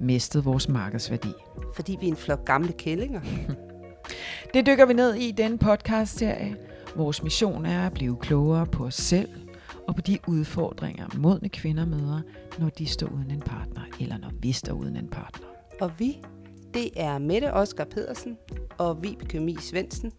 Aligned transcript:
mistet 0.00 0.44
vores 0.44 0.68
markedsværdi? 0.68 1.32
Fordi 1.74 1.96
vi 2.00 2.06
er 2.06 2.10
en 2.10 2.16
flok 2.16 2.44
gamle 2.44 2.72
kællinger? 2.72 3.20
Det 4.54 4.66
dykker 4.66 4.86
vi 4.86 4.92
ned 4.92 5.14
i 5.14 5.28
i 5.28 5.32
denne 5.32 5.58
podcast-serie. 5.58 6.56
Vores 6.96 7.22
mission 7.22 7.66
er 7.66 7.86
at 7.86 7.92
blive 7.92 8.16
klogere 8.16 8.66
på 8.66 8.84
os 8.84 8.94
selv 8.94 9.28
og 9.88 9.94
på 9.94 10.00
de 10.00 10.18
udfordringer, 10.26 11.06
modne 11.18 11.48
kvinder 11.48 11.86
møder, 11.86 12.20
når 12.58 12.68
de 12.68 12.86
står 12.86 13.06
uden 13.06 13.30
en 13.30 13.40
partner, 13.40 13.82
eller 14.00 14.18
når 14.18 14.30
vi 14.40 14.52
står 14.52 14.72
uden 14.72 14.96
en 14.96 15.08
partner. 15.08 15.46
Og 15.80 15.92
vi, 15.98 16.16
det 16.74 16.90
er 16.96 17.18
Mette 17.18 17.52
Oskar 17.52 17.84
Pedersen 17.84 18.36
og 18.78 19.02
Vibeke 19.02 19.40
Mie 19.40 19.60
Svendsen. 19.60 20.12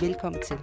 Velkommen 0.00 0.42
til. 0.46 0.58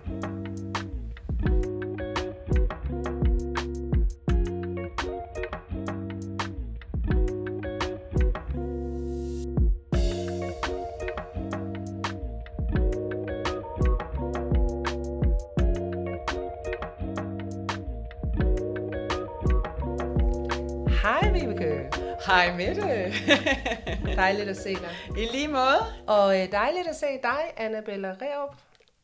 Mette. 22.58 22.82
Dejligt 24.16 24.50
at 24.50 24.58
se 24.58 24.74
dig. 24.74 24.90
I 25.18 25.26
lige 25.32 25.48
måde. 25.48 25.80
Og 26.08 26.42
øh, 26.42 26.52
dejligt 26.52 26.88
at 26.88 26.96
se 26.96 27.06
dig, 27.24 27.54
Annabella 27.58 28.16
Reop. 28.22 28.56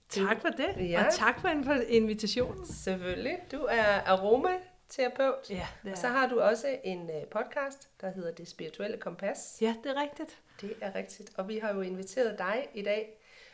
Tak 0.10 0.42
for 0.42 0.50
det, 0.50 0.68
Ja. 0.78 0.84
ja. 0.84 1.06
og 1.06 1.14
tak 1.14 1.42
for 1.42 1.48
inv- 1.48 1.88
invitationen. 1.90 2.66
Selvfølgelig. 2.66 3.38
Du 3.52 3.58
er 3.70 3.84
aromaterapeut. 4.06 5.50
Ja, 5.50 5.68
det 5.84 5.92
Og 5.92 5.98
så 5.98 6.08
har 6.08 6.28
du 6.28 6.40
også 6.42 6.68
en 6.84 7.10
øh, 7.10 7.28
podcast, 7.32 7.88
der 8.02 8.12
hedder 8.12 8.32
Det 8.32 8.48
Spirituelle 8.48 8.98
Kompas. 8.98 9.58
Ja, 9.62 9.76
det 9.84 9.92
er 9.98 10.02
rigtigt. 10.02 10.38
Det 10.62 10.74
er 10.82 10.96
rigtigt. 10.96 11.30
Og 11.38 11.48
vi 11.50 11.58
har 11.64 11.74
jo 11.74 11.82
inviteret 11.82 12.38
dig 12.38 12.68
i 12.74 12.82
dag, 12.84 13.10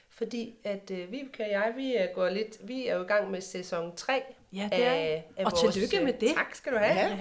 fordi 0.10 0.56
at 0.64 0.92
øh, 0.92 1.12
Vibeke 1.12 1.44
og 1.44 1.52
jeg, 1.52 1.74
vi 1.76 1.96
er, 1.96 2.08
går 2.14 2.30
lidt, 2.30 2.58
vi 2.64 2.88
er 2.88 2.96
jo 2.96 3.04
i 3.04 3.08
gang 3.08 3.32
med 3.32 3.42
sæson 3.42 3.96
3 3.96 4.22
Ja, 4.54 4.70
det 4.72 4.86
er 4.86 4.92
af, 4.92 5.26
af 5.38 5.46
Og 5.46 5.52
vores, 5.52 5.74
tillykke 5.74 5.98
øh, 6.00 6.04
med 6.04 6.14
det. 6.14 6.36
Tak 6.36 6.56
skal 6.56 6.74
du 6.74 6.78
have. 6.78 7.08
Ja. 7.10 7.18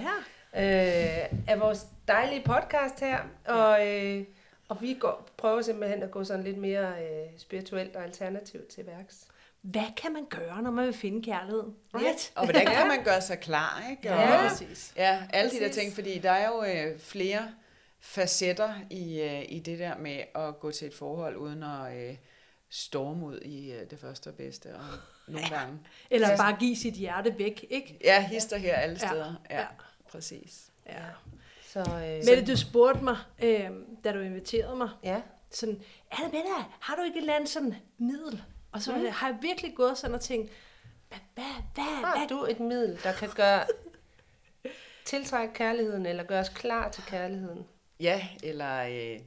Øh, 0.57 1.39
af 1.47 1.59
vores 1.59 1.85
dejlige 2.07 2.43
podcast 2.45 2.99
her. 2.99 3.19
Og, 3.45 3.87
øh, 3.87 4.23
og 4.69 4.81
vi 4.81 4.93
går, 4.99 5.29
prøver 5.37 5.61
simpelthen 5.61 6.03
at 6.03 6.11
gå 6.11 6.23
sådan 6.23 6.43
lidt 6.43 6.57
mere 6.57 6.87
øh, 7.03 7.27
spirituelt 7.37 7.95
og 7.95 8.03
alternativt 8.03 8.67
til 8.67 8.85
værks. 8.87 9.27
Hvad 9.61 9.95
kan 9.97 10.13
man 10.13 10.25
gøre, 10.29 10.61
når 10.61 10.71
man 10.71 10.85
vil 10.85 10.93
finde 10.93 11.23
kærligheden? 11.23 11.75
Right? 11.95 12.31
Og 12.35 12.43
hvordan 12.45 12.65
kan 12.75 12.87
man 12.87 13.03
gøre 13.03 13.21
sig 13.21 13.39
klar, 13.39 13.83
ikke? 13.91 14.09
Og, 14.13 14.19
Ja, 14.19 14.47
præcis. 14.49 14.93
Ja, 14.95 15.23
alle 15.33 15.51
de 15.51 15.55
der 15.55 15.67
Præcis. 15.67 15.81
ting, 15.83 15.93
fordi 15.95 16.19
der 16.19 16.31
er 16.31 16.47
jo 16.47 16.63
øh, 16.63 16.99
flere 16.99 17.51
facetter 17.99 18.73
i, 18.89 19.21
øh, 19.21 19.43
i 19.49 19.59
det 19.59 19.79
der 19.79 19.97
med 19.97 20.23
at 20.35 20.59
gå 20.59 20.71
til 20.71 20.87
et 20.87 20.93
forhold 20.93 21.35
uden 21.37 21.63
at 21.63 21.97
øh, 21.97 22.15
storme 22.69 23.25
ud 23.25 23.39
i 23.39 23.71
øh, 23.71 23.89
det 23.89 23.99
første 23.99 24.27
og 24.27 24.33
bedste, 24.35 24.67
og 24.75 24.81
nogle 25.27 25.49
gange. 25.49 25.79
Eller 26.11 26.29
Ja. 26.29 26.37
bare 26.37 26.55
give 26.59 26.75
sit 26.75 26.93
hjerte 26.93 27.35
væk, 27.37 27.65
ikke? 27.69 27.99
Ja, 28.03 28.21
hister 28.27 28.57
her 28.57 28.75
alle 28.75 28.97
Ja, 29.01 29.07
steder. 29.07 29.33
Ja, 29.49 29.59
ja. 29.59 29.65
Præcis. 30.11 30.69
Ja. 30.85 31.03
Så, 31.67 31.79
øh, 31.79 32.25
Mette, 32.25 32.45
du 32.51 32.57
spurgte 32.57 33.03
mig, 33.03 33.17
øh, 33.43 33.69
da 34.03 34.11
du 34.11 34.19
inviterede 34.19 34.75
mig, 34.75 34.89
ja. 35.03 35.21
sådan, 35.51 35.81
Anna 36.11 36.25
Mette, 36.27 36.49
har 36.79 36.95
du 36.95 37.01
ikke 37.01 37.17
et 37.17 37.21
eller 37.21 37.35
andet 37.35 37.49
sådan 37.49 37.75
middel? 37.97 38.43
Og 38.71 38.81
så 38.81 38.95
Mm. 38.95 39.05
har 39.11 39.27
jeg 39.27 39.37
virkelig 39.41 39.75
gået 39.75 39.97
sådan 39.97 40.15
og 40.15 40.21
tænkt, 40.21 40.51
hvad, 41.09 41.19
hvad, 41.35 41.43
hvad, 41.73 41.83
Har 41.83 42.27
du 42.29 42.45
et 42.45 42.59
middel, 42.59 42.99
der 43.03 43.13
kan 43.13 43.29
gøre 43.35 43.63
tiltrække 45.05 45.53
kærligheden, 45.53 46.05
eller 46.05 46.23
gøre 46.23 46.39
os 46.39 46.49
klar 46.49 46.89
til 46.91 47.03
kærligheden? 47.03 47.65
Ja, 47.99 48.27
eller 48.43 48.83
øh, 48.83 49.19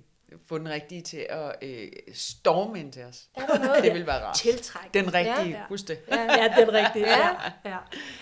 få 0.46 0.58
den 0.58 0.68
rigtige 0.68 1.02
til 1.02 1.26
at 1.30 1.54
øh, 1.62 1.88
storme 2.14 2.80
ind 2.80 2.92
til 2.92 3.02
os. 3.04 3.28
Er 3.34 3.46
der 3.46 3.58
noget? 3.66 3.82
Det 3.84 3.94
vil 3.94 4.06
være 4.06 4.24
rart. 4.24 4.36
tiltrække? 4.36 4.98
Den 4.98 5.14
rigtige, 5.14 5.48
Ja. 5.48 5.62
husk 5.68 5.88
det. 5.88 5.98
Ja, 6.10 6.22
ja 6.22 6.54
den 6.64 6.72
rigtige. 6.72 7.06
Ja. 7.16 7.28
ja. 7.64 7.76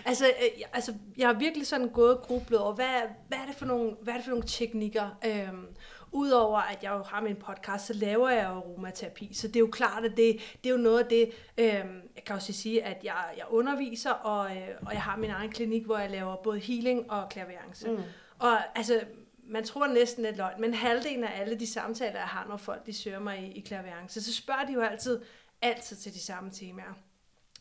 Altså, 0.04 0.26
øh, 0.26 0.62
altså, 0.72 0.94
jeg 1.16 1.28
har 1.28 1.34
virkelig 1.34 1.66
sådan 1.66 1.88
gået 1.88 2.16
og 2.16 2.22
grublet 2.22 2.60
over, 2.60 2.72
hvad, 2.74 2.86
hvad, 3.28 3.38
er 3.38 3.46
det 3.46 3.54
for 3.54 3.66
nogle, 3.66 3.96
hvad 4.02 4.14
er 4.14 4.16
det 4.16 4.24
for 4.24 4.30
nogle 4.30 4.46
teknikker? 4.46 5.19
Øhm, 5.26 5.66
Udover 6.12 6.58
at 6.58 6.82
jeg 6.82 6.91
jo 6.92 7.02
har 7.02 7.20
min 7.20 7.36
podcast, 7.36 7.86
så 7.86 7.92
laver 7.94 8.28
jeg 8.30 8.44
jo 8.44 8.54
aromaterapi. 8.54 9.34
Så 9.34 9.48
det 9.48 9.56
er 9.56 9.60
jo 9.60 9.66
klart, 9.72 10.04
at 10.04 10.10
det, 10.16 10.36
det 10.64 10.70
er 10.70 10.75
jo 10.75 10.76
noget 10.80 10.98
af 10.98 11.06
det, 11.06 11.30
øhm, 11.58 12.00
jeg 12.16 12.25
kan 12.26 12.36
også 12.36 12.52
sige, 12.52 12.84
at 12.84 13.04
jeg, 13.04 13.25
jeg 13.36 13.44
underviser, 13.50 14.10
og, 14.10 14.50
øh, 14.56 14.69
og 14.86 14.92
jeg 14.92 15.02
har 15.02 15.16
min 15.16 15.30
egen 15.30 15.50
klinik, 15.50 15.84
hvor 15.86 15.98
jeg 15.98 16.10
laver 16.10 16.36
både 16.36 16.58
healing 16.58 17.10
og 17.10 17.28
klaverance. 17.28 17.90
Mm. 17.90 18.02
Og 18.38 18.78
altså, 18.78 19.00
man 19.48 19.64
tror 19.64 19.86
næsten 19.86 20.25
lidt 20.25 20.36
løgn, 20.36 20.60
men 20.60 20.75
halvdelen 20.75 21.25
af 21.25 21.41
alle 21.41 21.60
de 21.60 21.66
samtaler, 21.66 22.19
jeg 22.19 22.28
har, 22.28 22.47
når 22.48 22.56
folk 22.56 22.86
de 22.86 22.92
søger 22.92 23.19
mig 23.19 23.38
i, 23.38 23.53
i 23.53 23.60
klaverance, 23.60 24.22
så 24.22 24.34
spørger 24.34 24.64
de 24.64 24.72
jo 24.72 24.81
altid, 24.81 25.20
altid 25.62 25.97
til 25.97 26.14
de 26.14 26.20
samme 26.20 26.50
temaer. 26.50 26.94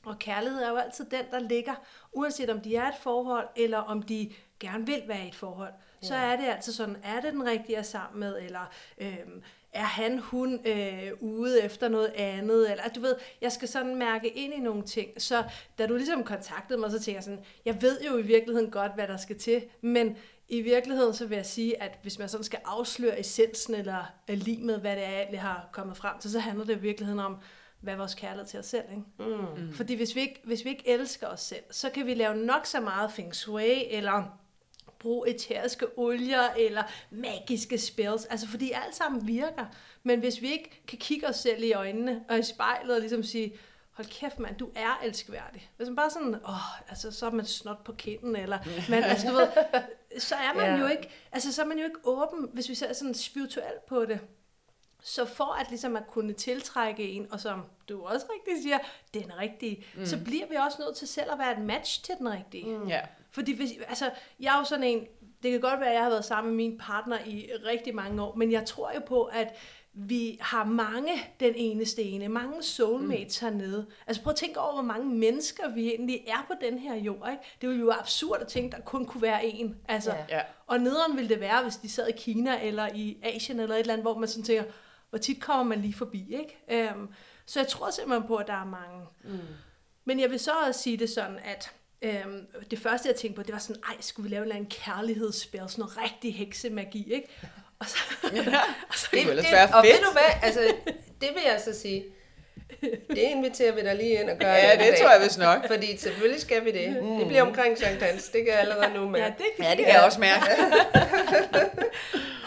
Og 0.05 0.19
kærlighed 0.19 0.63
er 0.63 0.69
jo 0.69 0.75
altid 0.75 1.05
den, 1.05 1.25
der 1.31 1.39
ligger, 1.39 1.75
uanset 2.11 2.49
om 2.49 2.61
de 2.61 2.75
er 2.75 2.87
et 2.87 2.97
forhold, 3.01 3.47
eller 3.55 3.77
om 3.77 4.03
de 4.03 4.33
gerne 4.59 4.85
vil 4.85 5.03
være 5.07 5.25
i 5.25 5.27
et 5.27 5.35
forhold. 5.35 5.73
Så 6.01 6.15
er 6.15 6.35
det 6.35 6.45
altså 6.45 6.73
sådan, 6.73 6.97
er 7.03 7.21
det 7.21 7.33
den 7.33 7.45
rigtige, 7.45 7.75
er 7.75 7.81
sammen 7.81 8.19
med, 8.19 8.41
eller 8.41 8.71
øhm, 8.97 9.43
er 9.77 9.85
han, 9.85 10.19
hun 10.19 10.59
øh, 10.65 11.11
ude 11.19 11.63
efter 11.63 11.87
noget 11.87 12.11
andet, 12.15 12.71
eller 12.71 12.83
du 12.95 13.01
ved, 13.01 13.15
jeg 13.41 13.51
skal 13.51 13.67
sådan 13.67 13.95
mærke 13.95 14.27
ind 14.29 14.53
i 14.53 14.59
nogle 14.59 14.83
ting. 14.83 15.21
Så 15.21 15.43
da 15.77 15.87
du 15.87 15.95
ligesom 15.95 16.23
kontaktede 16.23 16.79
mig, 16.79 16.91
så 16.91 16.99
tænkte 16.99 17.15
jeg 17.15 17.23
sådan, 17.23 17.39
jeg 17.65 17.81
ved 17.81 18.01
jo 18.01 18.17
i 18.17 18.21
virkeligheden 18.21 18.71
godt, 18.71 18.93
hvad 18.95 19.07
der 19.07 19.17
skal 19.17 19.39
til, 19.39 19.63
men 19.81 20.17
i 20.49 20.61
virkeligheden 20.61 21.13
så 21.13 21.25
vil 21.25 21.35
jeg 21.35 21.45
sige, 21.45 21.81
at 21.83 21.99
hvis 22.01 22.19
man 22.19 22.29
sådan 22.29 22.43
skal 22.43 22.59
afsløre 22.65 23.19
essensen, 23.19 23.75
eller 23.75 24.13
øh, 24.29 24.37
lige 24.37 24.63
med, 24.63 24.77
hvad 24.77 24.95
det 24.95 25.05
er, 25.05 25.23
jeg 25.31 25.41
har 25.41 25.69
kommet 25.71 25.97
frem 25.97 26.19
til, 26.19 26.31
så 26.31 26.39
handler 26.39 26.65
det 26.65 26.77
i 26.77 26.79
virkeligheden 26.79 27.19
om, 27.19 27.37
hvad 27.81 27.93
er 27.93 27.97
vores 27.97 28.15
kærlighed 28.15 28.45
til 28.45 28.59
os 28.59 28.65
selv, 28.65 28.85
ikke? 28.89 29.37
Mm. 29.37 29.73
Fordi 29.73 29.95
hvis 29.95 30.15
vi, 30.15 30.21
ikke, 30.21 30.41
hvis 30.43 30.65
vi 30.65 30.69
ikke 30.69 30.89
elsker 30.89 31.27
os 31.27 31.41
selv, 31.41 31.63
så 31.71 31.89
kan 31.89 32.05
vi 32.05 32.13
lave 32.13 32.35
nok 32.35 32.65
så 32.65 32.79
meget 32.79 33.11
feng 33.11 33.35
shui, 33.35 33.85
eller 33.89 34.39
bruge 34.99 35.29
eteriske 35.29 35.85
olier, 35.97 36.49
eller 36.57 36.83
magiske 37.09 37.77
spells, 37.77 38.25
altså 38.25 38.47
fordi 38.47 38.71
alt 38.71 38.95
sammen 38.95 39.27
virker. 39.27 39.65
Men 40.03 40.19
hvis 40.19 40.41
vi 40.41 40.51
ikke 40.51 40.81
kan 40.87 40.97
kigge 40.97 41.27
os 41.27 41.35
selv 41.35 41.63
i 41.63 41.73
øjnene 41.73 42.23
og 42.29 42.39
i 42.39 42.43
spejlet 42.43 42.95
og 42.95 42.99
ligesom 42.99 43.23
sige, 43.23 43.53
hold 43.91 44.07
kæft 44.07 44.39
mand, 44.39 44.55
du 44.57 44.69
er 44.75 44.99
elskværdig. 45.03 45.71
Hvis 45.77 45.87
man 45.87 45.95
bare 45.95 46.09
sådan, 46.09 46.35
åh, 46.35 46.89
altså 46.89 47.11
så 47.11 47.25
er 47.25 47.31
man 47.31 47.45
snot 47.45 47.83
på 47.83 47.93
kinden, 47.93 48.35
eller, 48.35 48.59
men 48.89 49.03
altså 49.03 49.27
du 49.27 49.33
ved, 49.33 49.47
så 50.19 50.35
er 50.35 50.53
man 50.53 50.65
Ja. 50.65 50.75
jo 50.77 50.87
ikke, 50.87 51.09
altså 51.31 51.53
så 51.53 51.61
er 51.61 51.65
man 51.65 51.77
jo 51.77 51.83
ikke 51.83 51.99
åben, 52.03 52.49
hvis 52.53 52.69
vi 52.69 52.75
ser 52.75 52.93
sådan 52.93 53.13
spirituelt 53.13 53.85
på 53.85 54.05
det. 54.05 54.19
Så 55.03 55.25
for 55.25 55.59
at 55.59 55.65
ligesom 55.69 55.95
at 55.95 56.07
kunne 56.07 56.33
tiltrække 56.33 57.03
en, 57.09 57.27
og 57.31 57.39
som 57.39 57.63
du 57.89 58.01
også 58.01 58.25
rigtig 58.33 58.63
siger, 58.63 58.77
den 59.13 59.37
rigtige, 59.39 59.85
mm. 59.95 60.05
så 60.05 60.17
bliver 60.23 60.47
vi 60.49 60.55
også 60.55 60.77
nødt 60.81 60.95
til 60.97 61.07
selv 61.07 61.31
at 61.31 61.39
være 61.39 61.51
et 61.51 61.65
match 61.65 62.03
til 62.03 62.15
den 62.19 62.29
rigtige. 62.31 62.77
Mm. 62.77 62.87
Ja. 62.87 63.01
Fordi 63.37 63.55
hvis, 63.55 63.71
altså, 63.87 64.11
jeg 64.39 64.55
er 64.55 64.59
jo 64.59 64.63
sådan 64.63 64.83
en, 64.83 64.99
det 65.43 65.51
kan 65.51 65.61
godt 65.61 65.79
være, 65.79 65.89
at 65.89 65.95
jeg 65.95 66.03
har 66.03 66.09
været 66.09 66.25
sammen 66.25 66.55
med 66.55 66.57
min 66.57 66.77
partner 66.77 67.17
i 67.25 67.49
rigtig 67.65 67.95
mange 67.95 68.21
år, 68.23 68.35
men 68.35 68.51
jeg 68.51 68.65
tror 68.65 68.91
jo 68.95 68.99
på, 69.07 69.23
at 69.23 69.55
vi 69.93 70.37
har 70.41 70.63
mange 70.63 71.11
den 71.39 71.53
ene, 71.55 72.29
mange 72.29 72.63
soulmates 72.63 73.41
mm. 73.41 73.47
hernede. 73.47 73.87
Altså 74.07 74.23
prøv 74.23 74.31
at 74.31 74.37
tænke 74.37 74.59
over, 74.59 74.73
hvor 74.73 74.81
mange 74.81 75.15
mennesker 75.15 75.69
vi 75.69 75.87
egentlig 75.87 76.23
er 76.27 76.45
på 76.47 76.53
den 76.61 76.79
her 76.79 76.95
jord. 76.95 77.29
Ikke? 77.31 77.43
Det 77.61 77.69
ville 77.69 77.79
jo 77.79 77.85
være 77.85 77.99
absurd 77.99 78.41
at 78.41 78.47
tænke, 78.47 78.75
at 78.75 78.81
der 78.81 78.85
kun 78.85 79.05
kunne 79.05 79.21
være 79.21 79.45
en. 79.45 79.75
Altså, 79.87 80.11
Ja. 80.11 80.37
Ja. 80.37 80.41
og 80.67 80.79
nederen 80.79 81.17
ville 81.17 81.29
det 81.29 81.39
være, 81.39 81.63
hvis 81.63 81.75
de 81.75 81.89
sad 81.89 82.07
i 82.07 82.11
Kina 82.11 82.63
eller 82.63 82.89
i 82.93 83.17
Asien 83.23 83.59
eller 83.59 83.75
et 83.75 83.79
eller 83.79 83.93
andet, 83.93 84.03
hvor 84.03 84.17
man 84.17 84.27
sådan 84.27 84.43
tænker, 84.43 84.63
hvor 85.09 85.19
tit 85.19 85.41
kommer 85.41 85.63
man 85.63 85.81
lige 85.81 85.93
forbi, 85.93 86.35
ikke? 86.35 86.89
Øhm, 86.91 87.09
så 87.45 87.59
jeg 87.59 87.67
tror 87.67 87.89
simpelthen 87.89 88.27
på, 88.27 88.35
at 88.35 88.47
der 88.47 88.61
er 88.61 88.65
mange. 88.65 89.05
Mm. 89.23 89.39
Men 90.05 90.19
jeg 90.19 90.29
vil 90.29 90.39
så 90.39 90.51
også 90.67 90.81
sige 90.81 90.97
det 90.97 91.09
sådan, 91.09 91.39
at 91.43 91.71
øhm, 92.01 92.47
det 92.71 92.79
første, 92.79 93.07
jeg 93.09 93.15
tænkte 93.15 93.35
på, 93.35 93.43
det 93.43 93.53
var 93.53 93.59
sådan, 93.59 93.81
ej, 93.87 93.95
skulle 93.99 94.29
vi 94.29 94.35
lave 94.35 94.55
en 94.55 94.65
kærlighedsspil, 94.65 95.61
sådan 95.67 95.81
noget 95.81 95.97
rigtig 96.03 96.35
heksemagi, 96.35 97.13
ikke? 97.13 97.27
Og 97.79 97.89
så, 97.89 97.97
og 98.89 98.95
så 98.95 99.07
Det 99.11 99.27
det, 99.27 99.45
være 99.51 99.69
og 99.75 99.83
ved 99.83 99.91
fedt. 99.91 100.03
du 100.05 100.11
hvad, 100.11 100.23
altså, 100.43 100.73
det 101.21 101.29
vil 101.33 101.41
jeg 101.45 101.61
så 101.65 101.79
sige. 101.79 102.05
Det 103.09 103.17
inviterer 103.17 103.71
vi 103.71 103.81
dig 103.81 103.95
lige 103.95 104.21
ind 104.21 104.29
og 104.29 104.37
gøre. 104.37 104.53
Ja, 104.53 104.71
det 104.71 104.79
dag. 104.79 104.97
tror 105.01 105.11
jeg 105.11 105.21
vist 105.23 105.39
nok. 105.39 105.67
Fordi 105.67 105.97
selvfølgelig 105.97 106.41
skal 106.41 106.65
vi 106.65 106.71
det. 106.71 106.95
Det 107.19 107.27
bliver 107.27 107.41
omkring 107.41 107.77
Sankt 107.77 108.03
Hans. 108.03 108.23
Det 108.23 108.43
kan 108.45 108.53
jeg 108.53 108.59
allerede 108.59 108.93
nu 108.93 109.09
med. 109.09 109.19
ja, 109.19 109.25
det, 109.25 109.65
Ja, 109.65 109.69
det 109.69 109.77
kan 109.85 109.93
jeg 109.93 110.03
også 110.03 110.19
mærke. 110.19 110.45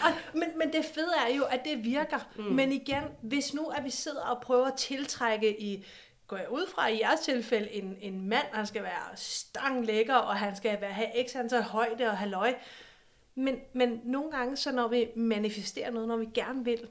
Og, 0.05 0.11
men 0.33 0.49
men 0.57 0.73
det 0.73 0.85
fede 0.93 1.11
er 1.29 1.35
jo, 1.35 1.43
at 1.43 1.59
det 1.65 1.83
virker. 1.85 2.27
Mm. 2.37 2.43
Men 2.43 2.71
igen, 2.71 3.03
hvis 3.21 3.53
nu 3.53 3.65
at 3.65 3.83
vi 3.83 3.89
sidder 3.89 4.21
og 4.21 4.41
prøver 4.41 4.65
at 4.67 4.73
tiltrække 4.77 5.61
i 5.61 5.85
går 6.31 6.37
jeg 6.37 6.51
ud 6.51 6.67
fra 6.75 6.87
i 6.87 6.99
jeres 6.99 7.19
tilfælde, 7.19 7.71
en, 7.71 7.97
en 8.01 8.27
mand, 8.27 8.45
han 8.51 8.67
skal 8.67 8.83
være 8.83 9.15
stang 9.15 9.85
lækker, 9.85 10.15
og 10.15 10.35
han 10.35 10.55
skal 10.55 10.81
være, 10.81 10.91
have 10.91 11.27
x 11.27 11.35
antal 11.35 11.61
højde 11.61 12.07
og 12.07 12.17
halløj. 12.17 12.55
Men, 13.35 13.59
men 13.73 14.01
nogle 14.03 14.31
gange, 14.31 14.57
så 14.57 14.71
når 14.71 14.87
vi 14.87 15.07
manifesterer 15.15 15.91
noget, 15.91 16.07
når 16.07 16.17
vi 16.17 16.27
gerne 16.33 16.65
vil, 16.65 16.87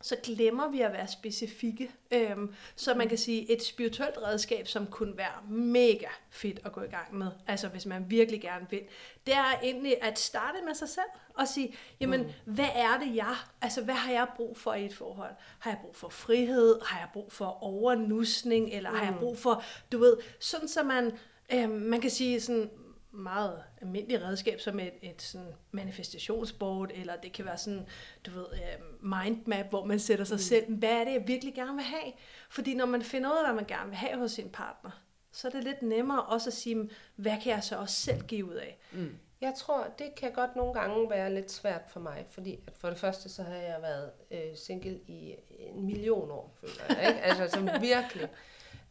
så 0.00 0.16
glemmer 0.22 0.68
vi 0.68 0.80
at 0.80 0.92
være 0.92 1.08
specifikke. 1.08 1.90
Øhm, 2.10 2.54
så 2.76 2.94
man 2.94 3.08
kan 3.08 3.18
sige, 3.18 3.52
et 3.52 3.62
spirituelt 3.62 4.18
redskab, 4.22 4.68
som 4.68 4.86
kunne 4.86 5.16
være 5.16 5.42
mega 5.48 6.06
fedt 6.30 6.60
at 6.64 6.72
gå 6.72 6.82
i 6.82 6.88
gang 6.88 7.18
med, 7.18 7.26
altså 7.46 7.68
hvis 7.68 7.86
man 7.86 8.10
virkelig 8.10 8.40
gerne 8.40 8.66
vil, 8.70 8.82
det 9.26 9.34
er 9.34 9.60
egentlig 9.62 10.02
at 10.02 10.18
starte 10.18 10.58
med 10.66 10.74
sig 10.74 10.88
selv 10.88 11.10
og 11.34 11.48
sige, 11.48 11.74
jamen, 12.00 12.20
mm. 12.20 12.54
hvad 12.54 12.68
er 12.74 12.98
det 12.98 13.16
jeg, 13.16 13.36
altså 13.60 13.82
hvad 13.82 13.94
har 13.94 14.12
jeg 14.12 14.26
brug 14.36 14.56
for 14.56 14.74
i 14.74 14.84
et 14.84 14.94
forhold? 14.94 15.34
Har 15.58 15.70
jeg 15.70 15.78
brug 15.82 15.96
for 15.96 16.08
frihed? 16.08 16.80
Har 16.82 16.98
jeg 16.98 17.08
brug 17.12 17.32
for 17.32 17.62
overnusning? 17.62 18.70
Eller 18.72 18.90
mm. 18.90 18.96
har 18.96 19.04
jeg 19.04 19.14
mm. 19.14 19.20
brug 19.20 19.38
for, 19.38 19.62
du 19.92 19.98
ved, 19.98 20.16
sådan 20.40 20.68
så 20.68 20.82
man, 20.82 21.18
øhm, 21.52 21.70
man 21.70 22.00
kan 22.00 22.10
sige 22.10 22.40
sådan, 22.40 22.70
meget 23.16 23.62
almindeligt 23.80 24.22
redskab 24.22 24.60
som 24.60 24.80
et, 24.80 24.92
et 25.02 25.22
sådan 25.22 25.52
manifestationsboard, 25.70 26.90
eller 26.94 27.16
det 27.16 27.32
kan 27.32 27.44
være 27.44 27.58
sådan, 27.58 27.86
du 28.26 28.30
ved, 28.30 28.46
uh, 28.46 29.04
mindmap, 29.04 29.66
hvor 29.66 29.84
man 29.84 29.98
sætter 29.98 30.24
sig 30.24 30.34
mm. 30.34 30.38
selv, 30.38 30.74
hvad 30.74 30.92
er 30.92 31.04
det, 31.04 31.12
jeg 31.12 31.24
virkelig 31.26 31.54
gerne 31.54 31.74
vil 31.74 31.84
have? 31.84 32.12
Fordi 32.50 32.74
når 32.74 32.86
man 32.86 33.02
finder 33.02 33.30
ud 33.30 33.36
af, 33.36 33.44
hvad 33.44 33.54
man 33.54 33.64
gerne 33.64 33.88
vil 33.88 33.96
have 33.96 34.18
hos 34.18 34.32
sin 34.32 34.48
partner, 34.48 34.90
så 35.32 35.48
er 35.48 35.52
det 35.52 35.64
lidt 35.64 35.82
nemmere 35.82 36.22
også 36.22 36.50
at 36.50 36.54
sige, 36.54 36.90
hvad 37.16 37.36
kan 37.42 37.52
jeg 37.52 37.64
så 37.64 37.76
også 37.76 38.00
selv 38.00 38.22
give 38.22 38.44
ud 38.44 38.54
af? 38.54 38.78
Mm. 38.92 39.18
Jeg 39.40 39.54
tror, 39.56 39.86
det 39.98 40.14
kan 40.14 40.32
godt 40.32 40.56
nogle 40.56 40.74
gange 40.74 41.10
være 41.10 41.34
lidt 41.34 41.50
svært 41.50 41.82
for 41.88 42.00
mig, 42.00 42.26
fordi 42.30 42.60
at 42.66 42.72
for 42.76 42.88
det 42.88 42.98
første, 42.98 43.28
så 43.28 43.42
har 43.42 43.54
jeg 43.54 43.82
været 43.82 44.10
øh, 44.30 44.56
single 44.56 45.00
i 45.06 45.34
en 45.48 45.86
million 45.86 46.30
år, 46.30 46.54
føler 46.60 46.72
jeg, 46.88 47.08
ikke? 47.08 47.20
Altså, 47.20 47.48
som 47.56 47.68
virkelig. 47.80 48.28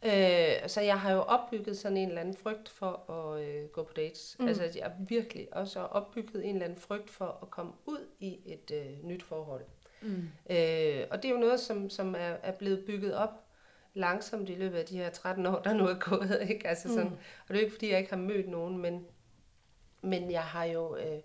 Øh, 0.04 0.68
så 0.68 0.80
jeg 0.80 1.00
har 1.00 1.12
jo 1.12 1.20
opbygget 1.20 1.78
sådan 1.78 1.96
en 1.96 2.08
eller 2.08 2.20
anden 2.20 2.34
frygt 2.34 2.68
for 2.68 3.10
at 3.10 3.44
øh, 3.44 3.68
gå 3.68 3.82
på 3.82 3.92
dates. 3.92 4.36
Mm. 4.38 4.48
Altså 4.48 4.62
jeg 4.62 4.84
har 4.84 4.92
virkelig 5.08 5.48
også 5.52 5.80
opbygget 5.80 6.44
en 6.44 6.54
eller 6.54 6.64
anden 6.64 6.78
frygt 6.78 7.10
for 7.10 7.38
at 7.42 7.50
komme 7.50 7.72
ud 7.86 8.06
i 8.20 8.38
et 8.46 8.70
øh, 8.74 9.04
nyt 9.04 9.22
forhold. 9.22 9.64
Mm. 10.02 10.28
Øh, 10.50 11.06
og 11.10 11.22
det 11.22 11.24
er 11.24 11.32
jo 11.32 11.38
noget, 11.38 11.60
som, 11.60 11.90
som 11.90 12.14
er, 12.14 12.36
er 12.42 12.52
blevet 12.52 12.84
bygget 12.86 13.14
op 13.14 13.46
langsomt 13.94 14.48
i 14.48 14.54
løbet 14.54 14.78
af 14.78 14.86
de 14.86 14.96
her 14.96 15.10
13 15.10 15.46
år, 15.46 15.62
der 15.62 15.72
nu 15.72 15.86
er 15.86 15.98
gået. 15.98 16.38
Ikke? 16.50 16.68
Altså 16.68 16.88
sådan, 16.88 17.08
mm. 17.08 17.14
Og 17.14 17.48
det 17.48 17.54
er 17.54 17.60
jo 17.60 17.64
ikke, 17.64 17.74
fordi 17.74 17.90
jeg 17.90 17.98
ikke 17.98 18.10
har 18.10 18.16
mødt 18.16 18.48
nogen, 18.48 18.78
men, 18.78 19.06
men 20.02 20.30
jeg 20.30 20.42
har 20.42 20.64
jo... 20.64 20.96
Øh, 20.96 21.20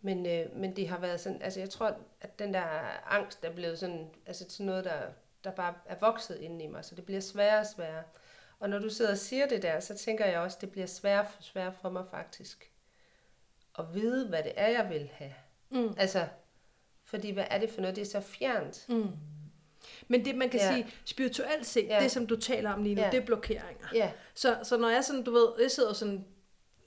men, 0.00 0.26
øh, 0.26 0.56
men 0.56 0.76
det 0.76 0.88
har 0.88 0.98
været 0.98 1.20
sådan, 1.20 1.42
altså 1.42 1.60
jeg 1.60 1.70
tror, 1.70 1.96
at 2.20 2.38
den 2.38 2.54
der 2.54 2.64
angst 3.06 3.44
er 3.44 3.52
blevet 3.52 3.78
sådan, 3.78 4.10
altså 4.26 4.44
sådan 4.48 4.66
noget, 4.66 4.84
der 4.84 5.02
der 5.46 5.52
bare 5.52 5.74
er 5.86 5.96
vokset 6.00 6.38
inde 6.40 6.64
i 6.64 6.66
mig, 6.66 6.84
så 6.84 6.94
det 6.94 7.04
bliver 7.04 7.20
sværere 7.20 7.60
og 7.60 7.66
sværere. 7.66 8.02
Og 8.58 8.70
når 8.70 8.78
du 8.78 8.90
sidder 8.90 9.10
og 9.10 9.18
siger 9.18 9.46
det 9.46 9.62
der, 9.62 9.80
så 9.80 9.96
tænker 9.96 10.26
jeg 10.26 10.40
også, 10.40 10.56
at 10.56 10.60
det 10.60 10.70
bliver 10.70 10.86
sværere 10.86 11.20
og 11.20 11.44
sværere 11.44 11.72
for 11.72 11.90
mig 11.90 12.04
faktisk 12.10 12.70
at 13.78 13.94
vide, 13.94 14.28
hvad 14.28 14.42
det 14.42 14.52
er, 14.56 14.68
jeg 14.68 14.88
vil 14.90 15.10
have. 15.12 15.34
Mm. 15.70 15.94
Altså, 15.96 16.28
fordi 17.04 17.30
hvad 17.30 17.44
er 17.50 17.58
det 17.58 17.70
for 17.70 17.80
noget? 17.80 17.96
Det 17.96 18.02
er 18.02 18.06
så 18.06 18.20
fjernt. 18.20 18.86
Mm. 18.88 19.10
Men 20.08 20.24
det, 20.24 20.36
man 20.36 20.50
kan 20.50 20.60
ja. 20.60 20.74
sige, 20.74 20.86
spirituelt 21.04 21.66
set, 21.66 21.88
ja. 21.88 22.00
det 22.00 22.10
som 22.10 22.26
du 22.26 22.36
taler 22.36 22.72
om 22.72 22.82
lige 22.82 22.94
nu, 22.94 23.02
ja. 23.02 23.10
det 23.10 23.20
er 23.20 23.26
blokeringer. 23.26 23.86
Ja. 23.94 24.12
Så, 24.34 24.58
så 24.62 24.76
når 24.76 24.88
jeg 24.88 25.04
sådan, 25.04 25.22
du 25.22 25.30
ved, 25.30 25.48
jeg 25.60 25.70
sidder 25.70 25.92
sådan 25.92 26.24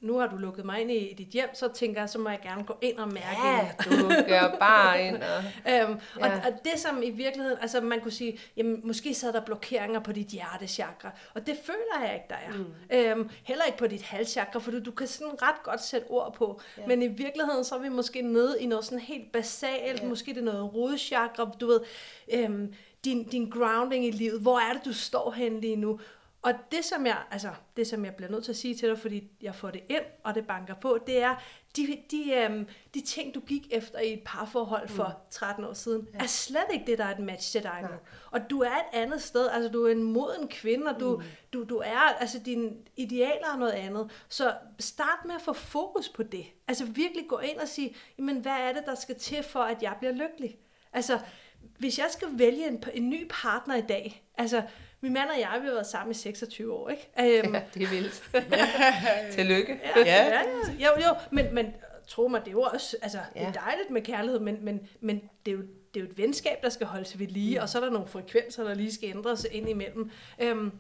nu 0.01 0.17
har 0.17 0.27
du 0.27 0.37
lukket 0.37 0.65
mig 0.65 0.81
ind 0.81 0.91
i 0.91 1.13
dit 1.17 1.27
hjem, 1.27 1.49
så 1.53 1.67
tænker 1.67 2.01
jeg, 2.01 2.09
så 2.09 2.19
må 2.19 2.29
jeg 2.29 2.39
gerne 2.43 2.63
gå 2.63 2.77
ind 2.81 2.97
og 2.97 3.07
mærke. 3.07 3.47
Ja, 3.47 3.71
du 3.85 4.09
gør 4.27 4.55
bare 4.59 5.07
ind. 5.07 5.15
Og, 5.15 5.43
øhm, 5.71 5.99
ja. 6.19 6.25
og, 6.25 6.31
og 6.45 6.53
det 6.63 6.79
som 6.79 7.03
i 7.03 7.09
virkeligheden, 7.09 7.57
altså 7.61 7.81
man 7.81 8.01
kunne 8.01 8.11
sige, 8.11 8.39
jamen 8.57 8.81
måske 8.83 9.15
er 9.27 9.31
der 9.31 9.41
blokeringer 9.41 9.99
på 9.99 10.11
dit 10.11 10.27
hjertechakra, 10.27 11.11
og 11.33 11.47
det 11.47 11.57
føler 11.63 12.05
jeg 12.05 12.13
ikke, 12.13 12.25
der 12.29 12.35
er. 12.35 12.57
Mm. 12.57 13.19
Øhm, 13.19 13.29
heller 13.43 13.65
ikke 13.65 13.77
på 13.77 13.87
dit 13.87 14.01
halschakra, 14.01 14.59
for 14.59 14.71
du, 14.71 14.79
du 14.85 14.91
kan 14.91 15.07
sådan 15.07 15.41
ret 15.41 15.63
godt 15.63 15.83
sætte 15.83 16.07
ord 16.07 16.33
på, 16.33 16.61
ja. 16.77 16.87
men 16.87 17.01
i 17.01 17.07
virkeligheden 17.07 17.63
så 17.63 17.75
er 17.75 17.79
vi 17.79 17.89
måske 17.89 18.21
nede 18.21 18.61
i 18.61 18.65
noget 18.65 18.85
sådan 18.85 18.99
helt 18.99 19.31
basalt, 19.31 20.01
ja. 20.01 20.07
måske 20.07 20.33
det 20.33 20.39
er 20.39 20.45
noget 20.45 20.75
rodchakra, 20.75 21.51
du 21.61 21.67
ved, 21.67 21.79
øhm, 22.33 22.73
din, 23.05 23.23
din 23.23 23.49
grounding 23.49 24.05
i 24.05 24.11
livet, 24.11 24.41
hvor 24.41 24.59
er 24.59 24.73
det, 24.73 24.85
du 24.85 24.93
står 24.93 25.31
hen 25.31 25.61
lige 25.61 25.75
nu? 25.75 25.99
Og 26.41 26.53
det 26.71 26.85
som, 26.85 27.05
jeg, 27.05 27.17
altså, 27.31 27.49
det, 27.77 27.87
som 27.87 28.05
jeg 28.05 28.15
bliver 28.15 28.31
nødt 28.31 28.43
til 28.43 28.51
at 28.51 28.57
sige 28.57 28.75
til 28.75 28.89
dig, 28.89 28.99
fordi 28.99 29.31
jeg 29.41 29.55
får 29.55 29.71
det 29.71 29.83
ind, 29.89 30.03
og 30.23 30.35
det 30.35 30.47
banker 30.47 30.73
på, 30.73 30.99
det 31.07 31.21
er, 31.21 31.35
de, 31.75 31.97
de, 32.11 32.33
øhm, 32.33 32.67
de 32.93 33.01
ting, 33.01 33.35
du 33.35 33.39
gik 33.39 33.67
efter 33.71 33.99
i 33.99 34.13
et 34.13 34.21
parforhold 34.25 34.87
for 34.87 35.07
mm. 35.07 35.31
13 35.31 35.65
år 35.65 35.73
siden, 35.73 36.07
ja. 36.13 36.19
er 36.19 36.27
slet 36.27 36.65
ikke 36.73 36.85
det, 36.85 36.97
der 36.97 37.05
er 37.05 37.15
et 37.15 37.19
match 37.19 37.51
til 37.51 37.63
dig 37.63 37.79
nu. 37.81 37.97
Og 38.31 38.49
du 38.49 38.61
er 38.61 38.75
et 38.75 38.89
andet 38.93 39.21
sted, 39.21 39.49
altså 39.49 39.69
du 39.69 39.85
er 39.85 39.91
en 39.91 40.03
moden 40.03 40.47
kvinde, 40.47 40.87
og 40.87 40.99
du, 40.99 41.17
mm. 41.17 41.23
du, 41.53 41.63
du 41.63 41.77
er, 41.77 41.99
altså 42.19 42.39
dine 42.39 42.71
idealer 42.97 43.53
er 43.53 43.57
noget 43.57 43.71
andet. 43.71 44.11
Så 44.29 44.53
start 44.79 45.25
med 45.25 45.35
at 45.35 45.41
få 45.41 45.53
fokus 45.53 46.09
på 46.09 46.23
det. 46.23 46.45
Altså 46.67 46.85
virkelig 46.85 47.27
gå 47.29 47.37
ind 47.37 47.57
og 47.57 47.67
sige, 47.67 47.95
jamen 48.17 48.37
hvad 48.37 48.51
er 48.59 48.73
det, 48.73 48.83
der 48.85 48.95
skal 48.95 49.15
til 49.15 49.43
for, 49.43 49.59
at 49.59 49.83
jeg 49.83 49.95
bliver 49.99 50.13
lykkelig? 50.13 50.57
Altså, 50.93 51.19
hvis 51.77 51.99
jeg 51.99 52.07
skal 52.09 52.27
vælge 52.31 52.67
en, 52.67 52.83
en 52.93 53.09
ny 53.09 53.27
partner 53.29 53.75
i 53.75 53.81
dag, 53.81 54.25
altså 54.37 54.63
min 55.01 55.13
mand 55.13 55.29
og 55.29 55.39
jeg, 55.39 55.57
vi 55.61 55.67
har 55.67 55.73
været 55.73 55.87
sammen 55.87 56.11
i 56.11 56.13
26 56.13 56.73
år, 56.73 56.89
ikke? 56.89 57.09
Um, 57.17 57.53
ja, 57.53 57.61
det 57.73 57.83
er 57.83 57.87
vildt. 57.87 58.23
Tillykke. 59.35 59.79
Ja, 59.95 59.99
ja. 59.99 60.25
ja, 60.25 60.33
ja. 60.33 60.43
Jo, 60.79 60.89
jo, 61.07 61.15
men, 61.31 61.55
men 61.55 61.73
tro 62.07 62.27
mig, 62.27 62.41
det 62.41 62.47
er 62.47 62.51
jo 62.51 62.61
også, 62.61 62.97
altså, 63.01 63.19
ja. 63.35 63.39
det 63.39 63.47
er 63.47 63.51
dejligt 63.51 63.89
med 63.89 64.01
kærlighed, 64.01 64.39
men, 64.39 64.65
men, 64.65 64.87
men 65.01 65.21
det, 65.45 65.51
er 65.51 65.55
jo, 65.55 65.61
det 65.61 65.99
er 65.99 66.03
jo 66.03 66.11
et 66.11 66.17
venskab, 66.17 66.63
der 66.63 66.69
skal 66.69 66.87
holdes 66.87 67.19
ved 67.19 67.27
lige, 67.27 67.57
mm. 67.57 67.61
og 67.61 67.69
så 67.69 67.79
er 67.79 67.83
der 67.83 67.91
nogle 67.91 68.07
frekvenser, 68.07 68.63
der 68.63 68.73
lige 68.73 68.93
skal 68.93 69.09
ændres 69.09 69.47
ind 69.51 69.69
imellem. 69.69 70.11
Um, 70.51 70.71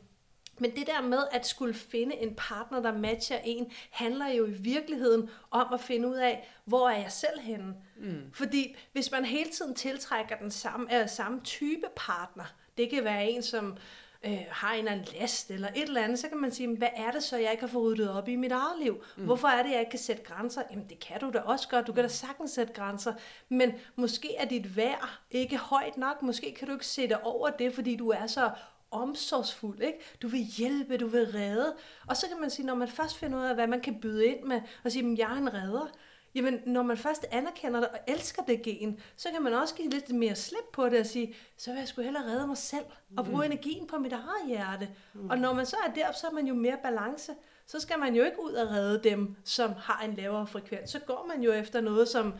men 0.59 0.75
det 0.75 0.87
der 0.87 1.01
med 1.01 1.19
at 1.31 1.47
skulle 1.47 1.73
finde 1.73 2.15
en 2.15 2.35
partner, 2.37 2.81
der 2.81 2.97
matcher 2.97 3.37
en, 3.43 3.71
handler 3.89 4.27
jo 4.27 4.45
i 4.45 4.51
virkeligheden 4.51 5.29
om 5.51 5.73
at 5.73 5.81
finde 5.81 6.07
ud 6.07 6.15
af, 6.15 6.49
hvor 6.65 6.89
er 6.89 7.01
jeg 7.01 7.11
selv 7.11 7.39
henne. 7.39 7.73
Mm. 7.97 8.21
Fordi 8.33 8.75
hvis 8.91 9.11
man 9.11 9.25
hele 9.25 9.49
tiden 9.49 9.75
tiltrækker 9.75 10.35
den 10.35 10.51
samme, 10.51 11.01
øh, 11.01 11.09
samme 11.09 11.41
type 11.43 11.87
partner, 11.95 12.43
det 12.77 12.89
kan 12.89 13.03
være 13.03 13.29
en, 13.29 13.43
som 13.43 13.77
øh, 14.25 14.39
har 14.49 14.73
en 14.73 14.79
eller 14.79 14.91
anden 14.91 15.07
last 15.19 15.51
eller 15.51 15.67
et 15.67 15.83
eller 15.83 16.01
andet, 16.01 16.19
så 16.19 16.29
kan 16.29 16.37
man 16.37 16.51
sige, 16.51 16.77
hvad 16.77 16.87
er 16.95 17.11
det 17.11 17.23
så, 17.23 17.37
jeg 17.37 17.51
ikke 17.51 17.63
har 17.63 17.67
fået 17.67 17.85
ryddet 17.85 18.11
op 18.11 18.27
i 18.27 18.35
mit 18.35 18.51
eget 18.51 18.79
liv? 18.81 19.03
Mm. 19.17 19.25
Hvorfor 19.25 19.47
er 19.47 19.63
det, 19.63 19.71
jeg 19.71 19.79
ikke 19.79 19.89
kan 19.89 19.99
sætte 19.99 20.23
grænser? 20.23 20.63
Jamen 20.71 20.85
det 20.89 20.99
kan 20.99 21.19
du 21.19 21.31
da 21.33 21.39
også 21.39 21.69
godt, 21.69 21.87
du 21.87 21.93
kan 21.93 22.03
da 22.03 22.09
sagtens 22.09 22.51
sætte 22.51 22.73
grænser, 22.73 23.13
men 23.49 23.73
måske 23.95 24.35
er 24.35 24.45
dit 24.45 24.75
værd 24.75 25.09
ikke 25.31 25.57
højt 25.57 25.97
nok, 25.97 26.21
måske 26.21 26.55
kan 26.59 26.67
du 26.67 26.73
ikke 26.73 26.85
sætte 26.85 27.23
over 27.23 27.49
det, 27.49 27.75
fordi 27.75 27.95
du 27.95 28.09
er 28.09 28.27
så 28.27 28.51
omsorgsfuld, 28.91 29.81
ikke? 29.81 29.99
Du 30.21 30.27
vil 30.27 30.39
hjælpe, 30.39 30.97
du 30.97 31.07
vil 31.07 31.25
redde. 31.25 31.75
Og 32.07 32.17
så 32.17 32.27
kan 32.27 32.41
man 32.41 32.49
sige, 32.49 32.65
når 32.65 32.75
man 32.75 32.87
først 32.87 33.17
finder 33.17 33.39
ud 33.39 33.43
af, 33.43 33.55
hvad 33.55 33.67
man 33.67 33.81
kan 33.81 33.99
byde 34.01 34.25
ind 34.25 34.43
med, 34.43 34.61
og 34.83 34.91
sige, 34.91 35.15
jeg 35.17 35.31
er 35.31 35.37
en 35.37 35.53
redder, 35.53 35.91
Jamen, 36.35 36.59
når 36.65 36.83
man 36.83 36.97
først 36.97 37.25
anerkender 37.31 37.79
det 37.79 37.89
og 37.89 37.99
elsker 38.07 38.43
det 38.43 38.61
gen, 38.61 38.99
så 39.15 39.29
kan 39.33 39.43
man 39.43 39.53
også 39.53 39.75
give 39.75 39.89
lidt 39.89 40.09
mere 40.09 40.35
slip 40.35 40.65
på 40.73 40.89
det 40.89 40.99
og 40.99 41.05
sige, 41.05 41.35
så 41.57 41.71
vil 41.71 41.79
jeg 41.79 41.87
sgu 41.87 42.01
hellere 42.01 42.23
redde 42.23 42.47
mig 42.47 42.57
selv 42.57 42.85
og 43.17 43.25
bruge 43.25 43.45
mm. 43.45 43.51
energien 43.51 43.87
på 43.87 43.97
mit 43.97 44.13
eget 44.13 44.47
hjerte. 44.47 44.89
Mm. 45.13 45.29
Og 45.29 45.37
når 45.37 45.53
man 45.53 45.65
så 45.65 45.75
er 45.87 45.93
der, 45.93 46.11
så 46.11 46.27
er 46.27 46.31
man 46.31 46.47
jo 46.47 46.53
mere 46.53 46.77
balance. 46.83 47.31
Så 47.65 47.79
skal 47.79 47.99
man 47.99 48.15
jo 48.15 48.23
ikke 48.23 48.43
ud 48.43 48.51
og 48.51 48.69
redde 48.69 49.09
dem, 49.09 49.35
som 49.43 49.71
har 49.77 50.05
en 50.05 50.13
lavere 50.13 50.47
frekvens. 50.47 50.89
Så 50.89 50.99
går 50.99 51.25
man 51.35 51.43
jo 51.43 51.51
efter 51.51 51.81
noget, 51.81 52.07
som 52.07 52.33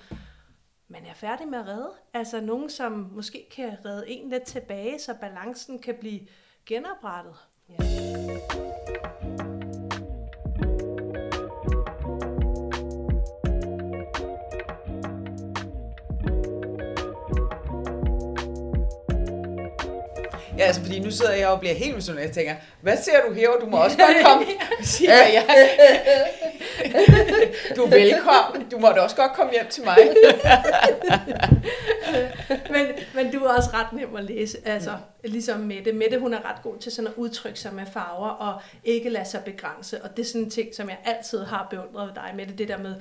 man 0.88 1.06
er 1.06 1.14
færdig 1.14 1.48
med 1.48 1.60
at 1.60 1.68
redde. 1.68 1.92
Altså 2.14 2.42
nogen, 2.42 2.70
som 2.70 2.92
måske 2.92 3.48
kan 3.56 3.78
redde 3.86 4.10
en 4.10 4.30
lidt 4.30 4.44
tilbage, 4.44 5.00
så 5.00 5.14
balancen 5.14 5.80
kan 5.80 5.96
blive 6.00 6.20
genoprettet. 6.66 7.36
Ja. 7.70 9.39
Ja, 20.60 20.64
altså, 20.64 20.82
fordi 20.82 21.00
nu 21.00 21.12
sidder 21.12 21.34
jeg 21.34 21.48
og 21.48 21.60
bliver 21.60 21.76
helt 21.76 21.96
misundelig. 21.96 22.26
Jeg 22.26 22.34
tænker, 22.34 22.56
hvad 22.82 22.98
ser 22.98 23.22
du 23.28 23.34
her? 23.34 23.50
Du 23.62 23.66
må 23.66 23.78
også 23.78 23.98
godt 23.98 24.18
komme. 24.26 24.46
Siger 24.82 25.14
jeg. 25.14 25.46
Du 27.76 27.84
er 27.84 27.90
velkommen. 27.90 28.70
Du 28.70 28.80
må 28.80 28.88
da 28.88 29.02
også 29.02 29.16
godt 29.16 29.34
komme 29.34 29.54
hjem 29.54 29.66
til 29.70 29.84
mig. 29.84 29.98
men, 32.74 32.86
men 33.16 33.32
du 33.32 33.46
er 33.46 33.54
også 33.54 33.70
ret 33.74 33.94
nem 33.94 34.16
at 34.16 34.24
læse. 34.24 34.58
Altså, 34.66 34.98
ligesom 35.24 35.60
Mette. 35.60 35.94
Mette, 35.94 36.20
hun 36.20 36.34
er 36.34 36.50
ret 36.50 36.62
god 36.64 36.78
til 36.78 36.92
sådan 36.92 37.08
at 37.08 37.14
udtrykke 37.16 37.60
sig 37.60 37.74
med 37.74 37.86
farver 37.94 38.30
og 38.30 38.62
ikke 38.84 39.10
lade 39.10 39.26
sig 39.26 39.42
begrænse. 39.46 40.04
Og 40.04 40.18
det 40.18 40.24
er 40.24 40.28
sådan 40.28 40.42
en 40.42 40.50
ting, 40.50 40.76
som 40.76 40.90
jeg 40.90 40.98
altid 41.06 41.44
har 41.44 41.68
beundret 41.70 42.08
ved 42.08 42.16
dig, 42.16 42.34
Mette. 42.36 42.54
Det 42.54 42.68
der 42.68 42.78
med 42.78 42.96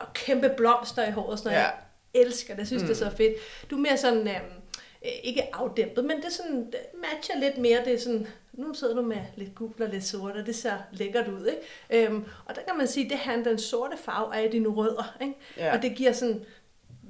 at 0.00 0.12
kæmpe 0.14 0.48
blomster 0.56 1.08
i 1.08 1.10
håret 1.10 1.30
og 1.30 1.38
sådan 1.38 1.52
noget. 1.52 1.64
Ja. 1.64 1.70
Jeg 2.14 2.26
elsker 2.26 2.54
det. 2.54 2.58
Jeg 2.58 2.66
synes, 2.66 2.82
mm. 2.82 2.88
det 2.88 3.02
er 3.02 3.10
så 3.10 3.16
fedt. 3.16 3.34
Du 3.70 3.76
er 3.76 3.80
mere 3.80 3.96
sådan... 3.96 4.28
Øh, 4.28 4.40
ikke 5.02 5.54
afdæmpet, 5.54 6.04
men 6.04 6.22
det, 6.22 6.32
sådan, 6.32 6.66
det 6.66 6.80
matcher 6.94 7.40
lidt 7.40 7.58
mere. 7.58 7.84
Det 7.84 7.94
er 7.94 7.98
sådan, 7.98 8.26
nu 8.52 8.74
sidder 8.74 8.94
du 8.94 9.02
med 9.02 9.16
lidt 9.36 9.54
gul 9.54 9.82
og 9.82 9.88
lidt 9.88 10.04
sort, 10.04 10.36
og 10.36 10.46
det 10.46 10.54
ser 10.54 10.76
lækkert 10.92 11.28
ud. 11.28 11.46
Ikke? 11.46 12.06
Øhm, 12.06 12.24
og 12.44 12.54
der 12.54 12.60
kan 12.68 12.78
man 12.78 12.86
sige, 12.86 13.04
at 13.04 13.10
det 13.10 13.18
her, 13.18 13.42
den 13.42 13.58
sorte 13.58 13.96
farve 13.96 14.34
er 14.34 14.40
i 14.40 14.48
dine 14.48 14.68
rødder. 14.68 15.16
Ikke? 15.20 15.34
Ja. 15.56 15.76
Og 15.76 15.82
det 15.82 15.96
giver 15.96 16.12
sådan 16.12 16.44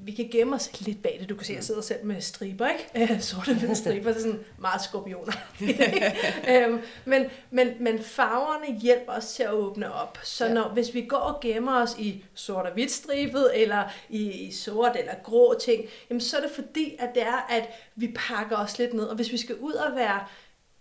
vi 0.05 0.12
kan 0.12 0.28
gemme 0.33 0.57
os 0.57 0.81
lidt 0.81 1.02
bag 1.02 1.17
det. 1.21 1.28
Du 1.28 1.35
kan 1.35 1.45
se, 1.47 1.52
at 1.52 1.57
jeg 1.57 1.64
sidder 1.64 1.81
selv 1.81 2.05
med 2.05 2.21
striber, 2.21 2.69
ikke? 2.69 3.12
Øh, 3.14 3.21
sorte 3.21 3.55
hvide 3.55 3.75
striber, 3.76 4.09
det 4.11 4.17
er 4.17 4.23
sådan 4.23 4.40
meget 4.59 4.83
skorpioner. 4.83 5.33
øhm, 6.50 6.81
men, 7.05 7.25
men, 7.50 7.69
men 7.81 8.02
farverne 8.02 8.78
hjælper 8.81 9.12
os 9.12 9.33
til 9.33 9.43
at 9.43 9.52
åbne 9.52 9.93
op. 9.95 10.19
Så 10.23 10.47
Ja. 10.47 10.52
når, 10.52 10.69
hvis 10.69 10.95
vi 10.95 11.02
går 11.02 11.17
og 11.17 11.40
gemmer 11.40 11.83
os 11.83 11.97
i 11.99 12.25
sort 12.35 12.67
og 12.67 12.73
hvidt 12.73 12.90
stribet, 12.90 13.50
eller 13.55 13.85
i, 14.09 14.31
i 14.31 14.52
sort 14.52 14.97
eller 14.99 15.14
grå 15.25 15.55
ting, 15.61 15.85
jamen 16.11 16.21
så 16.21 16.37
er 16.37 16.40
det 16.40 16.50
fordi, 16.50 16.97
at 16.99 17.09
det 17.14 17.23
er, 17.23 17.47
at 17.50 17.69
vi 17.97 18.14
pakker 18.17 18.57
os 18.57 18.78
lidt 18.78 18.95
ned. 18.95 19.05
Og 19.05 19.17
hvis 19.17 19.33
vi 19.33 19.37
skal 19.38 19.57
ud 19.57 19.73
og 19.73 19.97
være 19.97 20.21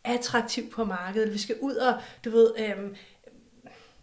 attraktiv 0.04 0.70
på 0.70 0.84
markedet, 0.84 1.34
vi 1.34 1.38
skal 1.38 1.56
ud 1.62 1.76
og, 1.76 1.94
du 2.26 2.30
ved, 2.30 2.52
øhm, 2.58 2.96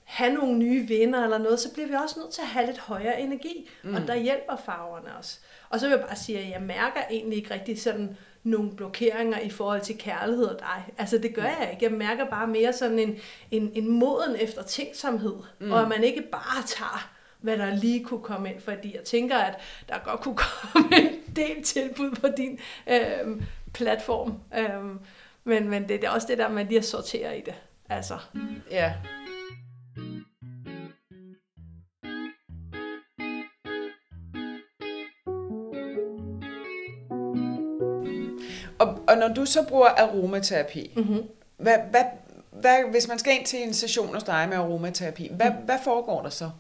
have 0.04 0.34
nogle 0.34 0.58
nye 0.58 0.88
venner 0.88 1.24
eller 1.24 1.38
noget, 1.38 1.60
så 1.60 1.72
bliver 1.72 1.88
vi 1.88 1.94
også 1.94 2.20
nødt 2.20 2.32
til 2.32 2.42
at 2.42 2.48
have 2.48 2.66
lidt 2.66 2.78
højere 2.78 3.20
energi, 3.20 3.70
mm. 3.82 3.94
og 3.94 4.06
der 4.06 4.16
hjælper 4.16 4.56
farverne 4.56 5.16
os. 5.18 5.40
Og 5.70 5.80
så 5.80 5.86
vil 5.86 5.96
jeg 5.96 6.06
bare 6.06 6.16
sige, 6.16 6.38
at 6.38 6.50
jeg 6.50 6.62
mærker 6.62 7.00
egentlig 7.10 7.38
ikke 7.38 7.54
rigtig 7.54 7.82
sådan 7.82 8.16
nogle 8.42 8.76
blokeringer 8.76 9.38
i 9.38 9.50
forhold 9.50 9.80
til 9.80 9.98
kærlighed 9.98 10.44
og 10.44 10.58
dig. 10.58 10.84
Altså 10.98 11.18
det 11.18 11.34
gør 11.34 11.42
jeg 11.42 11.68
ikke. 11.72 11.84
Jeg 11.84 11.92
mærker 11.92 12.24
bare 12.24 12.46
mere 12.46 12.72
sådan 12.72 12.98
en, 12.98 13.16
en, 13.50 13.72
en 13.74 13.88
moden 13.88 14.36
efter 14.40 14.62
tænksomhed, 14.62 15.36
mm. 15.58 15.72
og 15.72 15.82
at 15.82 15.88
man 15.88 16.04
ikke 16.04 16.22
bare 16.32 16.62
tager 16.66 17.10
hvad 17.40 17.58
der 17.58 17.74
lige 17.74 18.04
kunne 18.04 18.22
komme 18.22 18.50
ind, 18.52 18.60
fordi 18.60 18.96
jeg 18.96 19.04
tænker, 19.04 19.36
at 19.36 19.60
der 19.88 19.94
godt 20.04 20.20
kunne 20.20 20.36
komme 20.72 20.96
en 20.96 21.36
del 21.36 21.62
tilbud 21.62 22.10
på 22.10 22.26
din 22.36 22.58
øhm, 22.86 23.42
platform. 23.74 24.38
Øhm, 24.58 24.98
men, 25.44 25.68
men 25.68 25.88
det 25.88 26.04
er 26.04 26.10
også 26.10 26.26
det 26.30 26.38
der 26.38 26.48
med 26.48 26.64
lige 26.64 26.78
at 26.78 26.84
sortere 26.84 27.38
i 27.38 27.40
det. 27.40 27.54
Altså. 27.88 28.18
Ja. 28.70 28.92
Og, 29.02 29.23
og 39.08 39.16
når 39.16 39.28
du 39.28 39.44
så 39.46 39.62
bruger 39.62 39.88
aromaterapi, 39.88 40.92
mm-hmm. 40.96 41.22
hvad, 41.56 41.76
hvad, 41.90 42.04
hvad, 42.60 42.90
hvis 42.90 43.08
man 43.08 43.18
skal 43.18 43.32
ind 43.38 43.46
til 43.46 43.62
en 43.62 43.74
session 43.74 44.14
hos 44.14 44.22
dig 44.22 44.46
med 44.48 44.56
aromaterapi, 44.56 45.30
hvad, 45.36 45.50
mm. 45.50 45.64
hvad 45.64 45.78
foregår 45.84 46.22
der 46.22 46.30
så? 46.30 46.50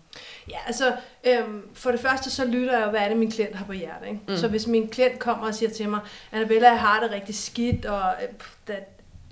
Ja, 0.50 0.58
altså, 0.66 0.96
øhm, 1.24 1.62
for 1.74 1.90
det 1.90 2.00
første 2.00 2.30
så 2.30 2.44
lytter 2.44 2.78
jeg 2.78 2.88
hvad 2.88 3.00
er 3.00 3.08
det, 3.08 3.16
min 3.16 3.30
klient 3.30 3.54
har 3.54 3.64
på 3.64 3.72
hjertet. 3.72 4.06
Ikke? 4.06 4.20
Mm. 4.28 4.36
Så 4.36 4.48
hvis 4.48 4.66
min 4.66 4.88
klient 4.88 5.18
kommer 5.18 5.46
og 5.46 5.54
siger 5.54 5.70
til 5.70 5.88
mig, 5.88 6.00
Annabella, 6.32 6.68
jeg 6.68 6.80
har 6.80 7.00
det 7.00 7.10
rigtig 7.10 7.34
skidt, 7.34 7.86
og 7.86 8.14
øh, 8.22 8.74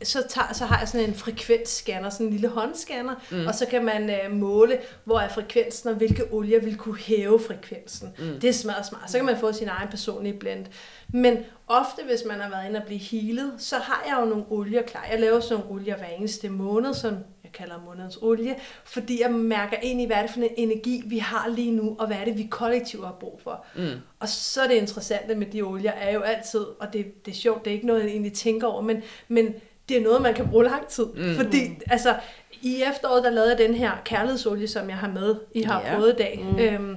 så, 0.04 0.25
tager, 0.28 0.52
så 0.52 0.64
har 0.64 0.78
jeg 0.78 0.88
sådan 0.88 1.09
en 1.09 1.14
frekvensscanner, 1.14 2.11
sådan 2.11 2.26
en 2.26 2.32
lille 2.32 2.49
håndscanner, 2.49 3.14
mm. 3.30 3.47
og 3.47 3.54
så 3.54 3.66
kan 3.66 3.85
man 3.85 4.11
øh, 4.11 4.32
måle, 4.32 4.78
hvor 5.04 5.18
er 5.18 5.28
frekvensen, 5.28 5.88
og 5.88 5.94
hvilke 5.94 6.25
olier 6.30 6.61
vil 6.61 6.76
kunne 6.76 6.99
hæve 6.99 7.40
frekvensen. 7.40 8.09
Mm. 8.18 8.40
Det 8.40 8.49
er 8.49 8.52
smadret 8.52 8.87
smart. 8.87 9.11
Så 9.11 9.18
kan 9.18 9.26
man 9.26 9.38
få 9.38 9.52
sin 9.52 9.68
egen 9.68 9.88
personlige 9.88 10.38
blend. 10.38 10.66
Men 11.09 11.37
ofte, 11.68 12.02
hvis 12.04 12.25
man 12.28 12.40
har 12.40 12.50
været 12.50 12.68
inde 12.68 12.80
og 12.80 12.87
blive 12.87 13.00
healet, 13.00 13.52
så 13.59 13.76
har 13.76 14.02
jeg 14.06 14.16
jo 14.21 14.25
nogle 14.25 14.44
olier 14.50 14.82
klar. 14.82 15.06
Jeg 15.11 15.21
laver 15.21 15.40
sådan 15.40 15.64
nogle 15.64 15.80
olier 15.80 15.97
hver 15.97 16.06
eneste 16.06 16.49
måned, 16.49 16.94
som 16.94 17.16
jeg 17.44 17.52
kalder 17.52 17.80
månedens 17.87 18.18
olie, 18.23 18.56
fordi 18.85 19.23
jeg 19.23 19.30
mærker 19.30 19.76
ind 19.82 20.00
i, 20.00 20.06
hvad 20.06 20.16
er 20.16 20.23
det 20.23 20.30
for 20.30 20.40
en 20.40 20.49
energi, 20.56 21.02
vi 21.06 21.18
har 21.18 21.49
lige 21.49 21.71
nu, 21.71 21.97
og 21.99 22.06
hvad 22.06 22.16
er 22.16 22.25
det, 22.25 22.38
vi 22.38 22.49
kollektivt 22.50 23.04
har 23.04 23.16
brug 23.21 23.40
for. 23.42 23.64
Mm. 23.76 23.90
Og 24.21 24.28
så 24.28 24.62
er 24.62 24.68
det 24.68 24.75
interessante 24.75 25.35
med 25.35 25.47
de 25.47 25.62
olier, 25.62 25.92
er 25.92 26.12
jo 26.12 26.21
altid, 26.21 26.61
og 26.61 26.92
det, 26.92 27.26
det 27.26 27.32
er 27.32 27.37
sjovt, 27.37 27.64
det 27.64 27.71
er 27.71 27.75
ikke 27.75 27.87
noget, 27.87 28.02
jeg 28.02 28.11
egentlig 28.11 28.32
tænker 28.32 28.66
over, 28.66 28.82
men, 28.82 29.02
men 29.28 29.54
det 29.88 29.96
er 29.96 30.00
noget, 30.02 30.22
man 30.22 30.34
kan 30.34 30.48
bruge 30.48 30.64
lang 30.64 30.86
tid. 30.86 31.04
Mm. 31.06 31.36
Fordi, 31.36 31.78
altså, 31.90 32.14
i 32.62 32.82
efteråret, 32.92 33.24
der 33.24 33.30
lavede 33.30 33.50
jeg 33.50 33.58
den 33.58 33.74
her 33.74 33.90
kærlighedsolie, 34.04 34.68
som 34.68 34.88
jeg 34.88 34.96
har 34.98 35.08
med, 35.08 35.34
I 35.54 35.62
har 35.62 35.80
Ja. 35.80 35.94
prøvet 35.94 36.12
i 36.12 36.16
dag. 36.16 36.46
Mm. 36.52 36.58
Øhm, 36.58 36.96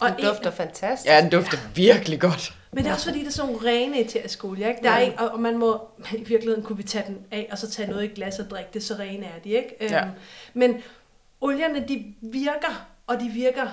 Og 0.00 0.08
en- 0.08 0.14
den 0.16 0.24
dufter 0.24 0.50
fantastisk. 0.50 1.10
Ja, 1.10 1.20
den 1.22 1.30
dufter 1.30 1.58
virkelig 1.74 2.20
godt. 2.20 2.54
men 2.72 2.84
det 2.84 2.90
er 2.90 2.94
også 2.94 3.06
fordi, 3.06 3.18
det 3.20 3.26
er 3.26 3.30
sådan 3.32 3.52
nogle 3.52 3.68
rene 3.68 4.00
eteriske 4.00 4.44
olier, 4.44 4.68
ikke? 4.68 4.80
Der 4.82 4.90
er 4.90 4.98
ikke, 4.98 5.18
og 5.18 5.28
og 5.28 5.40
man 5.40 5.58
må, 5.58 5.80
i 6.14 6.24
virkeligheden 6.24 6.62
kunne 6.62 6.76
vi 6.76 6.82
tage 6.82 7.04
den 7.06 7.18
af, 7.30 7.48
og 7.52 7.58
så 7.58 7.70
tage 7.70 7.90
noget 7.90 8.04
i 8.04 8.06
glas 8.06 8.38
og 8.38 8.50
drikke 8.50 8.70
det, 8.74 8.82
så 8.82 8.94
rene 8.94 9.26
er 9.26 9.38
de, 9.44 9.48
ikke? 9.50 9.76
Ja. 9.80 10.00
Øhm, 10.00 10.10
men 10.54 10.74
olierne, 11.40 11.84
de 11.88 12.14
virker, 12.22 12.86
og 13.06 13.20
de 13.20 13.28
virker 13.28 13.66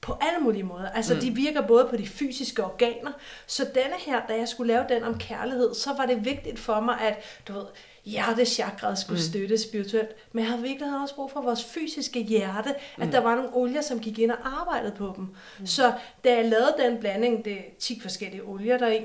på 0.00 0.16
alle 0.20 0.40
mulige 0.40 0.62
måder. 0.62 0.88
Altså, 0.88 1.14
mm. 1.14 1.20
de 1.20 1.30
virker 1.30 1.66
både 1.66 1.86
på 1.90 1.96
de 1.96 2.06
fysiske 2.06 2.64
organer, 2.64 3.12
så 3.46 3.64
denne 3.64 3.96
her, 3.98 4.26
da 4.28 4.36
jeg 4.36 4.48
skulle 4.48 4.72
lave 4.72 4.84
den 4.88 5.04
om 5.04 5.18
kærlighed, 5.18 5.74
så 5.74 5.90
var 5.96 6.06
det 6.06 6.24
vigtigt 6.24 6.58
for 6.58 6.80
mig, 6.80 7.00
at, 7.00 7.18
du 7.48 7.52
ved, 7.52 7.64
hjertechakraet 8.04 8.98
skulle 8.98 9.20
mm. 9.20 9.28
støtte 9.28 9.58
spirituelt, 9.58 10.10
men 10.32 10.44
jeg 10.44 10.50
havde 10.50 10.62
virkelig 10.62 11.00
også 11.02 11.14
brug 11.14 11.30
for 11.30 11.42
vores 11.42 11.64
fysiske 11.64 12.22
hjerte, 12.22 12.74
at 12.98 13.06
mm. 13.06 13.10
der 13.10 13.20
var 13.20 13.34
nogle 13.34 13.50
olier, 13.54 13.82
som 13.82 14.00
gik 14.00 14.18
ind 14.18 14.30
og 14.30 14.38
arbejdede 14.60 14.92
på 14.92 15.12
dem. 15.16 15.28
Mm. 15.58 15.66
Så 15.66 15.92
da 16.24 16.34
jeg 16.36 16.44
lavede 16.44 16.74
den 16.78 16.98
blanding, 16.98 17.44
det 17.44 17.52
er 17.52 17.62
10 17.78 18.00
forskellige 18.00 18.44
olier 18.44 18.78
deri, 18.78 19.02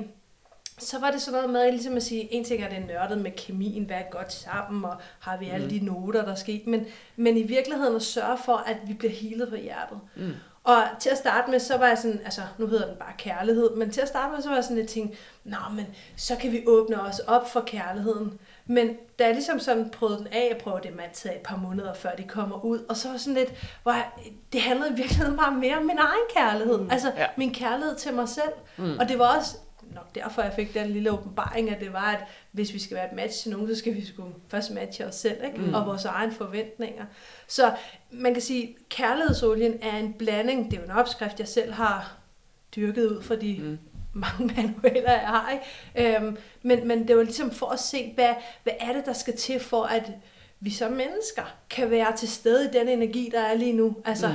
så 0.78 1.00
var 1.00 1.12
det 1.12 1.22
sådan 1.22 1.38
noget 1.38 1.50
med 1.50 1.62
at, 1.62 1.74
ligesom 1.74 1.96
at 1.96 2.04
sige, 2.04 2.34
en 2.34 2.44
ting 2.44 2.64
er 2.64 2.70
det 2.70 2.88
nørdet 2.88 3.18
med 3.18 3.32
kemien, 3.32 3.84
hvad 3.84 3.98
er 3.98 4.10
godt 4.12 4.34
sammen, 4.34 4.86
og 4.86 4.96
har 5.20 5.38
vi 5.38 5.50
alle 5.50 5.70
de 5.70 5.86
noter, 5.86 6.22
der 6.26 6.32
er 6.32 6.36
sket, 6.36 6.68
men, 6.68 6.86
men 7.16 7.38
i 7.38 7.44
virkeligheden 7.44 7.96
at 7.96 8.02
sørge 8.02 8.38
for, 8.46 8.58
at 8.58 8.78
vi 8.88 8.94
bliver 8.94 9.14
healet 9.14 9.50
på 9.50 9.56
hjertet. 9.56 10.00
Mm. 10.16 10.34
Og 10.66 10.84
til 11.00 11.10
at 11.10 11.18
starte 11.18 11.52
med, 11.52 11.60
så 11.60 11.78
var 11.78 11.88
jeg 11.88 11.98
sådan, 11.98 12.22
altså 12.26 12.42
nu 12.58 12.68
hedder 12.68 12.88
den 12.88 12.96
bare 12.96 13.14
kærlighed, 13.18 13.76
men 13.76 13.92
til 13.92 14.02
at 14.02 14.08
starte 14.08 14.34
med, 14.34 14.42
så 14.42 14.50
var 14.50 14.56
jeg 14.56 14.64
sådan 14.64 14.78
lidt 14.78 14.90
tænkt, 14.90 15.18
nå, 15.44 15.58
men 15.76 15.86
så 16.16 16.36
kan 16.36 16.52
vi 16.52 16.64
åbne 16.68 17.02
os 17.02 17.20
op 17.20 17.52
for 17.52 17.62
kærligheden. 17.62 18.40
Men 18.66 18.98
da 19.20 19.26
jeg 19.26 19.34
ligesom 19.34 19.60
sådan 19.60 19.90
prøvede 19.90 20.18
den 20.18 20.28
af, 20.28 20.48
jeg 20.52 20.58
prøvede 20.58 20.84
det 20.84 20.96
med 20.96 21.04
et 21.26 21.42
par 21.44 21.58
måneder, 21.58 21.94
før 21.94 22.16
de 22.16 22.24
kommer 22.24 22.66
ud, 22.66 22.80
og 22.90 22.98
så 22.98 23.10
var 23.10 23.18
sådan 23.18 23.34
lidt, 23.34 23.78
hvor 23.84 23.92
jeg, 23.92 24.06
det 24.54 24.62
handlede 24.62 24.92
i 24.92 24.96
virkeligheden 24.96 25.38
bare 25.38 25.52
mere 25.52 25.78
om 25.78 25.84
min 25.84 25.98
egen 25.98 26.26
kærlighed. 26.36 26.78
Mm, 26.78 26.92
altså 26.92 27.12
ja. 27.18 27.26
min 27.38 27.54
kærlighed 27.54 27.96
til 27.96 28.14
mig 28.14 28.30
selv. 28.30 28.54
Mm. 28.78 28.98
Og 29.00 29.10
det 29.10 29.20
var 29.20 29.38
også 29.38 29.58
nok 29.96 30.16
derfor, 30.16 30.42
jeg 30.42 30.54
fik 30.56 30.74
den 30.74 30.90
lille 30.90 31.12
åbenbaring, 31.12 31.70
at 31.70 31.80
det 31.80 31.94
var, 31.94 32.12
at 32.12 32.24
hvis 32.52 32.74
vi 32.74 32.80
skal 32.80 32.96
være 32.96 33.06
et 33.06 33.16
match 33.16 33.44
til 33.44 33.52
nogen, 33.52 33.68
så 33.68 33.76
skal 33.76 33.96
vi 33.96 34.06
sgu 34.06 34.24
først 34.48 34.72
matche 34.72 35.06
os 35.06 35.16
selv, 35.16 35.44
ikke? 35.46 35.58
Mm. 35.58 35.74
og 35.74 35.86
vores 35.86 36.06
egne 36.06 36.32
forventninger. 36.32 37.06
Så 37.48 37.74
man 38.12 38.34
kan 38.34 38.42
sige, 38.42 38.64
at 38.64 38.90
kærlighedsolien 38.90 39.74
er 39.82 39.98
en 39.98 40.14
blanding, 40.14 40.72
det 40.72 40.78
er 40.78 40.82
jo 40.82 40.86
en 40.86 40.98
opskrift, 40.98 41.40
jeg 41.40 41.48
selv 41.48 41.74
har 41.74 42.18
dyrket 42.76 43.06
ud 43.12 43.22
fra 43.22 43.36
de 43.36 43.58
mm. 43.60 43.80
mange 44.14 44.46
manualer, 44.56 45.12
jeg 45.12 45.28
har. 45.28 45.52
Ikke? 45.52 46.16
Øhm, 46.18 46.38
men, 46.62 46.88
men 46.88 47.08
det 47.08 47.18
var 47.18 47.24
ligesom 47.24 47.52
for 47.52 47.70
at 47.70 47.80
se, 47.80 48.12
hvad, 48.16 48.34
hvad 48.64 48.74
er 48.80 48.94
det, 48.94 49.06
der 49.06 49.14
skal 49.14 49.38
til 49.38 49.60
for, 49.60 49.84
at 49.84 50.12
vi 50.60 50.70
som 50.70 50.92
mennesker 50.92 51.56
kan 51.70 51.90
være 51.90 52.18
til 52.18 52.28
stede 52.28 52.66
i 52.66 52.80
den 52.80 52.88
energi, 52.88 53.30
der 53.34 53.42
er 53.42 53.54
lige 53.54 53.74
nu. 53.74 53.96
Altså, 54.06 54.28
mm 54.28 54.34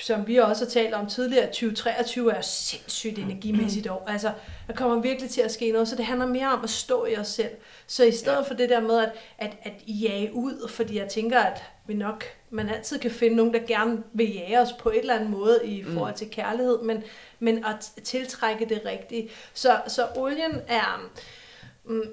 som 0.00 0.26
vi 0.26 0.36
også 0.36 0.64
har 0.64 0.70
talt 0.70 0.94
om 0.94 1.06
tidligere, 1.06 1.46
2023 1.46 2.34
er 2.34 2.40
sindssygt 2.40 3.18
energimæssigt 3.18 3.86
år. 3.90 4.04
Altså, 4.08 4.32
der 4.66 4.74
kommer 4.74 5.00
virkelig 5.00 5.30
til 5.30 5.40
at 5.40 5.52
ske 5.52 5.72
noget, 5.72 5.88
så 5.88 5.96
det 5.96 6.04
handler 6.04 6.26
mere 6.26 6.52
om 6.52 6.64
at 6.64 6.70
stå 6.70 7.04
i 7.04 7.16
os 7.16 7.28
selv. 7.28 7.50
Så 7.86 8.04
i 8.04 8.12
stedet 8.12 8.36
ja. 8.36 8.42
for 8.42 8.54
det 8.54 8.68
der 8.68 8.80
med 8.80 8.98
at, 8.98 9.12
at, 9.38 9.56
at 9.62 9.72
jage 9.86 10.34
ud, 10.34 10.68
fordi 10.68 10.98
jeg 10.98 11.08
tænker, 11.08 11.40
at 11.40 11.62
vi 11.86 11.94
nok, 11.94 12.24
man 12.50 12.68
altid 12.68 12.98
kan 12.98 13.10
finde 13.10 13.36
nogen, 13.36 13.54
der 13.54 13.60
gerne 13.66 14.02
vil 14.12 14.34
jage 14.34 14.60
os 14.60 14.72
på 14.72 14.90
et 14.90 14.98
eller 14.98 15.14
andet 15.14 15.30
måde 15.30 15.60
i 15.64 15.84
forhold 15.84 16.14
til 16.14 16.30
kærlighed, 16.30 16.82
men, 16.82 17.02
men 17.38 17.64
at 17.64 17.92
tiltrække 18.04 18.64
det 18.64 18.82
rigtige. 18.84 19.30
Så, 19.54 19.80
så 19.86 20.06
olien 20.16 20.60
er 20.68 21.00
mm, 21.02 21.20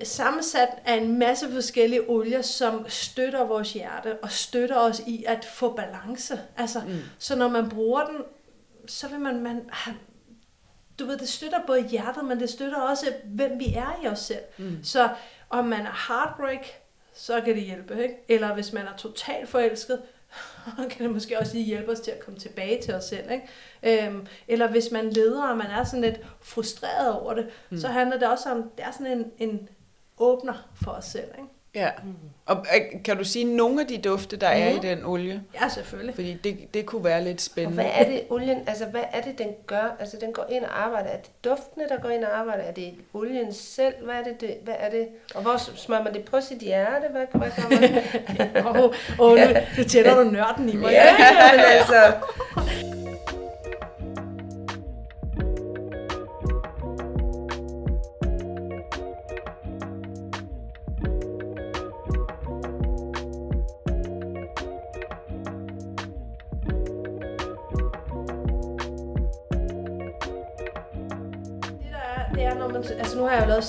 sammensat 0.03 0.70
af 0.86 0.94
en 0.94 1.20
masse 1.20 1.51
forskellige 1.51 2.10
olier, 2.10 2.41
som 2.41 2.86
støtter 2.88 3.44
vores 3.44 3.74
hjerte 3.74 4.17
og 4.17 4.32
støtter 4.32 4.77
os 4.77 5.01
i 5.08 5.24
at 5.27 5.46
få 5.46 5.75
balance. 5.75 6.39
Altså, 6.58 6.79
mm. 6.88 7.00
Så 7.20 7.36
når 7.36 7.50
man 7.50 7.70
bruger 7.70 8.05
den, 8.05 8.17
så 8.88 9.08
vil 9.08 9.20
man, 9.20 9.44
man 9.44 9.62
du 11.00 11.05
ved, 11.05 11.17
det 11.17 11.29
støtter 11.29 11.60
både 11.67 11.88
hjertet, 11.88 12.25
men 12.25 12.39
det 12.39 12.50
støtter 12.50 12.82
også, 12.82 13.05
hvem 13.25 13.60
vi 13.60 13.74
er 13.74 14.00
i 14.03 14.08
os 14.08 14.20
selv. 14.20 14.44
Mm. 14.58 14.84
Så 14.84 15.10
om 15.50 15.65
man 15.65 15.86
er 15.86 16.08
heartbreak, 16.08 16.65
så 17.13 17.41
kan 17.41 17.55
det 17.55 17.63
hjælpe, 17.63 18.03
ikke? 18.03 18.15
Eller 18.27 18.53
hvis 18.53 18.74
man 18.74 18.86
er 18.86 18.98
totalt 18.98 19.50
forelsket, 19.50 20.01
kan 20.92 21.06
det 21.06 21.10
måske 21.12 21.39
også 21.39 21.54
lige 21.54 21.65
hjælpe 21.65 21.92
os 21.92 22.00
til 22.00 22.12
at 22.12 22.20
komme 22.20 22.39
tilbage 22.39 22.82
til 22.82 22.94
os 22.94 23.04
selv. 23.04 23.32
Ikke? 23.32 24.08
Øhm, 24.08 24.27
eller 24.48 24.72
hvis 24.72 24.92
man 24.92 25.10
leder, 25.10 25.48
og 25.48 25.58
man 25.58 25.68
er 25.68 25.84
sådan 25.84 26.01
lidt 26.01 26.20
frustreret 26.42 27.13
over 27.13 27.34
det, 27.34 27.50
mm. 27.70 27.77
så 27.77 27.88
handler 27.88 28.20
det 28.20 28.27
også 28.27 28.50
om, 28.51 28.63
det 28.77 28.86
er 28.86 28.92
sådan 28.92 29.08
en, 29.08 29.32
en 29.38 29.70
åbner 30.18 30.70
for 30.84 30.92
os 30.92 31.06
selv. 31.06 31.32
Ikke? 31.38 31.50
Ja. 31.75 31.89
Og 32.46 32.65
øh, 32.75 33.03
kan 33.03 33.17
du 33.17 33.24
sige 33.24 33.46
nogle 33.58 33.82
af 33.82 33.88
de 33.88 33.98
dufte, 33.98 34.38
der 34.38 34.48
er 34.48 34.70
i 34.70 34.74
Mhm. 34.74 34.82
den 34.82 35.05
olie? 35.05 35.44
Ja, 35.62 35.70
selvfølgelig. 35.70 36.15
Fordi 36.15 36.34
det, 36.34 36.74
det 36.74 36.86
kunne 36.86 37.03
være 37.03 37.24
lidt 37.24 37.38
Og 37.38 37.41
spændende. 37.41 37.75
hvad 37.84 37.91
er 37.94 38.03
det, 38.05 38.22
olien, 38.29 38.58
altså 38.67 38.86
hvad 38.86 39.01
er 39.13 39.22
det, 39.22 39.38
den 39.38 39.48
gør? 39.67 39.96
Altså 40.00 40.17
den 40.22 40.34
går 40.34 40.46
ind 40.50 40.63
og 40.63 40.84
arbejder. 40.86 41.10
Er 41.10 41.17
det 41.17 41.29
duftene, 41.46 41.84
der 41.89 42.00
går 42.01 42.10
ind 42.10 42.24
og 42.24 42.38
arbejder? 42.39 42.63
Er 42.63 42.72
det 42.72 42.94
olien 43.13 43.53
selv? 43.53 43.94
Hvad 44.03 44.15
er 44.15 44.24
det, 44.24 44.41
det, 44.41 44.55
hvad 44.63 44.74
er 44.79 44.89
det? 44.89 45.08
Og 45.36 45.41
hvor 45.41 45.58
smører 45.75 46.03
man 46.03 46.13
det 46.13 46.24
på 46.25 46.41
sit 46.41 46.58
hjerte? 46.60 47.05
Hvad, 47.12 47.25
hvad 47.32 47.50
gør 47.55 47.70
man? 47.70 48.65
Åh, 48.75 48.82
oh, 48.82 48.91
oh, 49.20 49.38
nu, 49.39 49.46
nu 49.77 49.84
tænder 49.84 50.15
du 50.15 50.24
nørden 50.24 50.70
i 50.70 50.75
mig. 50.75 50.91
ja, 50.91 51.05
men 51.51 51.62
altså. 51.65 52.13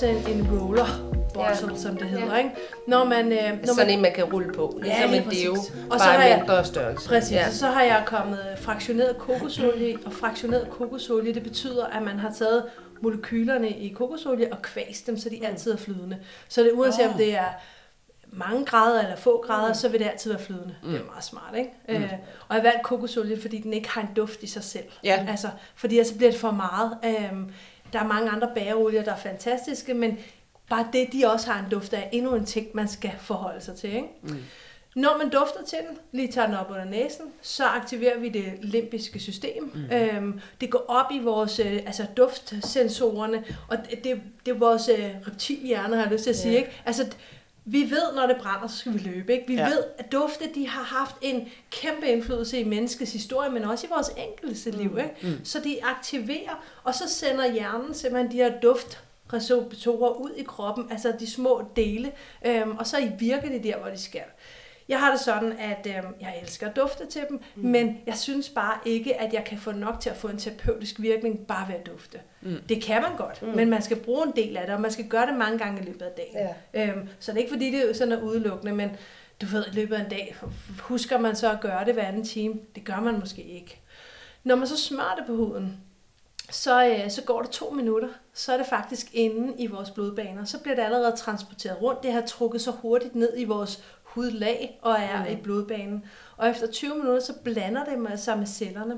Altså, 0.03 0.21
sådan 0.23 0.37
en, 0.37 0.45
en 0.45 0.59
roller 0.59 0.85
bottle, 1.33 1.73
ja. 1.73 1.77
som 1.77 1.97
det 1.97 2.09
hedder, 2.09 2.31
ja. 2.31 2.37
ikke? 2.37 2.49
Når 2.87 3.03
man... 3.05 3.31
Øh, 3.31 3.39
når 3.39 3.65
Sådan 3.65 3.75
man 3.77 3.89
en, 3.89 4.01
man 4.01 4.13
kan 4.15 4.23
rulle 4.23 4.53
på. 4.53 4.79
Ja, 4.85 5.05
Ligesom 5.07 5.09
lige 5.31 5.43
en 5.45 5.53
deo. 5.53 5.61
Og 5.89 5.99
så 5.99 6.05
bare 6.05 6.17
har 6.17 6.23
jeg- 6.23 6.37
mindre 6.37 6.65
størrelse. 6.65 7.07
Præcis, 7.09 7.31
Ja. 7.31 7.51
så 7.51 7.67
har 7.67 7.83
jeg 7.83 8.03
kommet 8.05 8.39
fraktioneret 8.57 9.17
kokosolie, 9.17 9.89
i, 9.91 9.97
og 10.05 10.13
fraktioneret 10.13 10.67
kokosolie, 10.71 11.33
det 11.33 11.43
betyder, 11.43 11.85
at 11.85 12.03
man 12.03 12.19
har 12.19 12.31
taget 12.33 12.63
molekylerne 13.01 13.69
i 13.69 13.89
kokosolie 13.89 14.47
og 14.53 14.61
kvæst 14.61 15.07
dem, 15.07 15.17
så 15.17 15.29
de 15.29 15.47
altid 15.47 15.71
er 15.73 15.77
flydende. 15.77 16.17
Så 16.47 16.61
det 16.63 16.71
uanset 16.73 17.05
Åh. 17.05 17.11
om 17.11 17.17
det 17.17 17.35
er 17.35 17.45
mange 18.31 18.65
grader 18.65 19.01
eller 19.01 19.15
få 19.15 19.43
grader, 19.47 19.73
så 19.73 19.89
vil 19.89 19.99
det 19.99 20.05
altid 20.07 20.31
være 20.31 20.41
flydende. 20.41 20.75
Mm. 20.83 20.89
Det 20.91 20.99
er 21.01 21.05
meget 21.05 21.23
smart, 21.23 21.53
ikke? 21.57 21.69
Mm. 21.89 21.95
Øh, 21.95 22.01
og 22.47 22.55
jeg 22.55 22.63
har 22.63 22.69
valgt 22.69 22.83
kokosolie, 22.83 23.41
fordi 23.41 23.61
den 23.61 23.73
ikke 23.73 23.89
har 23.89 24.01
en 24.01 24.09
duft 24.15 24.43
i 24.43 24.47
sig 24.47 24.63
selv. 24.63 24.83
Ja. 25.03 25.25
Altså, 25.29 25.47
fordi 25.75 25.97
ellers 25.99 26.13
bliver 26.13 26.31
det 26.31 26.39
for 26.39 26.51
meget. 26.51 26.97
Øhm, 27.05 27.49
der 27.93 27.99
er 27.99 28.07
mange 28.07 28.29
andre 28.29 28.49
bagerolier, 28.55 29.03
der 29.03 29.11
er 29.11 29.17
fantastiske, 29.17 29.93
men 29.93 30.17
bare 30.69 30.87
det, 30.93 31.13
de 31.13 31.25
også 31.25 31.51
har 31.51 31.63
en 31.65 31.71
duft 31.71 31.93
af, 31.93 31.99
er 31.99 32.09
endnu 32.11 32.35
en 32.35 32.45
ting, 32.45 32.67
man 32.73 32.87
skal 32.87 33.11
forholde 33.19 33.61
sig 33.61 33.75
til, 33.75 33.93
ikke? 33.93 34.07
Mm. 34.23 34.43
Når 34.95 35.17
man 35.17 35.29
dufter 35.29 35.63
til 35.67 35.77
den, 35.89 35.97
lige 36.11 36.31
tager 36.31 36.47
den 36.47 36.55
op 36.55 36.71
under 36.71 36.85
næsen, 36.85 37.25
så 37.41 37.65
aktiverer 37.65 38.19
vi 38.19 38.29
det 38.29 38.53
limbiske 38.61 39.19
system. 39.19 39.71
Mm. 39.73 39.95
Øhm, 39.95 40.39
det 40.61 40.69
går 40.69 40.85
op 40.87 41.11
i 41.11 41.19
vores 41.19 41.59
øh, 41.59 41.73
altså 41.85 42.05
duftsensorerne, 42.17 43.43
og 43.67 43.77
det, 43.77 44.03
det, 44.03 44.21
det 44.45 44.51
er 44.51 44.57
vores 44.57 44.89
øh, 44.89 45.09
reptilhjerne, 45.27 45.95
har 45.95 46.03
jeg 46.03 46.11
lyst 46.11 46.23
til 46.23 46.29
at 46.29 46.35
sige. 46.35 46.51
Ja. 46.51 46.57
Ikke? 46.57 46.81
Altså, 46.85 47.05
vi 47.69 47.81
ved, 47.91 48.15
når 48.15 48.27
det 48.27 48.37
brænder, 48.41 48.67
så 48.67 48.77
skal 48.77 48.93
vi 48.93 48.97
løbe. 48.99 49.33
Ikke? 49.33 49.47
Vi 49.47 49.53
Ja. 49.55 49.65
ved, 49.69 49.83
at 49.97 50.11
dufte 50.11 50.45
de 50.55 50.67
har 50.67 50.83
haft 50.83 51.15
en 51.21 51.47
kæmpe 51.71 52.07
indflydelse 52.07 52.59
i 52.59 52.63
menneskets 52.63 53.13
historie, 53.13 53.49
men 53.51 53.63
også 53.63 53.87
i 53.87 53.89
vores 53.89 54.11
enkelte 54.17 54.71
liv. 54.71 54.97
Ikke? 54.97 55.15
Mm. 55.37 55.45
Så 55.45 55.59
de 55.63 55.77
aktiverer, 55.85 56.63
og 56.83 56.95
så 56.95 57.09
sender 57.09 57.51
hjernen 57.53 57.93
simpelthen 57.93 58.31
de 58.31 58.37
her 58.37 58.59
duft 58.59 59.03
receptorer 59.33 60.09
ud 60.13 60.31
i 60.37 60.43
kroppen, 60.43 60.87
altså 60.91 61.13
de 61.19 61.31
små 61.31 61.63
dele, 61.75 62.11
øhm, 62.45 62.77
og 62.77 62.87
så 62.87 63.09
virker 63.19 63.49
de 63.49 63.63
der, 63.63 63.77
hvor 63.77 63.89
de 63.89 63.97
skal. 63.97 64.21
Jeg 64.89 64.99
har 64.99 65.11
det 65.11 65.19
sådan, 65.19 65.51
at 65.51 65.87
øhm, 65.87 66.13
jeg 66.21 66.39
elsker 66.41 66.67
at 66.69 66.75
dufte 66.75 67.05
til 67.05 67.21
dem, 67.29 67.41
mm. 67.55 67.69
men 67.69 67.97
jeg 68.05 68.17
synes 68.17 68.49
bare 68.49 68.77
ikke, 68.85 69.21
at 69.21 69.33
jeg 69.33 69.43
kan 69.43 69.57
få 69.57 69.71
nok 69.71 69.99
til 69.99 70.09
at 70.09 70.17
få 70.17 70.27
en 70.27 70.37
terapeutisk 70.37 71.01
virkning 71.01 71.47
bare 71.47 71.67
ved 71.67 71.75
at 71.75 71.85
dufte. 71.85 72.19
Mm. 72.41 72.57
Det 72.69 72.83
kan 72.83 73.01
man 73.01 73.17
godt, 73.17 73.41
mm. 73.41 73.47
men 73.47 73.69
man 73.69 73.81
skal 73.81 73.97
bruge 73.97 74.23
en 74.27 74.33
del 74.35 74.57
af 74.57 74.65
det, 74.65 74.75
og 74.75 74.81
man 74.81 74.91
skal 74.91 75.07
gøre 75.07 75.25
det 75.25 75.35
mange 75.35 75.57
gange 75.57 75.81
i 75.81 75.85
løbet 75.85 76.01
af 76.01 76.11
dagen. 76.17 76.49
Ja. 76.73 76.87
Øhm, 76.87 77.07
så 77.19 77.31
det 77.31 77.37
er 77.37 77.41
ikke 77.41 77.53
fordi, 77.53 77.71
det 77.71 77.89
er 77.89 77.93
sådan 77.93 78.13
er 78.13 78.21
udelukkende, 78.21 78.73
men 78.73 78.89
du 79.41 79.45
ved, 79.45 79.65
i 79.67 79.75
løbet 79.75 79.95
af 79.95 79.99
en 80.03 80.09
dag, 80.09 80.35
husker 80.79 81.17
man 81.19 81.35
så 81.35 81.51
at 81.51 81.61
gøre 81.61 81.85
det 81.85 81.93
hver 81.93 82.03
anden 82.03 82.25
time? 82.25 82.55
Det 82.75 82.83
gør 82.83 82.99
man 82.99 83.19
måske 83.19 83.43
ikke. 83.43 83.81
Når 84.43 84.55
man 84.55 84.67
så 84.67 84.77
smører 84.77 85.15
det 85.15 85.25
på 85.27 85.35
huden, 85.35 85.77
så, 86.51 86.85
øh, 86.85 87.11
så 87.11 87.21
går 87.21 87.41
det 87.41 87.51
to 87.51 87.69
minutter, 87.69 88.09
så 88.33 88.53
er 88.53 88.57
det 88.57 88.65
faktisk 88.65 89.07
inde 89.13 89.53
i 89.57 89.67
vores 89.67 89.91
blodbaner. 89.91 90.45
Så 90.45 90.59
bliver 90.59 90.75
det 90.75 90.83
allerede 90.83 91.15
transporteret 91.15 91.81
rundt. 91.81 92.03
Det 92.03 92.11
har 92.13 92.21
trukket 92.21 92.61
så 92.61 92.71
hurtigt 92.71 93.15
ned 93.15 93.33
i 93.37 93.43
vores 93.43 93.83
hudlag 94.17 94.79
og 94.81 94.93
er 94.99 95.23
mm. 95.23 95.31
i 95.31 95.35
blodbanen. 95.35 96.03
Og 96.37 96.49
efter 96.49 96.67
20 96.71 96.95
minutter, 96.95 97.19
så 97.19 97.33
blander 97.43 97.85
det 97.85 97.99
med 97.99 98.17
sig 98.17 98.37
med 98.37 98.47
cellerne. 98.47 98.97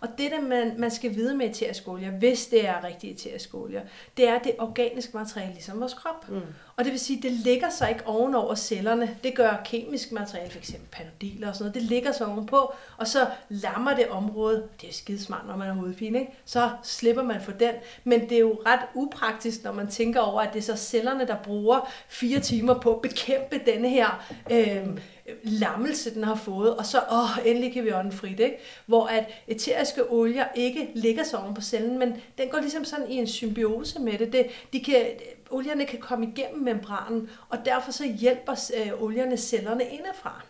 Og 0.00 0.08
det, 0.18 0.30
der 0.30 0.40
man, 0.40 0.74
man 0.78 0.90
skal 0.90 1.14
vide 1.14 1.36
med 1.36 1.50
eterisk 1.50 1.88
olie, 1.88 2.10
hvis 2.10 2.46
det 2.46 2.68
er 2.68 2.84
rigtig 2.84 3.10
eterisk 3.10 3.54
olie, 3.54 3.82
det 4.16 4.28
er, 4.28 4.38
det 4.38 4.52
er 4.58 4.62
organisk 4.62 5.14
materiale, 5.14 5.52
ligesom 5.52 5.80
vores 5.80 5.94
krop. 5.94 6.28
Mm. 6.28 6.40
Og 6.76 6.84
det 6.84 6.92
vil 6.92 7.00
sige, 7.00 7.22
det 7.22 7.32
ligger 7.32 7.70
sig 7.70 7.88
ikke 7.88 8.06
ovenover 8.06 8.54
cellerne. 8.54 9.16
Det 9.24 9.34
gør 9.34 9.62
kemisk 9.64 10.12
materiale, 10.12 10.50
f.eks. 10.50 10.74
panodiler 10.92 11.48
og 11.48 11.54
sådan 11.54 11.64
noget. 11.64 11.74
Det 11.74 11.82
ligger 11.82 12.12
sig 12.12 12.26
ovenpå, 12.26 12.72
og 12.96 13.06
så 13.06 13.26
lammer 13.48 13.94
det 13.94 14.08
område. 14.08 14.68
Det 14.80 14.88
er 14.88 14.92
skidesmart, 14.92 15.46
når 15.46 15.56
man 15.56 15.68
er 15.68 15.72
hovedpine, 15.72 16.20
ikke? 16.20 16.32
Så 16.44 16.70
slipper 16.82 17.22
man 17.22 17.40
for 17.42 17.52
den. 17.52 17.74
Men 18.04 18.20
det 18.20 18.32
er 18.32 18.40
jo 18.40 18.60
ret 18.66 18.80
upraktisk, 18.94 19.64
når 19.64 19.72
man 19.72 19.88
tænker 19.88 20.20
over, 20.20 20.40
at 20.40 20.52
det 20.52 20.58
er 20.58 20.76
så 20.76 20.76
cellerne, 20.76 21.26
der 21.26 21.36
bruger 21.36 21.88
fire 22.08 22.40
timer 22.40 22.80
på 22.80 22.94
at 22.94 23.02
bekæmpe 23.02 23.60
denne 23.66 23.88
her 23.88 24.26
øh, 24.50 24.59
lammelse, 25.42 26.14
den 26.14 26.24
har 26.24 26.34
fået, 26.34 26.76
og 26.76 26.86
så, 26.86 26.98
åh, 27.12 27.46
endelig 27.46 27.72
kan 27.72 27.84
vi 27.84 27.92
ånde 27.92 28.12
frit, 28.12 28.40
ikke? 28.40 28.58
Hvor 28.86 29.06
at 29.06 29.24
eteriske 29.46 30.10
olier 30.10 30.44
ikke 30.54 30.90
ligger 30.94 31.24
sig 31.24 31.38
oven 31.38 31.54
på 31.54 31.60
cellen, 31.60 31.98
men 31.98 32.16
den 32.38 32.48
går 32.48 32.58
ligesom 32.60 32.84
sådan 32.84 33.10
i 33.10 33.14
en 33.14 33.26
symbiose 33.26 33.98
med 33.98 34.18
det. 34.18 34.32
det 34.32 34.46
de 34.72 34.84
kan, 34.84 35.06
olierne 35.50 35.86
kan 35.86 35.98
komme 35.98 36.26
igennem 36.26 36.62
membranen, 36.62 37.30
og 37.48 37.58
derfor 37.64 37.92
så 37.92 38.04
hjælper 38.06 38.70
øh, 38.76 39.02
olierne 39.02 39.36
cellerne 39.36 39.84
indefra. 39.84 40.42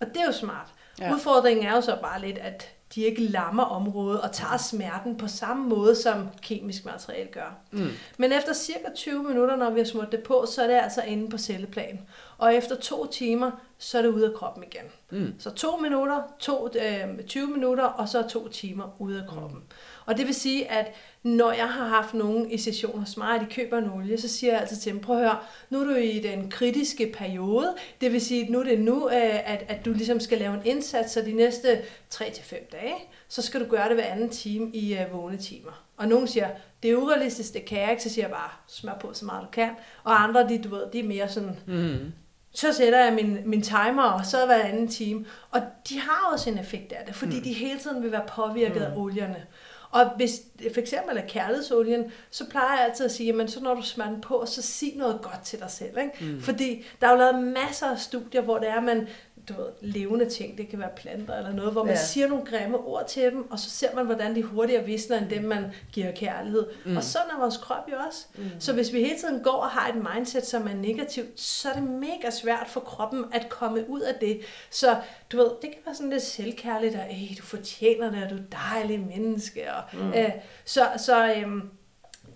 Og 0.00 0.06
det 0.06 0.16
er 0.16 0.26
jo 0.26 0.32
smart. 0.32 0.66
Ja. 1.00 1.14
Udfordringen 1.14 1.66
er 1.66 1.74
jo 1.74 1.80
så 1.80 1.98
bare 2.02 2.20
lidt, 2.20 2.38
at 2.38 2.70
de 2.94 3.02
ikke 3.02 3.22
lammer 3.22 3.62
området 3.62 4.20
og 4.20 4.32
tager 4.32 4.56
smerten 4.56 5.16
på 5.16 5.28
samme 5.28 5.68
måde, 5.68 5.96
som 5.96 6.28
kemisk 6.42 6.84
materiale 6.84 7.28
gør. 7.32 7.58
Mm. 7.70 7.88
Men 8.18 8.32
efter 8.32 8.52
cirka 8.52 8.88
20 8.96 9.22
minutter, 9.22 9.56
når 9.56 9.70
vi 9.70 9.80
har 9.80 9.86
smurt 9.86 10.12
det 10.12 10.22
på, 10.22 10.46
så 10.54 10.62
er 10.62 10.66
det 10.66 10.74
altså 10.74 11.02
inde 11.02 11.30
på 11.30 11.38
celleplan. 11.38 12.00
Og 12.42 12.54
efter 12.54 12.76
to 12.76 13.06
timer, 13.06 13.50
så 13.78 13.98
er 13.98 14.02
det 14.02 14.08
ude 14.08 14.26
af 14.26 14.34
kroppen 14.34 14.64
igen. 14.64 14.84
Mm. 15.10 15.34
Så 15.38 15.50
to 15.50 15.76
minutter, 15.76 16.22
to, 16.38 16.68
øh, 16.76 17.24
20 17.26 17.46
minutter, 17.46 17.84
og 17.84 18.08
så 18.08 18.28
to 18.28 18.48
timer 18.48 18.96
ude 18.98 19.20
af 19.20 19.28
kroppen. 19.28 19.58
Mm. 19.58 19.64
Og 20.06 20.16
det 20.16 20.26
vil 20.26 20.34
sige, 20.34 20.70
at 20.70 20.92
når 21.22 21.52
jeg 21.52 21.68
har 21.68 21.86
haft 21.88 22.14
nogen 22.14 22.50
i 22.50 22.58
session 22.58 22.98
hos 22.98 23.16
mig, 23.16 23.34
og 23.34 23.40
de 23.40 23.54
køber 23.54 23.78
en 23.78 23.90
olie, 23.90 24.18
så 24.18 24.28
siger 24.28 24.52
jeg 24.52 24.60
altid 24.60 24.76
til 24.76 24.92
dem, 24.92 25.00
prøv 25.00 25.16
at 25.16 25.22
høre, 25.22 25.38
nu 25.70 25.80
er 25.80 25.84
du 25.84 25.94
i 25.94 26.18
den 26.18 26.50
kritiske 26.50 27.12
periode, 27.16 27.74
det 28.00 28.12
vil 28.12 28.20
sige, 28.20 28.44
at 28.44 28.50
nu 28.50 28.60
er 28.60 28.64
det 28.64 28.80
nu, 28.80 29.08
øh, 29.08 29.50
at, 29.52 29.64
at 29.68 29.84
du 29.84 29.92
ligesom 29.92 30.20
skal 30.20 30.38
lave 30.38 30.54
en 30.54 30.62
indsats, 30.64 31.12
så 31.12 31.22
de 31.22 31.32
næste 31.32 31.80
3-5 32.14 32.70
dage, 32.72 32.94
så 33.28 33.42
skal 33.42 33.60
du 33.64 33.70
gøre 33.70 33.88
det 33.88 33.96
hver 33.96 34.04
anden 34.04 34.28
time 34.28 34.70
i 34.74 34.94
øh, 34.94 35.12
vågne 35.12 35.36
timer. 35.36 35.84
Og 35.96 36.08
nogen 36.08 36.26
siger, 36.26 36.48
det 36.82 36.90
er 36.90 36.96
urealistisk, 36.96 37.54
det 37.54 37.64
kan 37.64 37.80
jeg 37.80 37.90
ikke, 37.90 38.02
så 38.02 38.08
siger 38.08 38.24
jeg 38.24 38.30
bare, 38.34 38.50
smør 38.66 38.98
på 39.00 39.14
så 39.14 39.24
meget 39.24 39.42
du 39.42 39.50
kan. 39.52 39.70
Og 40.04 40.22
andre, 40.22 40.48
de, 40.48 40.58
du 40.62 40.68
ved, 40.68 40.82
de 40.92 40.98
er 40.98 41.04
mere 41.04 41.28
sådan, 41.28 41.56
Mm. 41.66 42.12
Så 42.54 42.72
sætter 42.72 43.04
jeg 43.04 43.12
min, 43.12 43.38
min 43.44 43.62
timer, 43.62 44.02
og 44.02 44.26
så 44.26 44.46
hver 44.46 44.62
anden 44.62 44.88
time. 44.88 45.24
Og 45.50 45.60
de 45.88 46.00
har 46.00 46.30
også 46.32 46.50
en 46.50 46.58
effekt 46.58 46.92
af 46.92 47.06
det, 47.06 47.14
fordi 47.14 47.36
mm. 47.36 47.42
de 47.42 47.52
hele 47.52 47.78
tiden 47.78 48.02
vil 48.02 48.12
være 48.12 48.26
påvirket 48.28 48.76
mm. 48.76 48.82
af 48.82 48.96
olierne. 48.96 49.46
Og 49.90 50.10
hvis 50.16 50.40
for 50.74 50.80
eksempel 50.80 51.16
er 51.16 51.26
kærlighedsolien, 51.28 52.12
så 52.30 52.50
plejer 52.50 52.76
jeg 52.76 52.84
altid 52.84 53.04
at 53.04 53.12
sige, 53.12 53.26
jamen 53.26 53.48
så 53.48 53.60
når 53.60 53.74
du 53.74 53.82
smager 53.82 54.10
den 54.10 54.20
på, 54.20 54.44
så 54.46 54.62
sig 54.62 54.92
noget 54.96 55.18
godt 55.22 55.42
til 55.44 55.58
dig 55.58 55.70
selv. 55.70 55.98
Ikke? 55.98 56.32
Mm. 56.34 56.40
Fordi 56.40 56.84
der 57.00 57.06
er 57.06 57.12
jo 57.12 57.18
lavet 57.18 57.44
masser 57.44 57.86
af 57.86 57.98
studier, 57.98 58.40
hvor 58.40 58.58
det 58.58 58.68
er, 58.68 58.80
man 58.80 59.08
du 59.48 59.52
ved, 59.54 59.66
levende 59.80 60.28
ting, 60.30 60.58
det 60.58 60.68
kan 60.68 60.78
være 60.78 60.90
planter 60.96 61.36
eller 61.36 61.52
noget, 61.52 61.72
hvor 61.72 61.84
man 61.84 61.94
Ja. 61.94 62.00
siger 62.04 62.28
nogle 62.28 62.44
grimme 62.46 62.78
ord 62.78 63.06
til 63.08 63.22
dem, 63.22 63.50
og 63.50 63.58
så 63.58 63.70
ser 63.70 63.94
man, 63.94 64.04
hvordan 64.06 64.34
de 64.34 64.42
hurtigere 64.42 64.84
visner, 64.84 65.18
end 65.18 65.30
dem, 65.30 65.44
man 65.44 65.64
giver 65.92 66.12
kærlighed. 66.12 66.66
Mm. 66.86 66.96
Og 66.96 67.02
sådan 67.04 67.26
er 67.36 67.38
vores 67.40 67.56
krop 67.56 67.88
jo 67.92 67.96
også. 68.08 68.26
Mm. 68.36 68.44
Så 68.58 68.72
hvis 68.72 68.92
vi 68.92 68.98
hele 69.00 69.18
tiden 69.18 69.42
går 69.42 69.50
og 69.52 69.68
har 69.70 69.88
et 69.88 70.02
mindset, 70.14 70.46
som 70.46 70.66
er 70.68 70.74
negativt, 70.74 71.40
så 71.40 71.68
er 71.68 71.72
det 71.72 71.82
mega 71.82 72.30
svært 72.30 72.66
for 72.68 72.80
kroppen 72.80 73.24
at 73.32 73.48
komme 73.48 73.90
ud 73.90 74.00
af 74.00 74.14
det. 74.20 74.40
Så 74.70 74.96
du 75.32 75.36
ved, 75.36 75.46
det 75.62 75.70
kan 75.70 75.78
være 75.86 75.94
sådan 75.94 76.10
lidt 76.10 76.22
selvkærligt, 76.22 76.94
og 76.94 77.04
"Ey, 77.10 77.36
du 77.38 77.42
fortjener 77.42 78.10
det, 78.10 78.24
og 78.24 78.30
du 78.30 78.34
er 78.34 78.38
et 78.40 78.52
dejligt 78.72 79.06
menneske. 79.06 79.72
Og, 79.74 79.82
mm. 79.92 80.08
øh, 80.12 80.30
så 80.64 80.82
så 80.96 81.24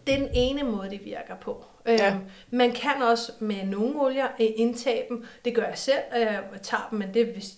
det 0.06 0.14
er 0.14 0.18
den 0.18 0.28
ene 0.34 0.62
måde, 0.62 0.90
det 0.90 1.04
virker 1.04 1.34
på. 1.40 1.64
Øhm, 1.86 1.98
Ja. 1.98 2.16
Man 2.50 2.72
kan 2.72 3.02
også 3.02 3.32
med 3.38 3.64
nogle 3.64 4.00
olier 4.00 4.26
øh, 4.40 4.46
indtage 4.56 5.02
dem. 5.08 5.24
Det 5.44 5.54
gør 5.54 5.64
jeg 5.64 5.78
selv. 5.78 5.98
Øh, 6.16 6.22
jeg 6.22 6.42
tager 6.62 6.86
dem, 6.90 6.98
men 6.98 7.14
det 7.14 7.22
er 7.22 7.32
hvis 7.32 7.54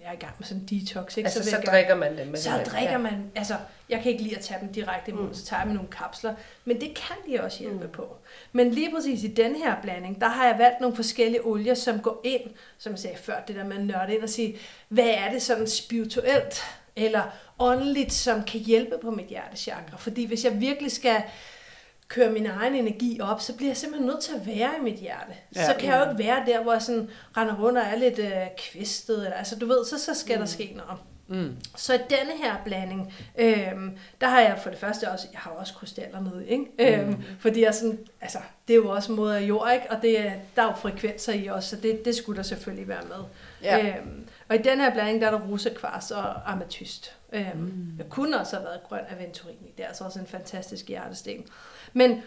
jeg 0.00 0.08
er 0.08 0.12
i 0.12 0.16
gang 0.16 0.34
med 0.38 0.46
sådan 0.46 0.62
en 0.62 0.68
detox. 0.80 1.16
Ikke? 1.16 1.26
Altså, 1.26 1.40
vil 1.40 1.50
så 1.50 1.56
jeg 1.56 1.66
drikker 1.66 1.94
man 1.94 2.18
dem. 2.18 2.26
med 2.26 2.38
så 2.38 2.50
det. 2.58 2.66
drikker 2.66 2.90
Ja. 2.92 2.98
man, 2.98 3.30
altså, 3.34 3.54
jeg 3.88 4.02
kan 4.02 4.12
ikke 4.12 4.24
lide 4.24 4.36
at 4.36 4.42
tage 4.42 4.60
dem 4.60 4.72
direkte 4.72 5.10
i 5.10 5.14
munden, 5.14 5.28
mm. 5.28 5.34
så 5.34 5.44
tager 5.44 5.62
jeg 5.62 5.72
nogle 5.72 5.88
kapsler, 5.88 6.34
men 6.64 6.80
det 6.80 6.94
kan 6.94 7.16
de 7.28 7.40
også 7.40 7.58
hjælpe 7.58 7.84
mm. 7.84 7.92
på. 7.92 8.16
Men 8.52 8.70
lige 8.70 8.90
præcis 8.94 9.24
i 9.24 9.26
den 9.26 9.56
her 9.56 9.74
blanding, 9.82 10.20
der 10.20 10.28
har 10.28 10.46
jeg 10.46 10.58
valgt 10.58 10.80
nogle 10.80 10.96
forskellige 10.96 11.46
olier, 11.46 11.74
som 11.74 12.00
går 12.00 12.20
ind, 12.24 12.50
som 12.78 12.92
jeg 12.92 12.98
sagde 12.98 13.16
før, 13.16 13.40
det 13.48 13.56
der 13.56 13.64
med 13.64 13.76
at 13.76 13.84
nørde 13.84 14.14
ind 14.14 14.22
og 14.22 14.28
sige, 14.28 14.56
hvad 14.88 15.08
er 15.08 15.30
det 15.32 15.42
sådan 15.42 15.66
spirituelt 15.68 16.62
eller 16.96 17.22
åndeligt, 17.58 18.12
som 18.12 18.44
kan 18.44 18.60
hjælpe 18.60 18.98
på 19.02 19.10
mit 19.10 19.26
hjertechakra? 19.26 19.96
Fordi 19.96 20.24
hvis 20.26 20.44
jeg 20.44 20.60
virkelig 20.60 20.92
skal 20.92 21.22
køre 22.10 22.30
min 22.30 22.46
egen 22.46 22.74
energi 22.74 23.20
op, 23.22 23.40
så 23.40 23.56
bliver 23.56 23.70
jeg 23.70 23.76
simpelthen 23.76 24.06
nødt 24.06 24.20
til 24.20 24.32
at 24.34 24.46
være 24.46 24.70
i 24.78 24.82
mit 24.82 24.94
hjerte. 24.98 25.32
Ja. 25.54 25.60
Ja. 25.60 25.66
Så 25.66 25.74
kan 25.78 25.88
jeg 25.88 26.04
jo 26.06 26.10
ikke 26.10 26.24
være 26.24 26.42
der, 26.46 26.62
hvor 26.62 26.72
jeg 26.72 26.82
sådan 26.82 27.10
render 27.36 27.56
rundt 27.60 27.78
og 27.78 27.84
er 27.84 27.96
lidt 27.96 28.18
øh, 28.18 28.32
kvistet. 28.58 29.16
Eller, 29.16 29.32
altså 29.32 29.56
du 29.56 29.66
ved, 29.66 29.84
så, 29.84 29.98
så 29.98 30.14
skal 30.14 30.36
mm. 30.36 30.40
der 30.40 30.46
ske 30.46 30.74
noget. 30.76 31.00
Mm. 31.28 31.56
Så 31.76 31.94
i 31.94 31.98
denne 32.10 32.32
her 32.42 32.54
blanding, 32.64 33.14
øhm, 33.38 33.96
der 34.20 34.28
har 34.28 34.40
jeg 34.40 34.58
for 34.62 34.70
det 34.70 34.78
første 34.78 35.10
også, 35.10 35.28
jeg 35.32 35.40
har 35.40 35.50
også 35.50 35.74
krystaller 35.74 36.20
med, 36.20 36.42
ikke? 36.46 36.64
Øhm, 36.78 37.22
fordi 37.40 37.62
jeg 37.62 37.74
sådan, 37.74 37.98
altså, 38.20 38.38
det 38.68 38.74
er 38.74 38.76
jo 38.78 38.88
også 38.90 39.12
moder 39.12 39.38
jord, 39.38 39.70
ikke? 39.74 39.90
Og 39.90 40.02
det, 40.02 40.20
er- 40.20 40.32
der 40.56 40.62
er 40.62 40.66
jo 40.66 40.72
frekvenser 40.72 41.32
i 41.32 41.46
også, 41.46 41.68
så 41.68 41.76
det, 41.76 42.04
det 42.04 42.14
skulle 42.14 42.36
der 42.36 42.42
selvfølgelig 42.42 42.88
være 42.88 43.02
med. 43.08 43.24
Ja. 43.62 43.88
Øhm, 43.98 44.24
og 44.48 44.54
i 44.56 44.58
den 44.58 44.80
her 44.80 44.92
blanding, 44.92 45.20
der 45.20 45.26
er 45.26 45.30
der 45.30 45.40
rosekvars 45.40 46.10
og 46.10 46.52
ametyst. 46.52 47.16
Øhm, 47.32 47.56
mm. 47.56 47.94
Jeg 47.98 48.06
kunne 48.08 48.40
også 48.40 48.56
have 48.56 48.64
været 48.66 48.80
grøn 48.88 49.00
aventurini, 49.10 49.72
det 49.76 49.82
er 49.84 49.88
altså 49.88 50.04
også 50.04 50.18
en 50.18 50.26
fantastisk 50.26 50.88
hjertesten. 50.88 51.44
Men 51.92 52.22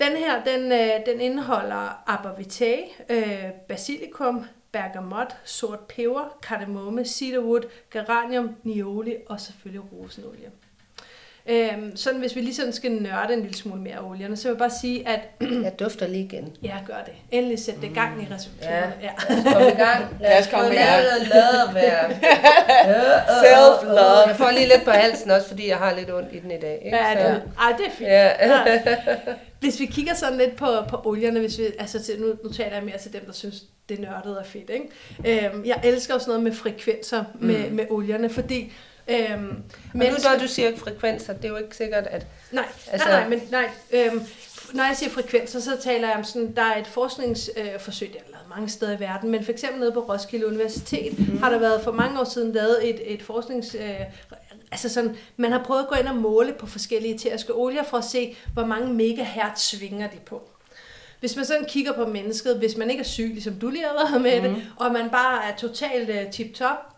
den 0.00 0.16
her, 0.16 0.44
den, 0.44 0.72
øh, 0.72 1.06
den 1.06 1.20
indeholder 1.20 2.02
apervitae, 2.06 2.84
øh, 3.08 3.50
basilikum, 3.68 4.44
bergamot, 4.72 5.36
sort 5.44 5.80
peber, 5.80 6.38
kardemomme, 6.42 7.04
cedarwood, 7.04 7.70
geranium, 7.90 8.56
nioli 8.62 9.16
og 9.26 9.40
selvfølgelig 9.40 9.92
rosenolie. 9.92 10.50
Øhm, 11.50 11.96
sådan 11.96 12.20
hvis 12.20 12.36
vi 12.36 12.40
lige 12.40 12.54
sådan 12.54 12.72
skal 12.72 12.92
nørde 12.92 13.32
en 13.32 13.40
lille 13.40 13.56
smule 13.56 13.80
mere 13.80 13.94
af 13.94 14.10
olierne, 14.10 14.36
så 14.36 14.48
vil 14.48 14.52
jeg 14.52 14.58
bare 14.58 14.70
sige, 14.80 15.08
at 15.08 15.20
Jeg 15.64 15.78
dufter 15.80 16.06
lige 16.06 16.24
igen. 16.24 16.56
ja, 16.62 16.74
gør 16.86 17.02
det. 17.06 17.14
Endelig 17.30 17.58
sæt 17.58 17.74
det 17.82 17.94
gang 17.94 18.22
i 18.22 18.34
resultaterne. 18.34 18.92
Ja. 19.02 19.10
Kom 19.52 19.62
i 19.62 19.70
gang. 19.70 20.04
Lad 20.20 20.40
os 20.40 20.46
komme 20.46 20.74
i 20.74 20.76
gang. 20.76 21.02
Lad 21.28 21.72
være. 21.74 22.10
Self-love. 23.44 24.28
Jeg 24.28 24.36
får 24.36 24.50
lige 24.50 24.68
lidt 24.68 24.84
på 24.84 24.90
halsen 24.90 25.30
også, 25.30 25.48
fordi 25.48 25.68
jeg 25.68 25.76
har 25.76 25.94
lidt 25.94 26.10
ondt 26.10 26.32
i 26.32 26.38
den 26.38 26.50
i 26.50 26.60
dag. 26.60 26.82
Ikke? 26.84 26.96
Ja, 26.96 27.10
det, 27.10 27.42
ej, 27.58 27.76
det 27.78 27.86
er 27.86 27.90
fint. 27.90 28.08
Ja. 28.08 28.32
Hvis 29.60 29.80
vi 29.80 29.86
kigger 29.86 30.14
sådan 30.14 30.38
lidt 30.38 30.56
på, 30.56 30.66
på 30.88 31.00
olierne, 31.04 31.40
hvis 31.40 31.58
vi, 31.58 31.64
altså 31.78 32.02
til, 32.02 32.20
nu, 32.20 32.26
nu 32.44 32.52
taler 32.52 32.74
jeg 32.74 32.84
mere 32.84 32.98
til 32.98 33.12
dem, 33.12 33.24
der 33.26 33.32
synes, 33.32 33.62
det 33.88 34.00
nørdede 34.00 34.36
er 34.40 34.44
fedt. 34.44 34.70
Ikke? 34.70 35.46
Øhm, 35.46 35.64
jeg 35.64 35.80
elsker 35.84 36.18
sådan 36.18 36.30
noget 36.30 36.42
med 36.42 36.52
frekvenser 36.52 37.24
med, 37.40 37.70
med 37.70 37.84
olierne, 37.90 38.28
fordi 38.28 38.72
øhm, 39.08 39.62
Men 39.94 40.12
nu 40.12 40.16
når 40.24 40.38
du 40.40 40.48
siger 40.48 40.76
frekvenser, 40.76 41.32
det 41.32 41.44
er 41.44 41.48
jo 41.48 41.56
ikke 41.56 41.76
sikkert, 41.76 42.06
at... 42.06 42.26
Nej, 42.52 42.64
Altså- 42.92 43.08
nej, 43.08 43.20
nej, 43.20 43.28
men 43.28 43.40
nej. 43.50 43.68
Øhm, 43.92 44.22
når 44.72 44.84
jeg 44.84 44.96
siger 44.96 45.10
frekvenser, 45.10 45.60
så 45.60 45.70
taler 45.82 46.08
jeg 46.08 46.16
om 46.16 46.24
sådan, 46.24 46.54
der 46.56 46.62
er 46.62 46.80
et 46.80 46.86
forskningsforsøg, 46.86 48.08
øh, 48.08 48.14
der 48.14 48.20
er 48.20 48.32
lavet 48.32 48.48
mange 48.48 48.68
steder 48.68 48.96
i 48.96 49.00
verden, 49.00 49.30
men 49.30 49.44
for 49.44 49.52
eksempel 49.52 49.80
nede 49.80 49.92
på 49.92 50.00
Roskilde 50.00 50.46
Universitet 50.46 51.18
mm. 51.18 51.38
har 51.38 51.50
der 51.50 51.58
været 51.58 51.84
for 51.84 51.92
mange 51.92 52.20
år 52.20 52.24
siden 52.24 52.52
lavet 52.52 52.88
et, 52.88 53.14
et 53.14 53.22
forsknings... 53.22 53.74
Øh, 53.74 54.00
altså 54.72 54.88
sådan, 54.88 55.16
man 55.36 55.52
har 55.52 55.64
prøvet 55.64 55.82
at 55.82 55.88
gå 55.88 55.94
ind 55.94 56.08
og 56.08 56.16
måle 56.16 56.52
på 56.52 56.66
forskellige 56.66 57.14
eteriske 57.14 57.54
olier 57.54 57.84
for 57.84 57.96
at 57.96 58.04
se, 58.04 58.36
hvor 58.52 58.66
mange 58.66 58.94
megahertz 58.94 59.62
svinger 59.62 60.06
de 60.10 60.16
på. 60.26 60.42
Hvis 61.20 61.36
man 61.36 61.44
sådan 61.44 61.64
kigger 61.64 61.92
på 61.92 62.06
mennesket, 62.06 62.56
hvis 62.56 62.76
man 62.76 62.90
ikke 62.90 63.00
er 63.00 63.04
syg, 63.04 63.30
ligesom 63.32 63.54
du 63.54 63.68
lige 63.68 63.84
har 63.84 64.10
været 64.10 64.22
med 64.22 64.48
mm. 64.50 64.54
det, 64.54 64.66
og 64.76 64.92
man 64.92 65.10
bare 65.10 65.44
er 65.44 65.56
totalt 65.56 66.10
uh, 66.10 66.30
tip-top, 66.32 66.97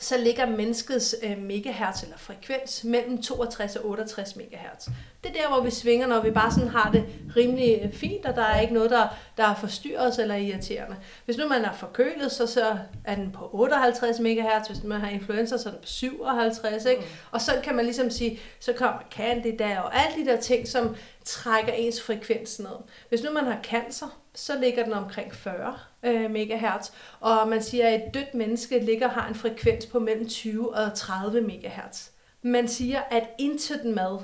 så 0.00 0.18
ligger 0.18 0.46
menneskets 0.46 1.16
øh, 1.22 1.38
megahertz 1.38 2.02
eller 2.02 2.16
frekvens 2.16 2.84
mellem 2.84 3.22
62 3.22 3.76
og 3.76 3.86
68 3.86 4.36
megahertz. 4.36 4.88
Det 5.24 5.36
er 5.36 5.42
der, 5.42 5.48
hvor 5.48 5.60
vi 5.60 5.70
svinger, 5.70 6.06
når 6.06 6.20
vi 6.20 6.30
bare 6.30 6.50
sådan 6.50 6.68
har 6.68 6.90
det 6.90 7.04
rimelig 7.36 7.80
øh, 7.82 7.92
fint, 7.92 8.26
og 8.26 8.34
der 8.34 8.42
er 8.42 8.60
ikke 8.60 8.74
noget, 8.74 8.90
der, 8.90 9.08
der 9.36 9.54
forstyrrer 9.54 10.08
os 10.08 10.18
eller 10.18 10.34
er 10.34 10.38
irriterende. 10.38 10.96
Hvis 11.24 11.36
nu 11.36 11.48
man 11.48 11.64
er 11.64 11.72
forkølet, 11.72 12.32
så, 12.32 12.46
så 12.46 12.78
er 13.04 13.14
den 13.14 13.32
på 13.32 13.50
58 13.52 14.20
megahertz. 14.20 14.68
Hvis 14.68 14.82
man 14.82 15.00
har 15.00 15.08
influenza, 15.08 15.58
så 15.58 15.68
er 15.68 15.72
den 15.72 15.80
på 15.80 15.88
57. 15.88 16.84
Ikke? 16.84 17.00
Mm. 17.00 17.06
Og 17.30 17.40
så 17.40 17.52
kan 17.64 17.76
man 17.76 17.84
ligesom 17.84 18.10
sige, 18.10 18.40
så 18.60 18.72
kommer 18.72 19.00
candida 19.10 19.78
og 19.80 19.96
alle 19.96 20.24
de 20.24 20.30
der 20.30 20.40
ting, 20.40 20.68
som 20.68 20.96
trækker 21.24 21.72
ens 21.72 22.02
frekvens 22.02 22.58
ned. 22.58 22.76
Hvis 23.08 23.22
nu 23.22 23.32
man 23.32 23.44
har 23.44 23.58
cancer, 23.62 24.20
så 24.34 24.58
ligger 24.60 24.84
den 24.84 24.92
omkring 24.92 25.34
40 25.34 25.74
øh, 26.06 26.30
megahertz, 26.30 26.90
og 27.20 27.48
man 27.48 27.62
siger, 27.62 27.88
at 27.88 27.94
et 27.94 28.14
dødt 28.14 28.34
menneske 28.34 28.78
ligger 28.78 29.08
har 29.08 29.28
en 29.28 29.34
frekvens 29.34 29.86
på 29.86 29.98
mellem 29.98 30.28
20 30.28 30.74
og 30.74 30.94
30 30.94 31.40
megahertz. 31.40 32.08
Man 32.42 32.68
siger, 32.68 33.00
at 33.10 33.28
intet 33.38 33.84
mad, 33.84 34.18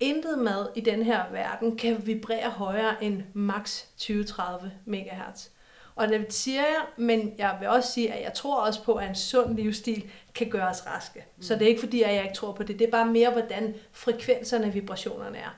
intet 0.00 0.38
mad 0.38 0.66
i 0.76 0.80
den 0.80 1.02
her 1.02 1.22
verden 1.32 1.76
kan 1.76 2.06
vibrere 2.06 2.50
højere 2.50 3.04
end 3.04 3.22
max 3.34 3.82
20-30 4.00 4.66
megahertz. 4.84 5.48
Og 5.94 6.08
det 6.08 6.32
siger 6.32 6.60
jeg, 6.60 6.82
men 6.96 7.34
jeg 7.38 7.56
vil 7.60 7.68
også 7.68 7.92
sige, 7.92 8.12
at 8.12 8.24
jeg 8.24 8.32
tror 8.34 8.60
også 8.60 8.82
på, 8.82 8.94
at 8.94 9.08
en 9.08 9.14
sund 9.14 9.56
livsstil 9.56 10.10
kan 10.34 10.50
gøre 10.50 10.68
os 10.68 10.86
raske. 10.86 11.24
Så 11.40 11.54
det 11.54 11.62
er 11.62 11.66
ikke 11.66 11.80
fordi, 11.80 12.02
at 12.02 12.14
jeg 12.14 12.22
ikke 12.22 12.34
tror 12.34 12.52
på 12.52 12.62
det. 12.62 12.78
Det 12.78 12.86
er 12.86 12.90
bare 12.90 13.06
mere, 13.06 13.30
hvordan 13.30 13.74
frekvenserne 13.92 14.66
og 14.66 14.74
vibrationerne 14.74 15.38
er. 15.38 15.56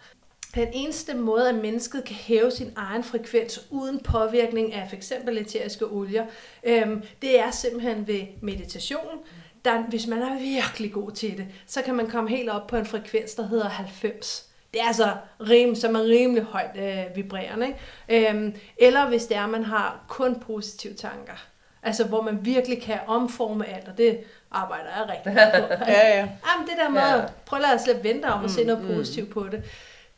Den 0.55 0.69
eneste 0.73 1.15
måde, 1.15 1.49
at 1.49 1.55
mennesket 1.55 2.05
kan 2.05 2.17
hæve 2.17 2.51
sin 2.51 2.73
egen 2.77 3.05
frekvens 3.05 3.67
uden 3.71 4.01
påvirkning 4.01 4.75
af 4.75 4.89
f.eks. 4.91 5.13
eteriske 5.29 5.85
olier, 5.87 6.27
øhm, 6.65 7.03
det 7.23 7.41
er 7.41 7.51
simpelthen 7.51 8.07
ved 8.07 8.21
meditation. 8.43 9.19
Der, 9.65 9.83
hvis 9.83 10.07
man 10.07 10.23
er 10.23 10.39
virkelig 10.39 10.93
god 10.93 11.11
til 11.11 11.37
det, 11.39 11.47
så 11.67 11.83
kan 11.83 11.95
man 11.95 12.11
komme 12.11 12.31
helt 12.31 12.51
op 12.51 12.67
på 12.67 12.77
en 12.77 12.87
frekvens, 12.87 13.35
der 13.35 13.47
hedder 13.49 13.69
90. 13.69 14.47
Det 14.73 14.81
er 14.83 14.87
altså 14.87 15.13
rim, 15.41 15.75
som 15.75 15.95
er 15.95 16.03
rimelig 16.05 16.43
højt 16.43 16.77
øh, 16.77 17.17
vibrerende. 17.17 17.67
Ikke? 18.09 18.31
Øhm, 18.31 18.55
eller 18.77 19.09
hvis 19.09 19.25
det 19.27 19.37
er, 19.37 19.45
at 19.45 19.51
man 19.51 19.65
har 19.65 20.05
kun 20.09 20.41
positive 20.41 20.95
tanker. 20.95 21.47
Altså, 21.83 22.05
hvor 22.05 22.23
man 22.23 22.39
virkelig 22.45 22.83
kan 22.83 22.99
omforme 23.07 23.67
alt, 23.69 23.89
og 23.89 23.99
det 23.99 24.19
arbejder 24.51 24.85
jeg 24.97 25.09
rigtig 25.17 25.33
meget 25.35 25.65
på. 25.69 25.85
Ja, 25.91 26.09
ja. 26.09 26.17
Jamen, 26.19 26.67
det 26.69 26.75
der 26.79 26.89
med, 26.89 27.01
Ja. 27.01 27.25
prøv 27.47 27.57
at 27.59 27.63
lade 27.63 27.75
os 27.75 27.87
lidt 27.87 28.05
vente 28.05 28.27
om 28.27 28.45
at 28.45 28.51
se 28.51 28.65
noget 28.65 28.87
positivt 28.95 29.31
på 29.31 29.47
det. 29.51 29.63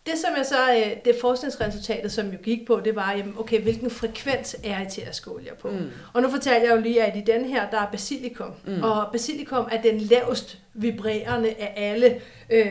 Det 0.07 0.19
som 0.19 0.31
jeg 0.37 0.47
så, 0.47 0.73
øh, 0.73 0.97
det 1.05 1.16
forskningsresultatet, 1.21 2.12
som 2.12 2.29
jo 2.31 2.38
gik 2.42 2.66
på, 2.66 2.81
det 2.85 2.97
var, 2.97 3.12
jamen, 3.12 3.35
okay, 3.38 3.62
hvilken 3.62 3.90
frekvens 3.90 4.57
er 4.64 4.81
eteriske 4.81 5.31
olier 5.31 5.55
på? 5.55 5.69
Mm. 5.69 5.90
Og 6.12 6.23
nu 6.23 6.31
fortalte 6.31 6.69
jeg 6.69 6.77
jo 6.77 6.81
lige, 6.81 7.03
at 7.03 7.16
i 7.16 7.21
den 7.21 7.45
her, 7.45 7.71
der 7.71 7.81
er 7.81 7.90
basilikum. 7.90 8.51
Mm. 8.66 8.83
Og 8.83 9.09
basilikum 9.12 9.69
er 9.73 9.83
den 9.83 10.01
lavest 10.01 10.59
vibrerende 10.75 11.49
af 11.49 11.73
alle 11.77 12.21
øh, 12.51 12.71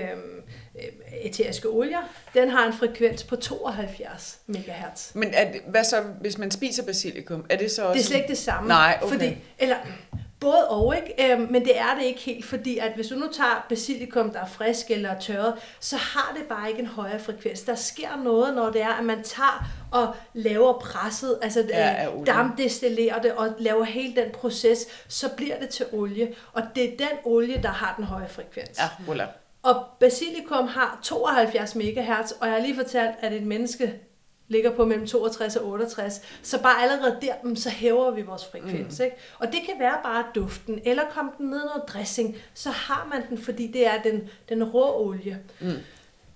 eteriske 1.22 1.68
olier. 1.68 2.02
Den 2.34 2.50
har 2.50 2.68
en 2.68 2.74
frekvens 2.74 3.24
på 3.24 3.36
72 3.36 4.40
megahertz. 4.48 5.16
Men 5.16 5.34
er 5.34 5.52
det, 5.52 5.62
hvad 5.68 5.84
så, 5.84 6.02
hvis 6.22 6.38
man 6.38 6.52
spiser 6.52 6.86
basilikum? 6.86 7.46
Er 7.50 7.58
det 7.58 7.72
så 7.72 7.84
også... 7.84 7.98
Det 7.98 8.04
er 8.04 8.08
slet 8.08 8.18
ikke 8.18 8.30
det 8.30 8.38
samme. 8.38 8.68
Nej, 8.68 9.00
okay. 9.02 9.14
Fordi, 9.14 9.38
eller 9.60 9.76
både 10.40 10.70
og, 10.70 10.96
ikke? 10.96 11.32
Øhm, 11.32 11.48
men 11.52 11.66
det 11.66 11.80
er 11.80 11.96
det 12.00 12.06
ikke 12.06 12.20
helt, 12.20 12.46
fordi 12.46 12.78
at 12.78 12.92
hvis 12.96 13.08
du 13.08 13.16
nu 13.16 13.28
tager 13.34 13.66
basilikum, 13.70 14.32
der 14.32 14.40
er 14.40 14.48
frisk 14.48 14.92
eller 14.92 15.20
tørret, 15.20 15.54
så 15.80 15.98
har 15.98 16.34
det 16.38 16.48
bare 16.48 16.70
ikke 16.70 16.82
en 16.82 16.88
højere 16.88 17.20
frekvens. 17.20 17.62
Der 17.62 17.76
sker 17.76 18.24
noget, 18.24 18.56
når 18.56 18.70
det 18.70 18.82
er, 18.82 18.94
at 18.94 19.06
man 19.06 19.24
tager 19.24 19.68
og 19.92 20.16
laver 20.34 20.80
presset, 20.80 21.40
altså 21.42 21.66
Ja, 21.70 22.06
øh, 22.06 22.26
dampdestillerer 22.26 23.22
det 23.22 23.32
og 23.32 23.56
laver 23.60 23.84
hele 23.84 24.16
den 24.16 24.32
proces, 24.34 24.88
så 25.08 25.30
bliver 25.38 25.60
det 25.60 25.70
til 25.70 25.86
olie. 25.92 26.34
Og 26.54 26.64
det 26.76 26.84
er 26.84 26.98
den 26.98 27.18
olie, 27.26 27.62
der 27.64 27.70
har 27.70 27.94
den 27.98 28.06
høje 28.06 28.28
frekvens. 28.30 28.80
Ja, 28.80 29.14
voilà. 29.14 29.26
Og 29.64 29.86
basilikum 30.00 30.68
har 30.68 31.00
72 31.04 31.76
megahertz, 31.76 32.32
og 32.32 32.48
jeg 32.48 32.56
har 32.56 32.62
lige 32.62 32.76
fortalt, 32.76 33.16
at 33.22 33.34
et 33.34 33.44
menneske 33.44 33.94
ligger 34.48 34.76
på 34.76 34.86
mellem 34.86 35.08
62 35.08 35.56
og 35.56 35.68
68. 35.68 36.22
Så 36.44 36.62
bare 36.62 36.82
allerede 36.84 37.18
der, 37.22 37.34
mm, 37.44 37.56
så 37.56 37.70
hæver 37.70 38.12
vi 38.12 38.22
vores 38.22 38.46
frekvens. 38.46 39.00
Mm. 39.00 39.06
Ikke? 39.06 39.18
Og 39.40 39.48
det 39.48 39.60
kan 39.66 39.74
være 39.80 39.98
bare 40.04 40.26
duften, 40.36 40.82
eller 40.86 41.04
komme 41.12 41.32
den 41.38 41.46
ned 41.50 41.66
noget 41.66 41.84
dressing. 41.88 42.36
Så 42.54 42.70
har 42.70 43.08
man 43.14 43.30
den, 43.30 43.38
fordi 43.38 43.68
det 43.68 43.88
er 43.88 44.02
den, 44.02 44.30
den 44.50 44.64
rå 44.64 45.08
olie. 45.08 45.40
Mm. 45.60 45.72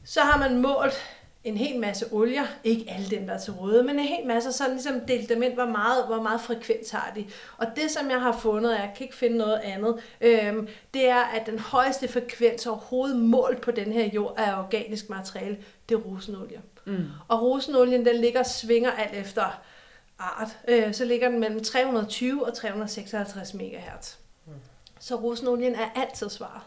Så 0.04 0.22
har 0.22 0.40
man 0.40 0.62
målt 0.62 1.02
en 1.44 1.58
hel 1.58 1.80
masse 1.80 2.06
olier, 2.14 2.46
ikke 2.64 2.86
alle 2.92 3.10
dem, 3.10 3.28
der 3.28 3.34
er 3.34 3.40
til 3.40 3.54
råde, 3.54 3.84
men 3.84 4.00
en 4.00 4.06
hel 4.06 4.28
masse, 4.28 4.52
så 4.52 4.64
ligesom 4.70 5.00
delt 5.08 5.30
dem 5.30 5.44
ind, 5.44 5.54
hvor 5.54 5.66
meget, 5.66 6.06
hvor 6.06 6.22
meget 6.22 6.42
frekvens 6.42 6.90
har 6.90 7.12
de. 7.16 7.26
Og 7.58 7.68
det, 7.76 7.92
som 7.92 8.10
jeg 8.10 8.22
har 8.22 8.32
fundet, 8.32 8.72
jeg 8.72 8.92
kan 8.98 9.06
ikke 9.06 9.16
finde 9.16 9.38
noget 9.38 9.60
andet, 9.64 9.96
øhm, 10.22 10.68
det 10.94 11.10
er, 11.10 11.24
at 11.24 11.46
den 11.46 11.60
højeste 11.60 12.08
frekvens 12.08 12.66
overhovedet 12.66 13.18
målt 13.18 13.62
på 13.62 13.72
den 13.72 13.92
her 13.92 14.06
jord 14.06 14.34
af 14.38 14.60
organisk 14.60 15.10
materiale, 15.10 15.58
det 15.90 15.96
er 15.96 16.00
rosenolie. 16.00 16.58
Mm. 16.58 16.79
Og 17.28 17.42
rosenolien, 17.42 18.06
den 18.06 18.16
ligger 18.16 18.40
og 18.40 18.46
svinger 18.46 18.92
alt 18.92 19.14
efter 19.14 19.62
art. 20.20 20.58
Øh, 20.68 20.94
så 20.94 21.06
ligger 21.06 21.30
den 21.30 21.40
mellem 21.40 21.64
320 21.64 22.46
og 22.46 22.54
356 22.54 23.54
megahertz. 23.54 24.16
Mm. 24.46 24.54
Så 25.00 25.16
rosenolien 25.16 25.76
er 25.76 25.90
altid 25.96 26.30
svaret. 26.30 26.62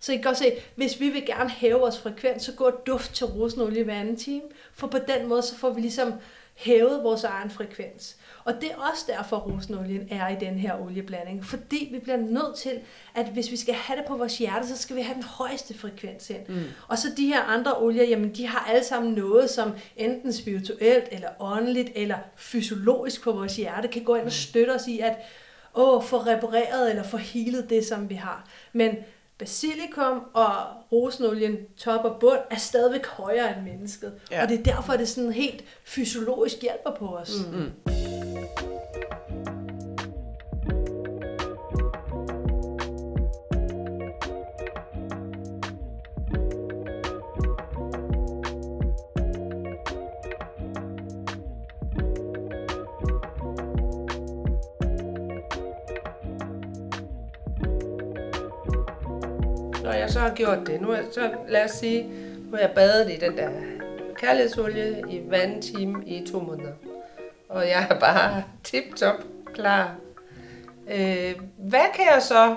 Så 0.00 0.12
I 0.12 0.16
kan 0.16 0.22
godt 0.22 0.38
se, 0.38 0.52
hvis 0.74 1.00
vi 1.00 1.08
vil 1.08 1.26
gerne 1.26 1.50
hæve 1.50 1.78
vores 1.78 1.98
frekvens, 1.98 2.42
så 2.42 2.52
går 2.52 2.70
duft 2.70 3.14
til 3.14 3.26
rosenolie 3.26 3.84
hver 3.84 4.00
anden 4.00 4.16
time. 4.16 4.42
For 4.72 4.86
på 4.86 4.98
den 4.98 5.26
måde, 5.26 5.42
så 5.42 5.56
får 5.56 5.70
vi 5.70 5.80
ligesom 5.80 6.12
hævet 6.54 7.02
vores 7.02 7.24
egen 7.24 7.50
frekvens. 7.50 8.16
Og 8.48 8.54
det 8.60 8.70
er 8.70 8.90
også 8.92 9.04
derfor, 9.08 9.36
rosenolien 9.36 10.08
er 10.10 10.28
i 10.28 10.36
den 10.40 10.54
her 10.54 10.80
olieblanding. 10.80 11.44
Fordi 11.44 11.88
vi 11.92 11.98
bliver 11.98 12.16
nødt 12.16 12.56
til, 12.56 12.80
at 13.14 13.26
hvis 13.26 13.50
vi 13.50 13.56
skal 13.56 13.74
have 13.74 13.98
det 13.98 14.06
på 14.08 14.16
vores 14.16 14.38
hjerte, 14.38 14.68
så 14.68 14.76
skal 14.76 14.96
vi 14.96 15.00
have 15.00 15.14
den 15.14 15.22
højeste 15.22 15.78
frekvens 15.78 16.30
ind. 16.30 16.48
Mm. 16.48 16.62
Og 16.88 16.98
så 16.98 17.08
de 17.16 17.26
her 17.26 17.42
andre 17.42 17.76
olier, 17.78 18.04
jamen 18.04 18.34
de 18.34 18.46
har 18.46 18.68
alle 18.70 18.84
sammen 18.84 19.12
noget, 19.12 19.50
som 19.50 19.72
enten 19.96 20.32
spirituelt, 20.32 21.04
eller 21.12 21.28
åndeligt, 21.40 21.90
eller 21.94 22.16
fysiologisk 22.36 23.22
på 23.22 23.32
vores 23.32 23.56
hjerte, 23.56 23.88
kan 23.88 24.04
gå 24.04 24.14
ind 24.14 24.24
og 24.24 24.32
støtte 24.32 24.70
os 24.70 24.86
i 24.86 24.98
at 25.00 25.16
åh, 25.74 26.02
få 26.02 26.18
repareret 26.18 26.90
eller 26.90 27.02
få 27.02 27.16
healet 27.16 27.70
det, 27.70 27.86
som 27.86 28.10
vi 28.10 28.14
har. 28.14 28.48
Men 28.72 28.96
basilikum 29.38 30.22
og 30.34 30.52
rosenolien, 30.92 31.56
top 31.76 32.04
og 32.04 32.16
bund, 32.20 32.38
er 32.50 32.56
stadigvæk 32.56 33.06
højere 33.06 33.58
end 33.58 33.66
mennesket. 33.72 34.12
Ja. 34.30 34.42
Og 34.42 34.48
det 34.48 34.58
er 34.58 34.62
derfor, 34.62 34.92
at 34.92 34.98
det 34.98 35.08
sådan 35.08 35.32
helt 35.32 35.64
fysiologisk 35.84 36.62
hjælper 36.62 36.90
på 36.98 37.06
os. 37.06 37.32
Mm. 37.52 37.92
Når 59.82 59.94
jeg 59.94 60.10
så 60.10 60.20
har 60.20 60.34
gjort 60.34 60.58
det, 60.66 60.80
nu 60.80 60.90
er, 60.90 61.02
så 61.12 61.30
lad 61.48 61.64
os 61.64 61.70
sige, 61.70 62.02
nu 62.38 62.50
har 62.52 62.58
jeg 62.58 62.72
badet 62.74 63.10
i 63.10 63.16
den 63.16 63.36
der 63.36 63.50
kærlighedsolie 64.16 65.04
i 65.10 65.20
hver 65.28 65.38
anden 65.38 65.62
time 65.62 66.06
i 66.06 66.26
to 66.32 66.40
måneder. 66.40 66.72
Og 67.48 67.68
jeg 67.68 67.86
er 67.90 67.98
bare 67.98 68.44
tip-top 68.64 69.14
klar. 69.54 69.94
Øh, 70.90 71.34
hvad 71.58 71.84
kan 71.94 72.04
jeg 72.14 72.22
så 72.22 72.56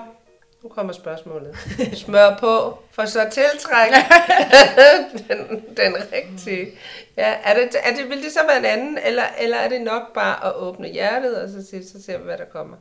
Nu 0.62 0.68
kommer 0.68 0.92
spørgsmålet. 0.92 1.56
Smør 1.94 2.36
på, 2.40 2.78
for 2.90 3.04
så 3.04 3.20
tiltrække 3.30 3.96
den, 5.28 5.64
den 5.76 5.96
rigtige. 6.12 6.66
Ja, 7.16 7.34
er 7.44 7.54
det, 7.54 7.68
er 7.84 7.96
det, 7.96 8.08
vil 8.10 8.22
det 8.22 8.32
så 8.32 8.40
være 8.48 8.58
en 8.58 8.64
anden, 8.64 8.98
eller, 9.04 9.22
eller 9.40 9.56
er 9.56 9.68
det 9.68 9.80
nok 9.80 10.12
bare 10.14 10.46
at 10.46 10.56
åbne 10.56 10.88
hjertet, 10.88 11.42
og 11.42 11.48
så, 11.48 11.66
se, 11.70 11.88
så 11.88 12.02
ser 12.02 12.18
vi, 12.18 12.24
hvad 12.24 12.38
der 12.38 12.44
kommer? 12.44 12.76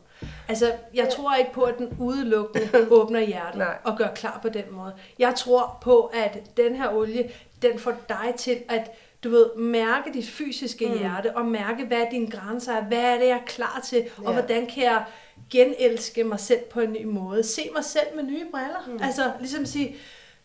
Altså, 0.50 0.72
jeg 0.94 1.10
tror 1.10 1.36
ikke 1.36 1.54
på, 1.54 1.62
at 1.62 1.78
den 1.78 1.98
udelukkende 2.00 2.70
åbner 3.00 3.20
hjertet 3.20 3.58
Nej. 3.58 3.78
og 3.84 3.98
gør 3.98 4.08
klar 4.08 4.40
på 4.42 4.50
den 4.50 4.64
måde. 4.72 4.94
Jeg 5.20 5.34
tror 5.36 5.78
på, 5.82 6.12
at 6.14 6.38
den 6.58 6.76
her 6.76 6.90
olie, 6.94 7.30
den 7.62 7.80
får 7.80 7.94
dig 8.10 8.34
til 8.38 8.58
at 8.70 8.92
du 9.24 9.30
ved, 9.30 9.56
mærke 9.58 10.14
dit 10.14 10.28
fysiske 10.30 10.86
mm. 10.88 10.98
hjerte, 10.98 11.36
og 11.38 11.46
mærke, 11.46 11.86
hvad 11.86 12.06
dine 12.12 12.32
grænser 12.32 12.74
er, 12.74 12.84
hvad 12.84 13.00
er 13.00 13.18
det, 13.18 13.28
jeg 13.28 13.38
er 13.38 13.46
klar 13.46 13.82
til, 13.86 14.04
og 14.18 14.24
Ja. 14.24 14.32
hvordan 14.32 14.68
kan 14.68 14.84
jeg 14.84 15.04
genelske 15.50 16.24
mig 16.24 16.40
selv 16.40 16.60
på 16.72 16.80
en 16.80 16.92
ny 16.92 17.04
måde. 17.04 17.44
Se 17.44 17.70
mig 17.76 17.86
selv 17.86 18.08
med 18.16 18.24
nye 18.24 18.46
briller. 18.52 18.88
Mm. 18.88 19.00
Altså, 19.04 19.32
ligesom 19.40 19.66
sige, 19.66 19.96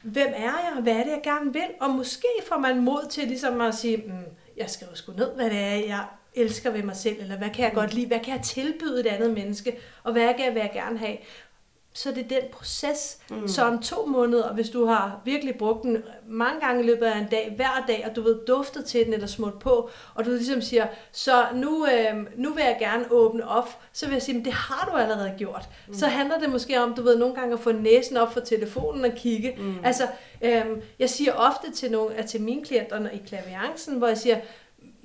hvem 0.03 0.29
er 0.37 0.43
jeg, 0.43 0.83
hvad 0.83 0.93
er 0.93 1.03
det, 1.05 1.11
jeg 1.11 1.21
gerne 1.25 1.53
vil? 1.53 1.67
Og 1.81 1.91
måske 1.91 2.29
får 2.49 2.59
man 2.59 2.81
mod 2.81 3.07
til 3.11 3.29
ligesom 3.29 3.61
at 3.61 3.75
sige, 3.75 3.97
mm, 3.97 4.13
jeg 4.57 4.71
skal 4.71 4.87
jo 4.91 4.97
sgu 4.97 5.13
ned, 5.13 5.35
hvad 5.35 5.51
det 5.51 5.59
er, 5.59 5.75
jeg 5.75 6.05
elsker 6.35 6.71
ved 6.71 6.83
mig 6.83 6.97
selv, 6.97 7.17
eller 7.21 7.37
hvad 7.37 7.51
kan 7.51 7.65
jeg 7.65 7.73
godt 7.73 7.95
lide, 7.95 8.07
hvad 8.07 8.21
kan 8.21 8.35
jeg 8.35 8.43
tilbyde 8.43 9.01
et 9.01 9.07
andet 9.07 9.31
menneske, 9.31 9.79
og 10.05 10.13
hvad 10.13 10.35
kan 10.35 10.45
jeg, 10.45 10.55
vil 10.55 10.61
jeg 10.61 10.71
gerne 10.75 10.99
have. 10.99 11.17
Så 11.97 12.11
det 12.11 12.19
er 12.19 12.41
den 12.41 12.49
proces. 12.53 13.19
Mm. 13.31 13.49
Så 13.49 13.65
om 13.65 13.83
to 13.83 14.07
måneder, 14.07 14.53
hvis 14.53 14.69
du 14.69 14.85
har 14.87 15.21
virkelig 15.25 15.55
brugt 15.55 15.83
den 15.83 16.03
mange 16.29 16.61
gange 16.61 16.83
i 16.83 16.87
løbet 16.87 17.07
af 17.07 17.19
en 17.19 17.27
dag, 17.31 17.53
hver 17.57 17.85
dag, 17.87 18.07
og 18.09 18.17
du 18.17 18.23
ved 18.23 18.47
duftet 18.47 18.85
til 18.85 19.05
den 19.05 19.15
eller 19.15 19.27
smurt 19.27 19.59
på, 19.59 19.91
og 20.15 20.25
du 20.25 20.31
ligesom 20.31 20.63
siger, 20.63 20.87
så 21.13 21.45
nu, 21.55 21.87
øh, 21.87 22.27
nu 22.37 22.53
vil 22.53 22.65
jeg 22.65 22.77
gerne 22.81 23.05
åbne 23.11 23.49
op, 23.49 23.81
så 23.93 24.07
vil 24.07 24.13
jeg 24.13 24.23
sige, 24.23 24.35
men 24.35 24.45
det 24.45 24.53
har 24.53 24.91
du 24.93 24.97
allerede 24.97 25.35
gjort. 25.39 25.69
Mm. 25.89 25.95
Så 25.95 26.07
handler 26.07 26.39
det 26.39 26.51
måske 26.51 26.81
om, 26.81 26.95
du 26.95 27.03
ved, 27.03 27.19
nogle 27.19 27.35
gange 27.35 27.53
at 27.53 27.61
få 27.61 27.73
næsen 27.73 28.17
op 28.17 28.33
for 28.33 28.41
telefonen 28.41 29.05
og 29.05 29.13
kigge. 29.17 29.55
Mm. 29.59 29.75
Altså, 29.85 30.07
øh, 30.43 30.65
jeg 30.99 31.11
siger 31.11 31.33
ofte 31.33 31.73
til, 31.73 31.91
nogle, 31.91 32.23
til 32.23 32.41
mine 32.41 32.65
klienter 32.65 33.11
i 33.11 33.23
klaviancen, 33.27 33.99
hvor 33.99 34.07
jeg 34.07 34.19
siger, 34.19 34.37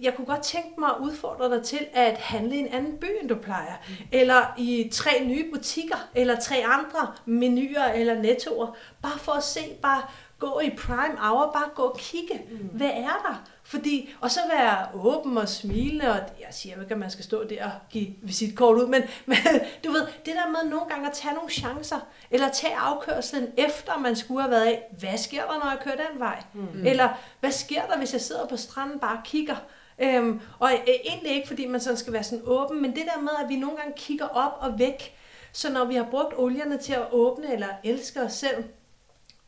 jeg 0.01 0.15
kunne 0.15 0.25
godt 0.25 0.41
tænke 0.41 0.79
mig 0.79 0.89
at 0.89 0.95
udfordre 1.01 1.55
dig 1.55 1.63
til 1.63 1.87
at 1.93 2.17
handle 2.17 2.55
i 2.55 2.59
en 2.59 2.67
anden 2.67 2.97
by, 2.97 3.05
end 3.21 3.29
du 3.29 3.35
plejer. 3.35 3.73
Mm. 3.89 3.93
Eller 4.11 4.53
i 4.57 4.89
tre 4.93 5.25
nye 5.25 5.51
butikker, 5.53 6.07
eller 6.15 6.39
tre 6.39 6.63
andre 6.65 7.13
menuer 7.25 7.85
eller 7.85 8.21
nettoer. 8.21 8.75
Bare 9.01 9.19
for 9.19 9.31
at 9.31 9.43
se, 9.43 9.59
bare 9.81 10.01
gå 10.39 10.59
i 10.59 10.69
prime 10.69 11.17
hour, 11.19 11.51
bare 11.51 11.69
gå 11.75 11.83
og 11.83 11.97
kigge. 11.97 12.41
Mm. 12.51 12.57
Hvad 12.57 12.89
er 12.89 13.21
der? 13.27 13.43
Fordi, 13.63 14.13
og 14.21 14.31
så 14.31 14.39
være 14.49 14.87
åben 14.93 15.37
og 15.37 15.49
smile, 15.49 16.11
og 16.11 16.17
jeg 16.17 16.47
siger 16.51 16.81
ikke, 16.81 16.93
at 16.93 16.99
man 16.99 17.11
skal 17.11 17.23
stå 17.23 17.43
der 17.43 17.65
og 17.65 17.71
give 17.89 18.07
visitkort 18.21 18.77
ud, 18.77 18.87
men, 18.87 19.01
men 19.25 19.37
du 19.85 19.91
ved, 19.91 20.01
det 20.01 20.33
der 20.35 20.47
med 20.47 20.69
nogle 20.71 20.85
gange 20.89 21.07
at 21.07 21.13
tage 21.13 21.33
nogle 21.33 21.49
chancer, 21.49 21.99
eller 22.31 22.49
tage 22.49 22.75
afkørslen 22.75 23.47
efter 23.57 23.97
man 23.97 24.15
skulle 24.15 24.41
have 24.41 24.51
været 24.51 24.65
af, 24.65 24.83
hvad 24.99 25.17
sker 25.17 25.41
der, 25.41 25.59
når 25.59 25.69
jeg 25.69 25.79
kører 25.83 26.07
den 26.09 26.19
vej? 26.19 26.43
Mm. 26.53 26.85
Eller 26.85 27.09
hvad 27.39 27.51
sker 27.51 27.81
der, 27.85 27.97
hvis 27.97 28.13
jeg 28.13 28.21
sidder 28.21 28.47
på 28.47 28.57
stranden 28.57 28.99
bare 28.99 29.17
og 29.17 29.23
kigger? 29.23 29.55
Øhm, 30.01 30.41
og 30.59 30.71
øh, 30.71 30.93
egentlig 31.05 31.35
ikke, 31.35 31.47
fordi 31.47 31.65
man 31.65 31.81
sådan 31.81 31.97
skal 31.97 32.13
være 32.13 32.23
sådan 32.23 32.43
åben, 32.45 32.81
men 32.81 32.95
det 32.95 33.03
der 33.15 33.21
med, 33.21 33.31
at 33.43 33.49
vi 33.49 33.55
nogle 33.55 33.77
gange 33.77 33.93
kigger 33.95 34.27
op 34.27 34.57
og 34.59 34.79
væk, 34.79 35.15
så 35.51 35.73
når 35.73 35.85
vi 35.85 35.95
har 35.95 36.07
brugt 36.11 36.33
olierne 36.37 36.77
til 36.77 36.93
at 36.93 37.07
åbne 37.11 37.53
eller 37.53 37.67
elske 37.83 38.21
os 38.21 38.33
selv, 38.33 38.63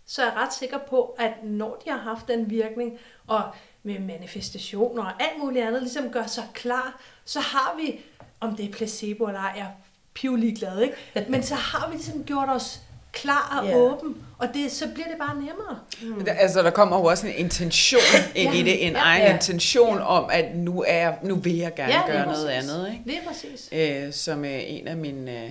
så 0.05 0.21
er 0.21 0.25
jeg 0.25 0.35
ret 0.35 0.53
sikker 0.53 0.77
på, 0.77 1.15
at 1.19 1.31
når 1.43 1.81
de 1.85 1.89
har 1.91 1.97
haft 1.97 2.27
den 2.27 2.49
virkning, 2.49 2.97
og 3.27 3.41
med 3.83 3.99
manifestationer 3.99 5.03
og 5.03 5.23
alt 5.23 5.39
muligt 5.39 5.65
andet, 5.65 5.81
ligesom 5.81 6.09
gør 6.09 6.25
sig 6.25 6.43
klar, 6.53 7.01
så 7.25 7.39
har 7.39 7.75
vi, 7.77 7.99
om 8.39 8.55
det 8.55 8.65
er 8.65 8.71
placebo 8.71 9.25
eller 9.25 9.39
ej, 9.39 9.53
jeg 9.55 9.63
er 9.63 9.71
pivlig 10.13 10.57
glad, 10.57 10.81
ikke? 10.81 10.95
Men 11.31 11.43
så 11.43 11.55
har 11.55 11.89
vi 11.89 11.95
ligesom 11.95 12.23
gjort 12.23 12.49
os 12.49 12.81
klar 13.13 13.57
og 13.59 13.65
Ja. 13.67 13.71
yeah. 13.71 13.81
åben, 13.93 14.17
og 14.37 14.47
det, 14.53 14.71
så 14.71 14.87
bliver 14.93 15.07
det 15.07 15.17
bare 15.19 15.35
nemmere. 15.35 15.79
Mm. 16.01 16.25
Altså, 16.39 16.61
der 16.63 16.69
kommer 16.69 16.97
jo 16.97 17.03
også 17.05 17.27
en 17.27 17.33
intention 17.35 18.01
ind 18.35 18.53
Ja. 18.53 18.59
i 18.59 18.63
det, 18.63 18.85
en 18.87 18.91
Ja. 18.93 18.99
egen 18.99 19.21
Ja. 19.21 19.33
intention 19.33 19.99
om, 19.99 20.29
at 20.31 20.55
nu, 20.55 20.83
er 20.87 20.93
jeg, 20.97 21.17
nu 21.23 21.35
vil 21.35 21.57
jeg 21.57 21.75
gerne 21.75 21.93
Ja, 21.93 21.99
ja, 22.07 22.11
gøre 22.11 22.25
noget 22.25 22.47
præcis. 22.55 22.71
andet. 22.71 22.91
Ikke? 22.91 23.03
Det 23.05 23.13
er 23.17 23.27
præcis. 23.27 23.69
øh, 24.07 24.13
som 24.13 24.45
øh, 24.45 24.59
en 24.65 24.87
af 24.87 24.97
mine 24.97 25.43
øh, 25.43 25.49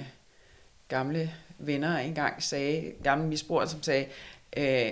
gamle 0.88 1.30
venner 1.58 1.98
engang 1.98 2.42
sagde, 2.42 2.92
gamle 3.04 3.26
misbrugere, 3.26 3.68
som 3.68 3.82
sagde, 3.82 4.04
øh, 4.56 4.90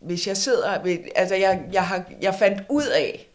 hvis 0.00 0.26
jeg 0.26 0.36
sidder, 0.36 0.78
altså 1.16 1.34
jeg, 1.34 1.60
jeg, 1.72 1.86
har, 1.86 2.02
jeg 2.22 2.34
fandt 2.34 2.62
ud 2.68 2.86
af, 2.86 3.28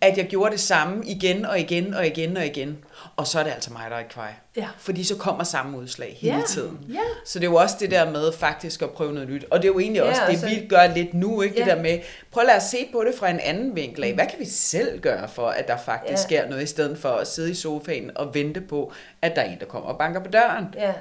at 0.00 0.18
jeg 0.18 0.26
gjorde 0.26 0.50
det 0.52 0.60
samme 0.60 1.04
igen 1.06 1.44
og 1.44 1.60
igen 1.60 1.94
og 1.94 2.06
igen 2.06 2.36
og 2.36 2.46
igen, 2.46 2.78
og 3.16 3.26
så 3.26 3.38
er 3.40 3.42
det 3.44 3.50
altså 3.50 3.72
mig, 3.72 3.82
der 3.90 3.96
er 3.96 4.02
kvej. 4.02 4.32
Ja. 4.56 4.68
Fordi 4.78 5.04
så 5.04 5.16
kommer 5.16 5.44
samme 5.44 5.78
udslag 5.78 6.16
hele 6.20 6.36
Ja. 6.36 6.42
tiden. 6.46 6.78
Ja. 6.92 6.98
Så 7.24 7.38
det 7.38 7.46
er 7.46 7.50
jo 7.50 7.56
også 7.56 7.76
det 7.80 7.90
der 7.90 8.10
med 8.10 8.32
faktisk 8.32 8.82
at 8.82 8.90
prøve 8.90 9.12
noget 9.12 9.28
nyt. 9.28 9.44
Og 9.50 9.62
det 9.62 9.68
er 9.68 9.72
jo 9.72 9.78
egentlig 9.78 10.00
Ja, 10.02 10.08
også 10.08 10.20
det, 10.26 10.28
altså- 10.28 10.46
vi 10.48 10.66
gør 10.68 10.86
lidt 10.86 11.14
nu, 11.14 11.42
ikke? 11.42 11.56
Det 11.56 11.66
Ja. 11.66 11.74
der 11.74 11.82
med, 11.82 11.98
prøv 12.32 12.40
at 12.40 12.46
lade 12.46 12.56
os 12.56 12.62
se 12.62 12.88
på 12.92 13.04
det 13.04 13.14
fra 13.14 13.30
en 13.30 13.40
anden 13.40 13.76
vinkel 13.76 14.04
af. 14.04 14.14
Hvad 14.14 14.26
kan 14.26 14.38
vi 14.38 14.44
selv 14.44 15.00
gøre 15.00 15.28
for, 15.28 15.48
at 15.48 15.68
der 15.68 15.76
faktisk 15.76 16.10
Ja. 16.12 16.16
sker 16.40 16.48
noget, 16.48 16.62
i 16.62 16.66
stedet 16.66 16.98
for 16.98 17.08
at 17.08 17.26
sidde 17.26 17.50
i 17.50 17.54
sofaen 17.54 18.10
og 18.16 18.34
vente 18.34 18.60
på, 18.60 18.92
at 19.22 19.36
der 19.36 19.42
er 19.42 19.46
en, 19.52 19.58
der 19.60 19.66
kommer 19.66 19.88
og 19.88 19.98
banker 19.98 20.20
på 20.20 20.30
døren? 20.30 20.64
Ja, 20.74 20.92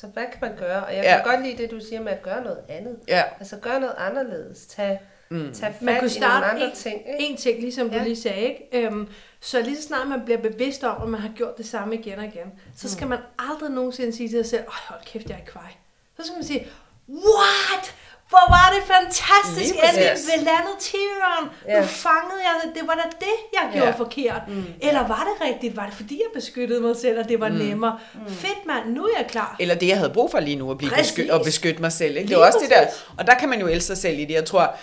så 0.00 0.06
hvad 0.06 0.24
kan 0.32 0.38
man 0.40 0.56
gøre? 0.58 0.84
Og 0.84 0.94
jeg 0.96 1.04
Ja. 1.04 1.14
kan 1.22 1.24
godt 1.34 1.46
lide 1.46 1.62
det, 1.62 1.70
du 1.70 1.80
siger 1.88 2.00
med 2.02 2.12
at 2.12 2.22
gøre 2.22 2.44
noget 2.44 2.58
andet. 2.68 2.96
Ja. 3.08 3.22
Altså 3.40 3.56
gøre 3.56 3.80
noget 3.80 3.94
anderledes. 3.98 4.66
Tag, 4.66 5.00
mm. 5.30 5.52
tag 5.54 5.72
fat 5.74 5.82
Man 5.82 5.94
kunne 5.94 5.96
i 5.96 5.98
nogle 5.98 6.10
starte 6.10 6.46
andre 6.46 6.66
en, 6.66 6.72
ting. 6.76 6.94
Ikke? 6.94 7.30
en 7.30 7.36
ting, 7.36 7.60
ligesom 7.60 7.90
du 7.90 7.96
Ja. 7.96 8.02
lige 8.02 8.16
sagde, 8.16 8.40
ikke? 8.40 8.68
Øhm, 8.72 9.08
så 9.40 9.60
lige 9.62 9.76
så 9.76 9.82
snart 9.82 10.08
man 10.08 10.20
bliver 10.24 10.38
bevidst 10.40 10.84
om, 10.84 11.02
at 11.02 11.08
man 11.08 11.20
har 11.20 11.30
gjort 11.36 11.56
det 11.58 11.66
samme 11.68 11.94
igen 11.94 12.18
og 12.18 12.24
igen, 12.24 12.52
så 12.76 12.90
skal 12.90 13.06
man 13.06 13.18
aldrig 13.38 13.70
nogensinde 13.70 14.16
sige 14.16 14.28
til 14.28 14.38
sig 14.38 14.46
selv, 14.46 14.60
Øj, 14.66 14.74
hold 14.88 15.00
kæft, 15.06 15.28
jeg 15.28 15.38
er 15.46 15.50
kvej. 15.50 15.70
Så 16.16 16.22
skal 16.26 16.34
man 16.36 16.44
sige, 16.44 16.66
what? 17.08 17.94
Hvor 18.28 18.50
var 18.50 18.74
det 18.76 18.82
fantastisk, 18.94 19.74
endelig 19.74 20.10
ved 20.10 20.44
landet 20.44 20.76
Tyrion. 20.80 21.44
Ja. 21.68 21.80
Nu 21.80 21.86
fangede 21.86 22.40
jeg 22.44 22.54
det. 22.64 22.70
Det 22.80 22.88
var 22.88 22.94
da 22.94 23.02
det, 23.20 23.36
jeg 23.52 23.70
gjorde 23.72 23.86
Ja. 23.86 23.92
forkert. 23.92 24.42
Mm. 24.48 24.64
Eller 24.82 25.00
var 25.08 25.28
det 25.28 25.46
rigtigt? 25.48 25.76
Var 25.76 25.86
det 25.86 25.94
fordi, 25.94 26.14
jeg 26.14 26.40
beskyttede 26.40 26.80
mig 26.80 26.96
selv, 26.96 27.18
og 27.18 27.28
det 27.28 27.40
var 27.40 27.48
mm. 27.48 27.54
nemmere? 27.54 27.98
Mm. 28.14 28.28
Fedt 28.34 28.66
mand, 28.66 28.94
nu 28.94 29.04
er 29.04 29.18
jeg 29.18 29.26
klar. 29.26 29.56
Eller 29.60 29.74
det, 29.74 29.88
jeg 29.88 29.96
havde 29.98 30.10
brug 30.10 30.30
for 30.30 30.40
lige 30.40 30.56
nu, 30.56 30.70
at 30.70 30.78
blive 30.78 30.92
beskyt, 30.98 31.30
og 31.30 31.44
beskytte 31.44 31.80
mig 31.80 31.92
selv. 31.92 32.16
Ikke? 32.16 32.28
Det 32.28 32.34
er 32.34 32.46
også 32.46 32.58
det 32.62 32.70
der. 32.70 32.86
Og 33.18 33.26
der 33.26 33.34
kan 33.34 33.48
man 33.48 33.60
jo 33.60 33.66
elske 33.66 33.86
sig 33.86 33.98
selv 33.98 34.18
i 34.18 34.24
det. 34.24 34.34
Jeg 34.34 34.44
tror, 34.44 34.76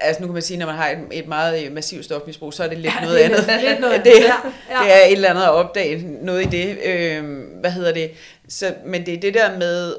altså 0.00 0.22
nu 0.22 0.26
kan 0.28 0.34
man 0.34 0.42
sige, 0.42 0.58
når 0.58 0.66
man 0.66 0.74
har 0.74 0.88
et, 0.90 0.98
et 1.12 1.28
meget 1.28 1.64
øh, 1.66 1.72
massivt 1.72 2.04
stofmisbrug, 2.04 2.52
så 2.54 2.64
er 2.64 2.68
det 2.68 2.78
lidt 2.78 2.92
noget 3.02 3.16
det 3.16 3.24
er 3.24 3.38
andet. 3.38 3.70
lidt 3.70 3.80
noget 3.80 4.04
det, 4.04 4.10
andet. 4.10 4.28
Ja, 4.70 4.78
ja. 4.78 4.84
det 4.84 4.92
er 5.02 5.06
et 5.06 5.12
eller 5.12 5.30
andet 5.30 5.42
at 5.42 5.50
opdage 5.50 6.02
noget 6.22 6.42
i 6.42 6.48
det. 6.48 6.78
Øh, 6.84 7.24
hvad 7.60 7.70
hedder 7.70 7.92
det? 7.92 8.10
Så, 8.48 8.74
men 8.84 9.06
det 9.06 9.14
er 9.14 9.20
det 9.20 9.34
der 9.34 9.58
med, 9.58 9.94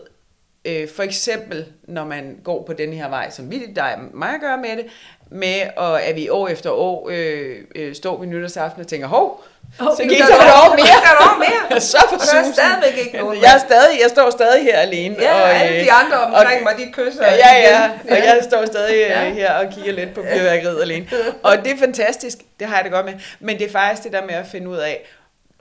øh, 0.65 0.87
for 0.89 1.03
eksempel, 1.03 1.65
når 1.83 2.05
man 2.05 2.37
går 2.43 2.63
på 2.63 2.73
den 2.73 2.93
her 2.93 3.09
vej, 3.09 3.29
som 3.29 3.51
vi, 3.51 3.63
er 3.77 3.97
mig 4.13 4.29
at 4.29 4.41
gøre 4.41 4.57
med 4.57 4.69
det, 4.77 4.85
med, 5.31 5.61
og 5.77 6.03
at 6.03 6.15
vi 6.15 6.29
år 6.29 6.47
efter 6.47 6.69
år 6.71 7.09
øh, 7.11 7.57
øh, 7.75 7.95
står 7.95 8.19
ved 8.19 8.27
nytårsaften 8.27 8.81
og 8.81 8.87
tænker, 8.87 9.07
hov, 9.07 9.43
Hov, 9.79 9.95
så 9.97 10.03
gik 10.03 10.17
der 10.19 10.25
der 10.27 10.35
et 10.35 10.41
år 10.63 10.69
mere. 10.75 10.97
Der 11.05 11.11
er 11.15 11.29
år 11.29 11.37
mere. 11.69 11.81
så 11.81 11.97
for 12.09 12.15
Og 12.15 12.21
der 12.31 12.39
er 12.39 12.53
stadigvæk 12.53 13.05
ikke 13.05 13.17
nogen 13.17 13.41
Jeg, 13.43 13.53
er 13.55 13.57
stadig, 13.59 13.99
jeg 14.03 14.09
står 14.09 14.29
stadig 14.29 14.63
her 14.63 14.77
alene. 14.79 15.15
Ja, 15.19 15.33
og 15.41 15.49
alle 15.55 15.77
øh, 15.79 15.83
de 15.85 15.91
andre 15.91 16.17
omkring 16.21 16.59
og- 16.59 16.63
mig, 16.77 16.85
de 16.87 16.91
kysser 16.91 17.23
Ja, 17.25 17.35
ja, 17.37 17.69
ja. 17.69 17.91
Og 18.11 18.17
jeg 18.17 18.39
står 18.43 18.65
stadig 18.65 18.95
Ja. 18.95 19.23
ja. 19.23 19.29
her 19.33 19.53
og 19.53 19.65
kigger 19.73 19.91
lidt 19.93 20.13
på 20.13 20.21
fyrværkeriet 20.33 20.81
alene. 20.81 21.07
Og 21.43 21.57
det 21.63 21.71
er 21.71 21.77
fantastisk. 21.77 22.37
Det 22.59 22.67
har 22.67 22.75
jeg 22.75 22.83
det 22.83 22.91
godt 22.91 23.05
med. 23.05 23.13
Men 23.39 23.57
det 23.59 23.67
er 23.67 23.71
faktisk 23.71 24.03
det 24.03 24.11
der 24.13 24.25
med 24.25 24.33
at 24.35 24.45
finde 24.47 24.69
ud 24.69 24.77
af, 24.77 25.01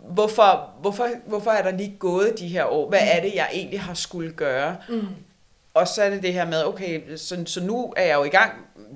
hvorfor, 0.08 0.70
hvorfor, 0.80 1.08
hvorfor 1.26 1.50
er 1.50 1.62
der 1.62 1.70
lige 1.70 1.96
gået 1.98 2.34
de 2.38 2.48
her 2.48 2.64
år? 2.64 2.88
Hvad 2.88 3.00
er 3.02 3.20
det, 3.20 3.34
jeg 3.34 3.48
egentlig 3.52 3.80
har 3.80 3.94
skulle 3.94 4.32
gøre? 4.32 4.76
Mm. 4.88 5.06
Og 5.74 5.88
så 5.88 6.02
er 6.02 6.10
det 6.10 6.22
det 6.22 6.32
her 6.32 6.46
med, 6.46 6.64
okay, 6.64 7.00
så, 7.16 7.36
så 7.46 7.60
nu 7.60 7.92
er 7.96 8.02
jeg 8.04 8.14
jo 8.14 8.24
i 8.24 8.28
gang. 8.28 8.52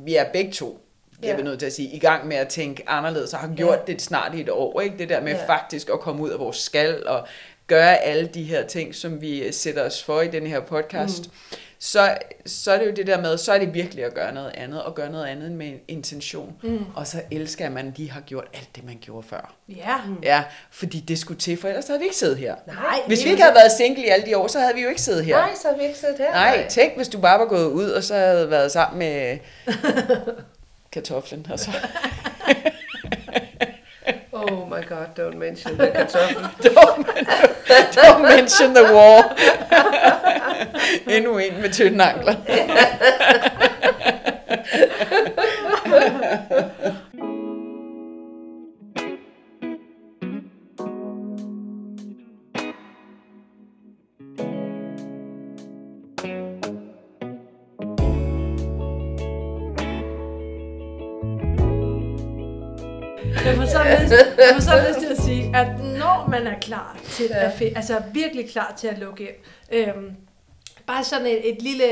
Vi 0.06 0.14
er 0.16 0.24
begge 0.32 0.52
to, 0.52 0.78
er 1.22 1.28
Ja. 1.30 1.36
vi 1.36 1.42
nødt 1.42 1.58
til 1.58 1.66
at 1.66 1.72
sige, 1.72 1.88
i 1.88 1.98
gang 1.98 2.26
med 2.28 2.36
at 2.36 2.48
tænke 2.48 2.82
anderledes, 2.86 3.32
og 3.34 3.38
har 3.40 3.48
gjort 3.56 3.86
det 3.86 4.02
snart 4.02 4.34
i 4.34 4.40
et 4.40 4.48
år. 4.50 4.80
Ikke? 4.80 4.98
Det 4.98 5.08
der 5.08 5.20
med 5.20 5.32
Ja. 5.32 5.46
faktisk 5.46 5.88
at 5.92 6.00
komme 6.00 6.22
ud 6.22 6.30
af 6.30 6.38
vores 6.38 6.56
skal 6.56 7.06
og 7.06 7.26
gøre 7.66 7.96
alle 7.96 8.26
de 8.26 8.42
her 8.42 8.66
ting, 8.66 8.94
som 8.94 9.20
vi 9.20 9.52
sætter 9.52 9.82
os 9.86 10.04
for 10.04 10.20
i 10.20 10.28
den 10.28 10.46
her 10.46 10.60
podcast. 10.60 11.24
Mm. 11.26 11.56
Så, 11.80 12.16
så 12.46 12.72
er 12.72 12.78
det 12.78 12.86
jo 12.86 12.90
det 12.92 13.06
der 13.06 13.20
med, 13.20 13.38
så 13.38 13.52
er 13.52 13.58
det 13.58 13.74
virkelig 13.74 14.04
at 14.04 14.14
gøre 14.14 14.34
noget 14.34 14.50
andet, 14.54 14.82
og 14.82 14.94
gøre 14.94 15.10
noget 15.12 15.26
andet 15.26 15.52
med 15.52 15.66
en 15.66 15.78
intention. 15.88 16.54
Mm. 16.62 16.84
Og 16.96 17.06
så 17.06 17.22
elsker 17.30 17.64
jeg, 17.64 17.68
at 17.78 17.84
man 17.84 17.92
lige 17.96 18.10
har 18.10 18.20
gjort 18.20 18.44
alt 18.54 18.68
det, 18.76 18.84
man 18.84 18.98
gjorde 19.00 19.26
før. 19.28 19.54
Ja. 19.68 19.94
Ja, 20.22 20.44
fordi 20.70 21.00
det 21.00 21.18
skulle 21.18 21.40
til, 21.40 21.56
for 21.56 21.68
ellers 21.68 21.86
havde 21.86 21.98
vi 22.00 22.04
ikke 22.04 22.16
siddet 22.16 22.36
her. 22.38 22.54
Nej, 22.66 22.76
Hvis 23.06 23.24
vi 23.24 23.28
er 23.28 23.30
ikke 23.30 23.42
havde 23.42 23.54
været 23.54 23.72
single 23.72 24.04
i 24.04 24.08
alle 24.08 24.26
de 24.26 24.36
år, 24.36 24.46
så 24.46 24.58
havde 24.60 24.74
vi 24.74 24.80
jo 24.82 24.88
ikke 24.88 25.00
siddet 25.00 25.24
her. 25.24 25.36
Nej, 25.36 25.50
så 25.62 25.68
har 25.68 25.76
vi 25.76 25.82
ikke 25.84 25.98
siddet 25.98 26.16
her. 26.18 26.30
Nej, 26.32 26.66
tænk, 26.68 26.96
hvis 26.96 27.08
du 27.08 27.20
bare 27.20 27.38
var 27.38 27.46
gået 27.46 27.66
ud, 27.66 27.90
og 27.90 28.02
så 28.04 28.14
havde 28.14 28.50
været 28.50 28.72
sammen 28.72 28.98
med 28.98 29.38
kartoflen. 30.98 31.46
Og 31.50 31.60
så. 31.60 31.70
Oh 34.32 34.68
my 34.68 34.82
god, 34.82 35.08
don't 35.16 35.36
mention 35.38 35.76
the 35.76 35.90
kartoffel. 35.90 36.42
Don't, 37.68 37.92
don't 37.92 38.22
mention 38.22 38.72
the 38.74 38.84
war. 38.94 39.22
Endnu 41.16 41.38
en 41.38 41.60
med 41.62 41.72
tynde 41.72 42.04
ankler. 42.04 42.34
Jeg 64.48 64.54
får 64.54 64.60
sådan 64.60 64.88
lyst 64.88 64.98
til 65.00 65.06
at 65.06 65.18
sige, 65.22 65.56
at 65.56 65.80
når 65.80 66.28
man 66.30 66.46
er 66.46 66.60
klar 66.60 66.98
til 67.04 67.26
Ja. 67.30 67.44
at, 67.46 67.62
altså 67.76 68.02
virkelig 68.12 68.50
klar 68.50 68.74
til 68.78 68.88
at 68.88 68.98
lukke 68.98 69.28
ind, 69.28 69.88
øhm, 69.88 70.10
bare 70.86 71.04
sådan 71.04 71.26
et, 71.26 71.50
et 71.52 71.62
lille, 71.62 71.84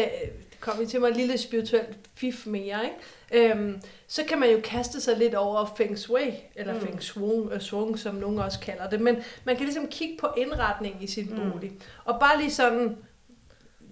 kom 0.60 0.86
til 0.86 1.00
mig, 1.00 1.08
et 1.10 1.16
lille 1.16 1.38
spirituelt 1.38 1.88
fif 2.14 2.46
mere, 2.46 2.78
ikke? 2.84 3.50
Øhm, 3.50 3.80
så 4.08 4.22
kan 4.28 4.38
man 4.40 4.50
jo 4.50 4.60
kaste 4.64 5.00
sig 5.00 5.16
lidt 5.16 5.34
over 5.34 5.74
feng 5.76 5.98
shui, 5.98 6.34
eller 6.56 6.74
mm. 6.74 6.80
feng 6.80 7.02
shui, 7.02 7.52
øh, 7.52 7.60
swung, 7.60 7.98
som 7.98 8.14
nogen 8.14 8.38
også 8.38 8.60
kalder 8.60 8.90
det, 8.90 9.00
men 9.00 9.16
man 9.44 9.56
kan 9.56 9.64
ligesom 9.64 9.86
kigge 9.86 10.16
på 10.20 10.28
indretningen 10.36 11.02
i 11.02 11.06
sin 11.06 11.28
bolig, 11.52 11.72
og 12.04 12.20
bare 12.20 12.38
lige 12.40 12.50
sådan, 12.50 12.96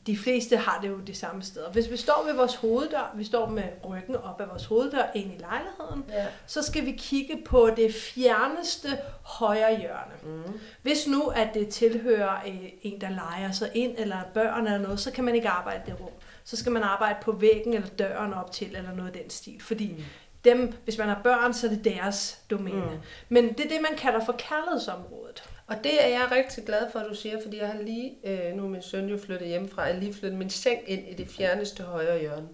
de 0.06 0.16
fleste 0.16 0.56
har 0.56 0.78
det 0.82 0.88
jo 0.88 0.98
de 0.98 1.14
samme 1.14 1.42
steder. 1.42 1.70
Hvis 1.70 1.90
vi 1.90 1.96
står 1.96 2.24
ved 2.26 2.34
vores 2.34 2.54
hoveddør, 2.54 3.12
vi 3.16 3.24
står 3.24 3.48
med 3.48 3.62
ryggen 3.88 4.16
op 4.16 4.40
af 4.40 4.48
vores 4.48 4.64
hoveddør 4.64 5.04
ind 5.14 5.32
i 5.32 5.38
lejligheden, 5.38 6.04
Ja. 6.08 6.26
så 6.46 6.62
skal 6.62 6.86
vi 6.86 6.92
kigge 6.92 7.42
på 7.44 7.70
det 7.76 7.94
fjerneste 7.94 8.88
højre 9.22 9.80
hjørne. 9.80 10.14
Mm. 10.22 10.52
Hvis 10.82 11.06
nu, 11.06 11.22
at 11.22 11.48
det 11.54 11.68
tilhører 11.68 12.36
øh, 12.46 12.68
en, 12.82 13.00
der 13.00 13.08
leger 13.08 13.52
sig 13.52 13.70
ind, 13.74 13.94
eller 13.98 14.18
børn 14.34 14.66
eller 14.66 14.78
noget, 14.78 15.00
så 15.00 15.10
kan 15.10 15.24
man 15.24 15.34
ikke 15.34 15.48
arbejde 15.48 15.82
det 15.86 16.00
rum. 16.00 16.10
Så 16.44 16.56
skal 16.56 16.72
man 16.72 16.82
arbejde 16.82 17.18
på 17.22 17.32
væggen 17.32 17.74
eller 17.74 17.88
døren 17.88 18.34
op 18.34 18.52
til, 18.52 18.76
eller 18.76 18.94
noget 18.94 19.10
af 19.16 19.20
den 19.22 19.30
stil. 19.30 19.60
Fordi 19.62 19.92
mm. 19.98 20.04
dem, 20.44 20.72
hvis 20.84 20.98
man 20.98 21.08
har 21.08 21.20
børn, 21.24 21.54
så 21.54 21.66
er 21.66 21.70
det 21.70 21.84
deres 21.84 22.38
domæne. 22.50 22.80
Mm. 22.84 23.00
Men 23.28 23.48
det 23.48 23.60
er 23.64 23.68
det, 23.68 23.78
man 23.90 23.98
kalder 23.98 24.24
for 24.24 24.32
kærlighedsområdet. 24.32 25.42
Og 25.66 25.76
det 25.84 26.04
er 26.04 26.08
jeg 26.08 26.28
rigtig 26.32 26.64
glad 26.64 26.80
for, 26.92 26.98
at 26.98 27.06
du 27.10 27.14
siger, 27.14 27.36
fordi 27.42 27.58
jeg 27.58 27.66
har 27.68 27.82
lige, 27.82 28.12
øh, 28.24 28.54
nu 28.56 28.64
er 28.64 28.68
min 28.68 28.82
søn 28.82 29.08
jo 29.08 29.18
flyttet 29.26 29.48
hjemmefra, 29.48 29.82
jeg 29.82 29.94
har 29.94 30.00
lige 30.00 30.14
flyttet 30.14 30.38
min 30.38 30.50
seng 30.50 30.78
ind 30.86 31.08
i 31.08 31.14
det 31.14 31.28
fjerneste 31.28 31.82
højre 31.82 32.18
hjørne. 32.20 32.48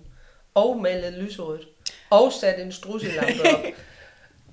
Og 0.54 0.80
malet 0.82 1.12
lyserødt. 1.12 1.68
Og 2.10 2.32
sat 2.32 2.60
en 2.60 2.72
strusselampe 2.72 3.32
op. 3.54 3.60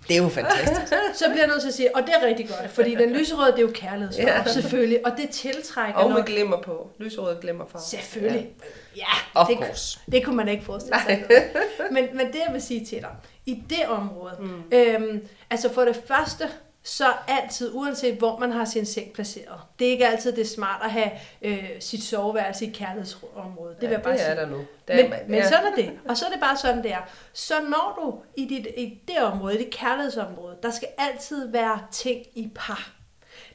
Det 0.07 0.17
er 0.17 0.23
jo 0.23 0.29
fantastisk. 0.29 0.81
Så 1.19 1.25
bliver 1.29 1.37
jeg 1.41 1.47
nødt 1.47 1.61
til 1.61 1.67
at 1.67 1.73
sige, 1.73 1.95
og 1.95 2.01
det 2.01 2.13
er 2.21 2.25
rigtig 2.27 2.49
godt, 2.49 2.71
fordi 2.71 2.95
den 2.95 3.13
lyserøde, 3.13 3.51
det 3.51 3.57
er 3.57 3.61
jo 3.61 3.71
kærlighedsfarve, 3.73 4.29
Ja. 4.29 4.37
ja. 4.45 4.47
selvfølgelig. 4.47 5.05
Og 5.05 5.11
det 5.17 5.29
tiltrækker 5.29 5.99
Og 5.99 6.09
med 6.09 6.17
nok... 6.17 6.25
glimmer 6.25 6.61
på. 6.61 6.89
Lyserød 6.99 7.41
glimmerfarve. 7.41 7.83
Selvfølgelig. 7.85 8.49
Ja, 8.97 9.03
Of 9.35 9.47
det, 9.47 9.57
course. 9.57 9.99
det 10.11 10.25
kunne 10.25 10.35
man 10.37 10.47
ikke 10.47 10.63
forestille 10.65 10.95
sig. 11.07 11.23
men, 11.91 12.07
men 12.13 12.27
det 12.27 12.35
jeg 12.45 12.53
vil 12.53 12.61
sige 12.61 12.85
til 12.85 12.97
dig, 12.97 13.09
i 13.45 13.63
det 13.69 13.85
område, 13.87 14.35
mm. 14.39 14.63
øhm, 14.71 15.27
altså 15.49 15.73
for 15.73 15.81
det 15.81 15.95
første, 16.07 16.49
så 16.88 17.06
altid, 17.28 17.71
uanset 17.73 18.15
hvor 18.17 18.38
man 18.39 18.52
har 18.52 18.65
sin 18.65 18.86
seng 18.86 19.13
placeret, 19.13 19.60
det 19.80 19.88
er 19.88 19.91
ikke 19.91 20.08
altid 20.08 20.32
det 20.32 20.41
er 20.41 20.45
smart 20.45 20.82
at 20.84 20.91
have 20.91 21.12
øh, 21.41 21.63
sit 21.80 22.04
soveværelse 22.04 22.65
i 22.65 22.69
kærlighedsområdet. 22.69 23.82
Det 23.82 23.82
vil 23.82 23.88
Ja, 23.89 23.93
jeg 23.93 24.02
bare 24.04 24.13
det 24.13 24.19
sige. 24.19 24.30
er 24.32 24.36
der 24.36 24.50
nu. 24.50 24.58
Det 24.88 24.95
Men, 25.10 25.13
men 25.28 25.43
sådan 25.43 25.65
er 25.65 25.76
det. 25.76 25.91
Og 26.10 26.17
så 26.17 26.26
er 26.26 26.30
det 26.30 26.39
bare 26.39 26.58
sådan, 26.58 26.84
det 26.84 26.91
er. 26.91 27.02
Så 27.34 27.54
når 27.62 28.00
du 28.02 28.15
i, 28.41 28.45
dit, 28.45 28.67
i 28.78 29.02
det 29.08 29.17
område, 29.17 29.56
i 29.56 29.58
det 29.63 29.69
kærlighedsområde, 29.69 30.56
der 30.63 30.71
skal 30.71 30.88
altid 30.97 31.47
være 31.52 31.80
ting 31.91 32.26
i 32.36 32.52
par. 32.56 32.91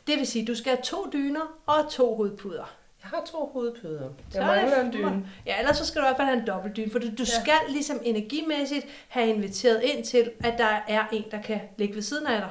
Det 0.06 0.18
vil 0.18 0.26
sige, 0.26 0.44
du 0.46 0.54
skal 0.54 0.70
have 0.72 0.82
to 0.82 1.06
dyner 1.12 1.60
og 1.66 1.90
to 1.90 2.14
hovedpuder. 2.14 2.74
Jeg 3.02 3.10
har 3.10 3.24
to 3.32 3.50
hovedpuder. 3.52 4.08
Jeg 4.34 4.42
er 4.42 4.46
mangler 4.46 4.80
en 4.80 4.92
dyne. 4.92 5.26
Ja, 5.46 5.58
ellers 5.58 5.76
så 5.78 5.86
skal 5.86 6.00
du 6.00 6.06
i 6.06 6.08
hvert 6.08 6.16
fald 6.16 6.28
have 6.28 6.40
en 6.40 6.46
dobbeltdyne, 6.46 6.90
for 6.90 6.98
du, 6.98 7.06
du 7.18 7.24
skal 7.24 7.54
ligesom 7.68 8.00
energimæssigt 8.04 8.86
have 9.08 9.26
inviteret 9.28 9.82
ind 9.82 10.04
til, 10.04 10.30
at 10.44 10.54
der 10.58 10.84
er 10.88 11.04
en, 11.12 11.24
der 11.30 11.42
kan 11.42 11.60
ligge 11.78 11.94
ved 11.94 12.02
siden 12.02 12.26
af 12.26 12.40
dig. 12.40 12.48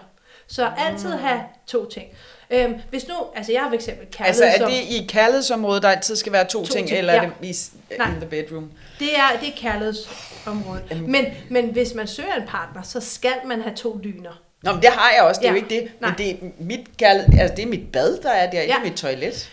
Så 0.52 0.70
altid 0.78 1.10
have 1.12 1.42
to 1.68 1.86
ting. 1.90 2.06
Øhm, 2.54 2.74
hvis 2.90 3.08
nu, 3.08 3.14
altså 3.36 3.52
jeg 3.52 3.62
har 3.62 3.70
for 3.70 3.76
eksempel 3.76 4.08
kærlighed 4.12 4.44
Altså 4.44 4.64
er 4.66 4.68
det 4.70 4.76
i 4.76 5.06
kærlighedsområdet, 5.10 5.84
der 5.84 5.90
altid 5.90 6.16
skal 6.16 6.32
være 6.34 6.46
to, 6.46 6.66
To 6.66 6.74
ting, 6.74 6.88
ting, 6.88 7.00
eller 7.00 7.14
er 7.14 7.24
ja. 7.24 7.30
det 7.42 7.48
i, 7.48 7.56
Nej. 7.98 8.08
in 8.10 8.16
the 8.16 8.26
bedroom? 8.30 8.72
det 9.00 9.10
er, 9.16 9.40
det 9.40 9.48
er 9.48 9.52
kærlighedsområdet. 9.58 11.02
Men, 11.08 11.26
men 11.50 11.66
hvis 11.66 11.94
man 11.94 12.08
søger 12.08 12.34
en 12.36 12.48
partner, 12.48 12.82
så 12.82 13.00
skal 13.00 13.34
man 13.46 13.62
have 13.62 13.76
to 13.76 14.00
dyner. 14.04 14.42
Nå, 14.64 14.72
men 14.72 14.82
det 14.82 14.90
har 14.90 15.12
jeg 15.16 15.24
også, 15.24 15.42
det 15.42 15.48
er 15.48 15.54
Ja. 15.54 15.60
jo 15.60 15.64
ikke 15.66 15.82
det. 15.82 15.92
Nej. 16.02 16.10
Men 16.10 16.18
det 16.18 16.30
er 16.30 16.36
mit 16.60 16.98
kærlighed, 16.98 17.40
altså 17.40 17.56
det 17.56 17.64
er 17.64 17.68
mit 17.70 17.92
bad, 17.92 18.18
der 18.24 18.30
er 18.32 18.50
der, 18.52 18.62
ikke 18.62 18.74
Ja. 18.78 18.84
mit 18.84 18.94
toilet. 18.98 19.52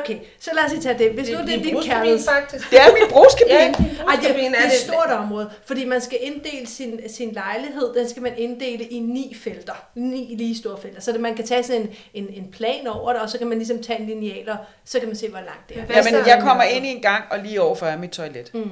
Okay, 0.00 0.18
så 0.40 0.50
lad 0.54 0.64
os 0.64 0.72
lige 0.72 0.82
tage 0.82 0.98
det. 0.98 1.10
Hvis 1.12 1.30
nu 1.30 1.38
det 1.38 1.54
er 1.58 1.62
din 1.62 1.82
kærligheds... 1.82 2.24
faktisk. 2.28 2.70
Det 2.70 2.78
er 2.80 2.92
min 2.92 3.02
brugskabine. 3.10 3.58
Ja, 3.58 3.64
Ej, 3.66 3.72
det, 3.72 3.98
brudskabine 4.04 4.48
det 4.48 4.54
er 4.58 4.62
er 4.62 4.64
et 4.66 4.70
det. 4.70 4.80
stort 4.80 5.10
område, 5.10 5.50
fordi 5.64 5.84
man 5.84 6.00
skal 6.00 6.18
inddele 6.20 6.66
sin, 6.66 7.00
sin 7.08 7.32
lejlighed, 7.32 7.94
den 7.94 8.08
skal 8.08 8.22
man 8.22 8.32
inddele 8.38 8.84
i 8.84 8.98
ni 8.98 9.36
felter, 9.42 9.72
ni 9.94 10.34
lige 10.38 10.56
store 10.58 10.78
felter, 10.80 11.00
så 11.00 11.12
det, 11.12 11.20
man 11.20 11.34
kan 11.34 11.46
tage 11.46 11.62
sådan 11.62 11.80
en, 11.82 11.88
en, 12.14 12.28
en 12.44 12.50
plan 12.50 12.86
over 12.86 13.12
det, 13.12 13.22
og 13.22 13.30
så 13.30 13.38
kan 13.38 13.46
man 13.46 13.58
ligesom 13.58 13.82
tage 13.82 14.00
en 14.00 14.06
lineal, 14.06 14.48
og 14.50 14.56
så 14.84 14.98
kan 14.98 15.08
man 15.08 15.16
se, 15.16 15.28
hvor 15.28 15.38
langt 15.38 15.68
det 15.68 15.76
er. 15.78 15.82
Jamen, 15.96 16.24
så? 16.24 16.30
jeg 16.30 16.38
kommer 16.42 16.64
ind 16.64 16.86
i 16.86 16.88
en 16.88 17.02
gang, 17.02 17.24
og 17.30 17.38
lige 17.38 17.60
overfor 17.62 17.86
er 17.86 17.96
mit 17.98 18.10
toilet. 18.10 18.50
Mm. 18.54 18.70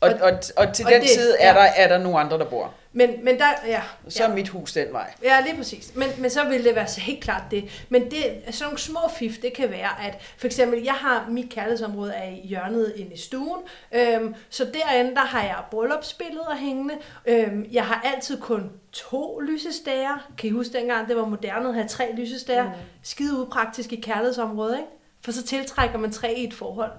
Og, 0.00 0.10
og, 0.20 0.32
og 0.56 0.74
til 0.74 0.86
Og 0.86 0.92
den 0.92 1.00
det- 1.00 1.10
side 1.10 1.36
er 1.38 1.48
ja. 1.48 1.54
der, 1.60 1.66
er 1.76 1.88
der 1.88 1.98
nogle 1.98 2.18
andre, 2.18 2.38
der 2.38 2.44
bor. 2.44 2.74
Men, 2.92 3.10
men 3.24 3.38
der, 3.38 3.44
ja, 3.66 3.82
Så 4.08 4.22
ja. 4.22 4.28
er 4.30 4.34
mit 4.34 4.48
hus 4.48 4.72
den 4.72 4.86
vej. 4.92 5.12
Ja, 5.22 5.40
lige 5.40 5.56
præcis. 5.56 5.92
Men, 5.94 6.08
men 6.18 6.30
så 6.30 6.44
vil 6.44 6.64
det 6.64 6.74
være 6.74 6.86
så 6.88 7.00
helt 7.00 7.20
klart 7.24 7.42
det. 7.50 7.84
Men 7.88 8.04
det, 8.10 8.24
sådan 8.50 8.64
nogle 8.64 8.78
små 8.78 9.00
fif, 9.18 9.36
det 9.42 9.52
kan 9.52 9.70
være, 9.70 9.90
at 10.06 10.18
for 10.38 10.46
eksempel, 10.46 10.82
jeg 10.82 10.92
har 10.94 11.26
mit 11.30 11.48
kærlighedsområde 11.50 12.12
er 12.12 12.24
i 12.28 12.40
hjørnet 12.46 12.92
inde 12.96 13.14
i 13.14 13.18
stuen, 13.18 13.60
øhm, 13.92 14.34
så 14.50 14.64
derinde, 14.74 15.14
der 15.14 15.20
har 15.24 15.42
jeg 15.42 15.56
bryllupsbilleder 15.70 16.54
hængende. 16.56 16.94
Øhm, 17.26 17.66
jeg 17.72 17.84
har 17.86 18.00
altid 18.14 18.40
kun 18.40 18.70
to 18.92 19.40
lysestager. 19.40 20.26
Kan 20.38 20.48
I 20.48 20.52
huske 20.52 20.72
dengang, 20.78 21.08
det 21.08 21.16
var 21.16 21.24
moderne 21.26 21.68
at 21.68 21.74
have 21.74 21.88
tre 21.88 22.12
lysestager? 22.16 22.64
Mm. 22.64 22.70
Skide 23.02 23.40
upraktisk 23.40 23.92
i 23.92 23.96
kærlighedsområdet, 24.00 24.76
ikke? 24.76 24.88
For 25.24 25.32
så 25.32 25.42
tiltrækker 25.42 25.98
man 25.98 26.12
tre 26.12 26.34
i 26.34 26.44
et 26.46 26.54
forhold. 26.54 26.90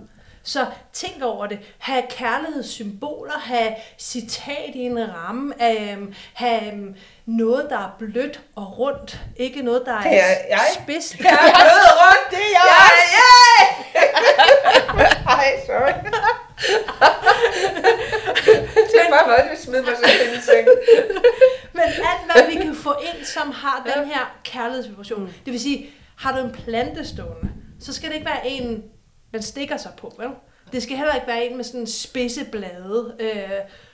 Så 0.48 0.66
tænk 0.94 1.24
over 1.24 1.48
det. 1.48 1.60
Ha' 1.78 2.02
kærlighedssymboler, 2.10 3.40
have 3.40 3.76
citat 4.00 4.70
i 4.76 4.80
en 4.80 5.14
ramme, 5.14 5.54
um, 5.98 6.14
have 6.34 6.74
um, 6.74 6.96
noget, 7.26 7.68
der 7.70 7.78
er 7.78 7.96
blødt 8.00 8.42
og 8.56 8.80
rundt. 8.80 9.20
Ikke 9.38 9.62
noget, 9.62 9.82
der 9.86 9.94
er, 9.94 10.02
Det 10.02 10.20
er 10.20 10.36
jeg. 10.50 10.60
spids. 10.84 11.20
Jeg 11.20 11.26
er 11.32 11.38
blød 11.38 11.90
rundt, 12.02 12.30
Det 12.32 12.38
er 12.38 12.52
jeg 12.54 12.62
også. 12.86 13.18
yeah! 14.98 15.38
Ej, 15.38 15.52
sorry. 15.66 15.94
det 18.92 19.02
er 19.06 19.10
bare 19.10 19.28
noget, 19.28 19.52
vi 19.52 19.58
smider 19.58 19.82
mig 19.84 19.96
selv 20.06 20.34
i 20.38 20.42
sengen. 20.42 20.76
Men 21.74 21.84
alt, 21.84 22.32
hvad 22.34 22.48
vi 22.48 22.56
kan 22.66 22.76
få 22.76 22.94
ind, 23.02 23.26
som 23.26 23.52
har 23.52 23.90
den 23.96 24.06
her 24.06 24.36
kærlighedsvibration. 24.44 25.34
Det 25.46 25.54
vil 25.54 25.60
sige, 25.60 25.90
har 26.18 26.38
du 26.38 26.46
en 26.46 26.52
plante 26.52 27.08
stående, 27.08 27.50
så 27.80 27.94
skal 27.94 28.10
det 28.10 28.16
ikke 28.16 28.28
være 28.28 28.48
en, 28.48 28.84
man 29.32 29.42
stikker 29.42 29.78
sig 29.78 29.92
på, 29.98 30.14
vel? 30.18 30.28
Det 30.72 30.84
skal 30.84 30.98
heller 30.98 31.14
ikke 31.14 31.28
være 31.28 31.46
en 31.46 31.56
med 31.58 31.64
sådan 31.64 31.88
spidse 31.88 32.46
blade, 32.46 33.16
øh, 33.20 33.50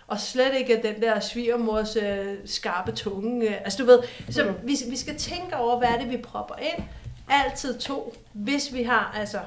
og 0.07 0.19
slet 0.19 0.55
ikke 0.57 0.81
den 0.83 1.01
der 1.01 1.19
svigermors 1.19 1.95
øh, 1.95 2.35
skarpe 2.45 2.91
tunge. 2.91 3.49
Øh. 3.49 3.55
Altså 3.63 3.77
du 3.83 3.85
ved, 3.85 3.99
så 4.29 4.43
Mm. 4.43 4.53
vi, 4.67 4.77
vi 4.89 4.97
skal 4.97 5.17
tænke 5.17 5.57
over, 5.57 5.77
hvad 5.77 5.87
er 5.87 5.97
det, 5.99 6.09
vi 6.09 6.17
propper 6.17 6.55
ind. 6.55 6.83
Altid 7.29 7.79
to, 7.79 8.15
hvis 8.33 8.73
vi 8.73 8.83
har, 8.83 9.15
altså, 9.19 9.39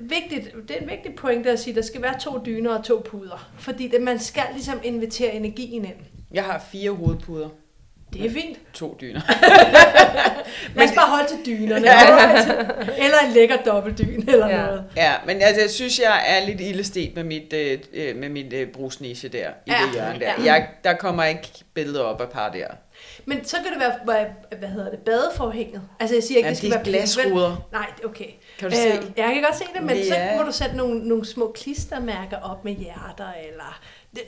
vigtigt, 0.00 0.54
det 0.68 0.76
er 0.76 0.80
en 0.80 0.90
vigtig 0.90 1.14
pointe 1.16 1.50
at 1.50 1.60
sige, 1.60 1.72
at 1.72 1.76
der 1.76 1.82
skal 1.82 2.02
være 2.02 2.18
to 2.20 2.40
dyner 2.46 2.78
og 2.78 2.84
to 2.84 3.02
puder. 3.10 3.50
Fordi 3.58 3.88
det, 3.88 4.02
man 4.02 4.18
skal 4.18 4.44
ligesom 4.52 4.80
invitere 4.84 5.32
energien 5.34 5.84
ind. 5.84 5.96
Jeg 6.32 6.44
har 6.44 6.58
fire 6.58 6.90
hovedpuder. 6.90 7.48
Det 8.22 8.26
er 8.30 8.34
fint. 8.34 8.58
To 8.74 8.96
dyner. 9.00 9.20
Lad 10.76 10.84
os 10.84 10.92
bare 10.94 11.08
holde 11.10 11.28
til 11.28 11.38
dynerne. 11.46 11.86
eller 13.04 13.18
en 13.26 13.32
lækker 13.34 13.56
dobbeltdyn 13.66 14.28
eller 14.28 14.48
Ja. 14.48 14.56
ja. 14.60 14.66
noget. 14.66 14.84
Ja, 14.96 15.12
men 15.26 15.42
altså, 15.42 15.60
jeg 15.60 15.70
synes, 15.70 15.98
jeg 15.98 16.22
er 16.26 16.46
lidt 16.46 16.60
ildestet 16.60 17.12
med 17.14 17.24
mit, 17.24 17.52
øh, 17.52 17.78
øh, 17.92 18.16
med 18.16 18.28
mit 18.28 18.52
øh, 18.52 18.68
brugsniche 18.68 19.28
der, 19.28 19.48
i 19.66 19.70
Ja, 19.70 19.76
det 19.86 19.92
hjørne 19.94 20.20
der. 20.20 20.26
ja. 20.38 20.44
Jeg, 20.44 20.68
der 20.84 20.94
kommer 20.94 21.24
ikke 21.24 21.48
billeder 21.74 22.00
op 22.02 22.20
af 22.20 22.28
par 22.28 22.48
der. 22.50 22.66
Men 23.24 23.44
så 23.44 23.56
kan 23.56 23.72
det 23.72 23.80
være, 23.80 23.92
hvad, 24.04 24.58
hvad 24.58 24.68
hedder 24.68 24.90
det, 24.90 24.98
badeforhænget. 24.98 25.82
Altså 26.00 26.16
jeg 26.16 26.22
siger 26.22 26.36
ikke, 26.38 26.46
Jamen, 26.46 26.50
det 26.50 26.58
skal 26.58 26.70
det 26.70 26.76
er 26.76 26.78
være 26.80 26.84
pink, 26.84 27.16
vel? 27.16 27.24
glasruder. 27.32 27.68
Nej, 27.72 27.86
okay. 28.04 28.24
Kan 28.58 28.70
du 28.70 28.76
se? 28.76 28.88
Øhm, 28.88 29.12
jeg 29.16 29.30
kan 29.34 29.42
godt 29.42 29.56
se 29.56 29.64
det, 29.74 29.82
men 29.82 29.96
så 30.08 30.14
Ja. 30.14 30.36
må 30.36 30.42
du 30.42 30.52
sætte 30.52 30.76
nogle, 30.76 31.08
nogle 31.08 31.26
små 31.26 31.52
klistermærker 31.54 32.36
op 32.42 32.64
med 32.64 32.72
hjerter, 32.72 33.28
eller 33.48 33.80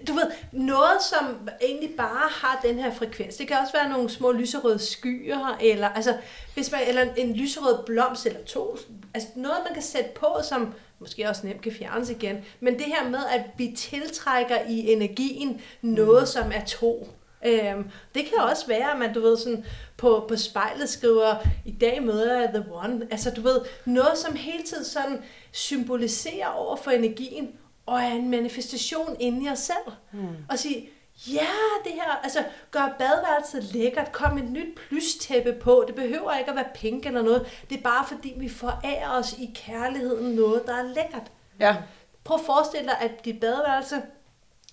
du 0.09 0.13
ved, 0.13 0.31
noget 0.53 1.03
som 1.11 1.49
egentlig 1.63 1.91
bare 1.97 2.29
har 2.31 2.61
den 2.65 2.79
her 2.79 2.95
frekvens. 2.95 3.37
Det 3.37 3.49
kan 3.49 3.57
også 3.57 3.73
være 3.73 3.89
nogle 3.89 4.11
små 4.11 4.33
lyserøde 4.33 4.79
skyer, 4.79 5.59
eller, 5.61 5.89
altså, 5.89 6.17
hvis 6.55 6.73
man, 6.73 6.81
eller 6.89 7.03
en 7.17 7.33
lyserød 7.33 7.85
blomst, 7.87 8.27
eller 8.27 8.45
to. 8.45 8.79
Altså 9.15 9.29
noget, 9.35 9.59
man 9.65 9.75
kan 9.75 9.83
sætte 9.83 10.11
på, 10.15 10.27
som 10.49 10.75
måske 10.99 11.29
også 11.29 11.47
nemt 11.47 11.63
kan 11.63 11.73
fjernes 11.73 12.11
igen. 12.11 12.45
Men 12.61 12.75
det 12.75 12.85
her 12.87 13.09
med, 13.09 13.21
at 13.31 13.43
vi 13.57 13.75
tiltrækker 13.77 14.59
i 14.69 14.93
energien 14.93 15.61
noget, 15.83 16.23
mm. 16.23 16.27
som 16.27 16.53
er 16.55 16.65
to. 16.65 17.09
Øhm, 17.47 17.91
det 18.15 18.25
kan 18.25 18.39
også 18.51 18.67
være, 18.67 18.93
at 18.93 18.99
man, 18.99 19.15
du 19.15 19.21
ved, 19.21 19.37
sådan 19.37 19.65
på, 19.97 20.25
på 20.29 20.37
spejlet 20.37 20.89
skriver, 20.89 21.35
i 21.65 21.73
dag 21.73 22.03
møder 22.03 22.41
jeg 22.41 22.49
The 22.49 22.65
One. 22.73 23.07
Altså, 23.11 23.31
du 23.31 23.41
ved, 23.41 23.61
noget, 23.85 24.19
som 24.19 24.35
hele 24.35 24.63
tiden 24.63 24.85
sådan 24.85 25.23
symboliserer 25.53 26.49
over 26.49 26.77
for 26.77 26.91
energien, 26.91 27.49
og 27.87 28.01
er 28.01 28.13
en 28.13 28.31
manifestation 28.31 29.17
inde 29.21 29.47
i 29.47 29.49
os 29.49 29.59
selv. 29.59 29.95
Mm. 30.13 30.29
Og 30.49 30.59
sige, 30.59 30.89
ja, 31.29 31.49
det 31.85 31.93
her, 31.93 32.21
altså, 32.23 32.45
gør 32.71 32.95
badeværelset 32.99 33.75
lækkert, 33.75 34.13
kom 34.13 34.39
et 34.39 34.51
nyt 34.51 34.75
plystæppe 34.89 35.53
på, 35.53 35.85
det 35.87 35.95
behøver 35.95 36.39
ikke 36.39 36.51
at 36.51 36.57
være 36.57 36.69
pink 36.75 37.07
eller 37.07 37.23
noget, 37.23 37.65
det 37.71 37.79
er 37.79 37.83
bare 37.83 38.07
fordi, 38.07 38.35
vi 38.39 38.49
forærer 38.49 39.11
os 39.11 39.33
i 39.33 39.51
kærligheden 39.55 40.35
noget, 40.35 40.63
der 40.67 40.75
er 40.75 40.83
lækkert. 40.83 41.33
Ja. 41.61 41.77
Prøv 42.25 42.35
at 42.35 42.47
forestille 42.47 42.87
dig, 42.87 43.01
at 43.01 43.25
dit 43.25 43.41
badeværelse 43.41 44.03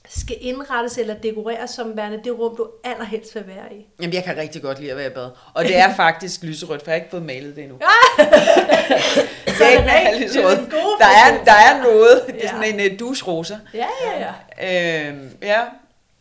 skal 0.09 0.35
indrettes 0.41 0.97
eller 0.97 1.13
dekoreres 1.15 1.69
som 1.69 1.97
værende 1.97 2.19
det 2.23 2.39
rum, 2.39 2.55
du 2.55 2.67
allerhelst 2.83 3.35
vil 3.35 3.47
være 3.47 3.73
i. 3.73 3.85
Jamen, 4.01 4.13
jeg 4.13 4.23
kan 4.23 4.37
rigtig 4.37 4.61
godt 4.61 4.79
lide 4.79 4.91
at 4.91 4.97
være 4.97 5.07
i 5.07 5.13
bad. 5.13 5.29
Og 5.53 5.63
det 5.63 5.77
er 5.77 5.95
faktisk 6.05 6.43
lyserødt, 6.43 6.81
for 6.83 6.91
jeg 6.91 6.95
har 6.95 7.03
ikke 7.03 7.11
fået 7.11 7.23
malet 7.25 7.55
det 7.55 7.63
endnu. 7.63 7.77
Væggen 9.59 9.89
er 9.89 9.93
er 9.93 10.11
det 10.11 10.21
lyserød. 10.27 10.57
den 10.57 10.65
gode 10.69 10.95
Der 10.99 11.05
er, 11.05 11.43
der 11.43 11.51
er 11.51 11.83
noget. 11.83 12.21
Det 12.27 12.35
er 12.35 12.39
Ja. 12.43 12.47
sådan 12.63 12.79
en 12.79 12.91
uh, 12.93 12.99
dusrosa. 12.99 13.55
Ja, 13.73 13.85
ja, 14.05 14.31
ja. 14.59 15.07
Øhm, 15.09 15.29
ja. 15.41 15.59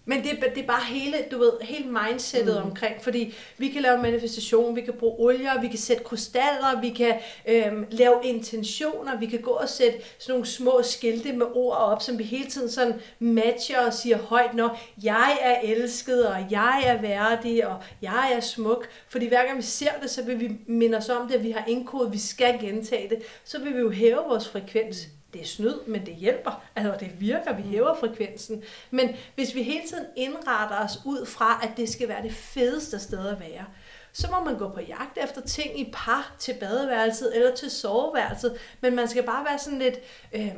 Men 0.05 0.23
det, 0.23 0.31
er- 0.33 0.51
det 0.55 0.63
er 0.63 0.67
bare 0.67 0.85
hele, 0.89 1.17
du 1.31 1.39
ved, 1.39 1.53
hele 1.61 1.85
mindsetet 2.09 2.57
mm. 2.63 2.71
omkring, 2.71 2.95
fordi 3.03 3.35
vi 3.59 3.69
kan 3.69 3.83
lave 3.83 4.03
manifestation, 4.03 4.77
vi 4.77 4.81
kan 4.81 4.95
bruge 4.95 5.15
olier, 5.19 5.61
vi 5.61 5.69
kan 5.69 5.79
sætte 5.79 6.05
krystaller, 6.05 6.81
vi 6.81 6.91
kan 6.91 7.15
øhm, 7.49 7.87
lave 7.91 8.15
intentioner, 8.25 9.19
vi 9.19 9.27
kan 9.27 9.41
gå 9.41 9.51
og 9.51 9.69
sætte 9.69 9.99
sådan 10.19 10.33
nogle 10.33 10.47
små 10.47 10.81
skilte 10.83 11.33
med 11.33 11.47
ord 11.55 11.77
op, 11.77 12.03
som 12.03 12.19
vi 12.19 12.25
hele 12.25 12.47
tiden 12.51 12.71
sådan 12.71 12.95
matcher 13.19 13.87
og 13.87 13.93
siger 13.95 14.19
højt, 14.19 14.55
når 14.55 14.81
jeg 15.03 15.39
er 15.43 15.61
elsket, 15.75 16.27
og 16.27 16.37
jeg 16.51 16.83
er 16.87 17.01
værdig, 17.01 17.67
og 17.67 17.77
jeg 18.03 18.33
er 18.37 18.41
smuk. 18.41 18.89
Fordi 19.09 19.29
hver 19.29 19.45
gang 19.47 19.57
vi 19.59 19.63
ser 19.63 19.91
det, 20.03 20.11
så 20.11 20.23
vil 20.23 20.41
vi 20.41 20.51
minde 20.67 20.99
os 20.99 21.09
om 21.09 21.29
det, 21.29 21.35
at 21.35 21.43
vi 21.45 21.51
har 21.51 21.65
indkodet, 21.69 22.13
vi 22.13 22.19
skal 22.19 22.59
gentage 22.61 23.09
det. 23.09 23.19
Så 23.45 23.59
vil 23.61 23.75
vi 23.75 23.79
jo 23.81 23.91
hæve 23.91 24.21
vores 24.29 24.49
frekvens. 24.49 24.97
Det 25.33 25.41
er 25.41 25.47
snyd, 25.47 25.75
men 25.87 26.07
det 26.07 26.15
hjælper. 26.15 26.63
Altså, 26.77 26.97
det 27.01 27.21
virker, 27.21 27.53
vi 27.57 27.63
hæver 27.63 27.95
frekvensen. 27.95 28.63
Men 28.91 29.09
hvis 29.35 29.55
vi 29.55 29.63
hele 29.63 29.89
tiden 29.89 30.07
indretter 30.17 30.85
os 30.85 30.99
ud 31.05 31.27
fra, 31.27 31.61
at 31.63 31.71
det 31.77 31.89
skal 31.89 32.09
være 32.09 32.23
det 32.23 32.33
fedeste 32.33 32.99
sted 32.99 33.27
at 33.27 33.41
være, 33.41 33.65
så 34.13 34.29
må 34.31 34.45
man 34.45 34.59
gå 34.59 34.69
på 34.69 34.81
jagt 34.81 35.19
efter 35.25 35.41
ting 35.41 35.81
i 35.81 35.91
par 35.93 36.35
til 36.39 36.55
badeværelset 36.61 37.37
eller 37.37 37.55
til 37.55 37.71
soveværelset. 37.71 38.57
Men 38.81 38.97
man 38.97 39.09
skal 39.09 39.23
bare 39.23 39.45
være 39.45 39.59
sådan 39.59 39.79
lidt 39.79 39.99
Øh, 40.33 40.55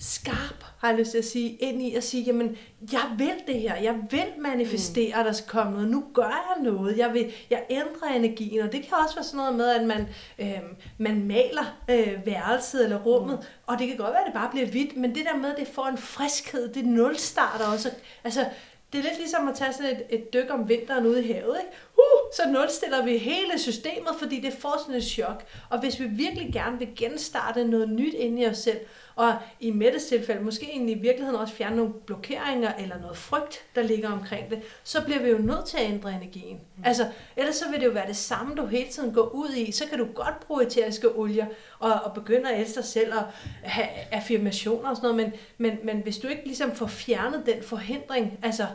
skarp, 0.00 0.64
har 0.78 0.88
jeg 0.88 0.98
lyst 0.98 1.10
til 1.10 1.18
at 1.18 1.24
sige, 1.24 1.50
ind 1.50 1.82
i 1.82 1.94
at 1.94 2.04
sige, 2.04 2.22
jamen, 2.22 2.56
jeg 2.92 3.14
vil 3.18 3.34
det 3.46 3.60
her, 3.60 3.76
jeg 3.76 3.94
vil 4.10 4.26
manifestere, 4.38 5.18
at 5.18 5.26
der 5.26 5.32
skal 5.32 5.48
komme 5.48 5.72
noget, 5.72 5.88
nu 5.88 6.04
gør 6.14 6.54
jeg 6.56 6.72
noget, 6.72 6.98
jeg 6.98 7.14
vil, 7.14 7.32
jeg 7.50 7.64
ændrer 7.70 8.08
energien, 8.08 8.62
og 8.62 8.72
det 8.72 8.82
kan 8.82 8.92
også 9.04 9.14
være 9.14 9.24
sådan 9.24 9.36
noget 9.36 9.54
med, 9.54 9.68
at 9.68 9.86
man, 9.86 10.08
øhm, 10.38 10.76
man 10.98 11.26
maler 11.26 11.76
øh, 11.90 12.26
værelset 12.26 12.84
eller 12.84 12.98
rummet, 12.98 13.38
mm. 13.38 13.46
og 13.66 13.78
det 13.78 13.88
kan 13.88 13.96
godt 13.96 14.12
være, 14.12 14.20
at 14.20 14.26
det 14.26 14.34
bare 14.34 14.50
bliver 14.50 14.66
hvidt, 14.66 14.96
men 14.96 15.14
det 15.14 15.24
der 15.24 15.36
med, 15.36 15.50
at 15.50 15.58
det 15.58 15.68
får 15.68 15.86
en 15.86 15.98
friskhed, 15.98 16.74
det 16.74 16.84
nulstarter 16.84 17.66
også, 17.66 17.90
altså, 18.24 18.46
det 18.92 18.98
er 18.98 19.02
lidt 19.02 19.18
ligesom 19.18 19.48
at 19.48 19.54
tage 19.54 19.72
sådan 19.72 19.90
et, 19.90 20.02
et 20.10 20.32
dyk 20.32 20.50
om 20.50 20.68
vinteren 20.68 21.06
ude 21.06 21.24
i 21.24 21.32
havet, 21.32 21.56
ikke? 21.60 21.76
Uh, 21.96 22.32
så 22.36 22.42
nulstiller 22.48 23.04
vi 23.04 23.18
hele 23.18 23.58
systemet, 23.58 24.10
fordi 24.18 24.40
det 24.40 24.52
får 24.52 24.78
sådan 24.78 24.94
et 24.94 25.04
chok. 25.04 25.44
Og 25.70 25.80
hvis 25.80 26.00
vi 26.00 26.04
virkelig 26.04 26.52
gerne 26.52 26.78
vil 26.78 26.88
genstarte 26.96 27.64
noget 27.64 27.88
nyt 27.88 28.14
inde 28.14 28.42
i 28.42 28.46
os 28.46 28.58
selv, 28.58 28.78
og 29.20 29.34
i 29.60 29.70
Mettes 29.70 30.04
tilfælde 30.04 30.42
måske 30.42 30.66
egentlig 30.70 30.96
i 30.96 31.00
virkeligheden 31.00 31.40
også 31.40 31.54
fjerne 31.54 31.76
nogle 31.76 31.92
blokeringer 31.92 32.72
eller 32.78 33.00
noget 33.00 33.16
frygt, 33.16 33.64
der 33.74 33.82
ligger 33.82 34.10
omkring 34.10 34.50
det, 34.50 34.62
så 34.84 35.04
bliver 35.04 35.22
vi 35.22 35.28
jo 35.28 35.38
nødt 35.38 35.64
til 35.66 35.78
at 35.78 35.84
ændre 35.84 36.14
energien. 36.14 36.60
Mm. 36.76 36.82
Altså, 36.84 37.08
ellers 37.36 37.56
så 37.56 37.70
vil 37.70 37.80
det 37.80 37.86
jo 37.86 37.90
være 37.90 38.06
det 38.06 38.16
samme, 38.16 38.54
du 38.54 38.66
hele 38.66 38.90
tiden 38.90 39.14
går 39.14 39.28
ud 39.34 39.54
i. 39.54 39.72
Så 39.72 39.86
kan 39.86 39.98
du 39.98 40.06
godt 40.14 40.40
bruge 40.40 40.66
eteriske 40.66 41.08
olier 41.08 41.46
og, 41.78 41.92
og 41.92 42.14
begynde 42.14 42.50
at 42.50 42.60
elske 42.60 42.74
dig 42.74 42.84
selv 42.84 43.14
og 43.14 43.22
have 43.62 43.88
affirmationer 44.10 44.90
og 44.90 44.96
sådan 44.96 45.10
noget, 45.10 45.32
men, 45.58 45.70
men, 45.70 45.86
men 45.86 46.02
hvis 46.02 46.18
du 46.18 46.28
ikke 46.28 46.44
ligesom 46.44 46.74
får 46.74 46.86
fjernet 46.86 47.42
den 47.46 47.62
forhindring, 47.62 48.38
altså, 48.42 48.66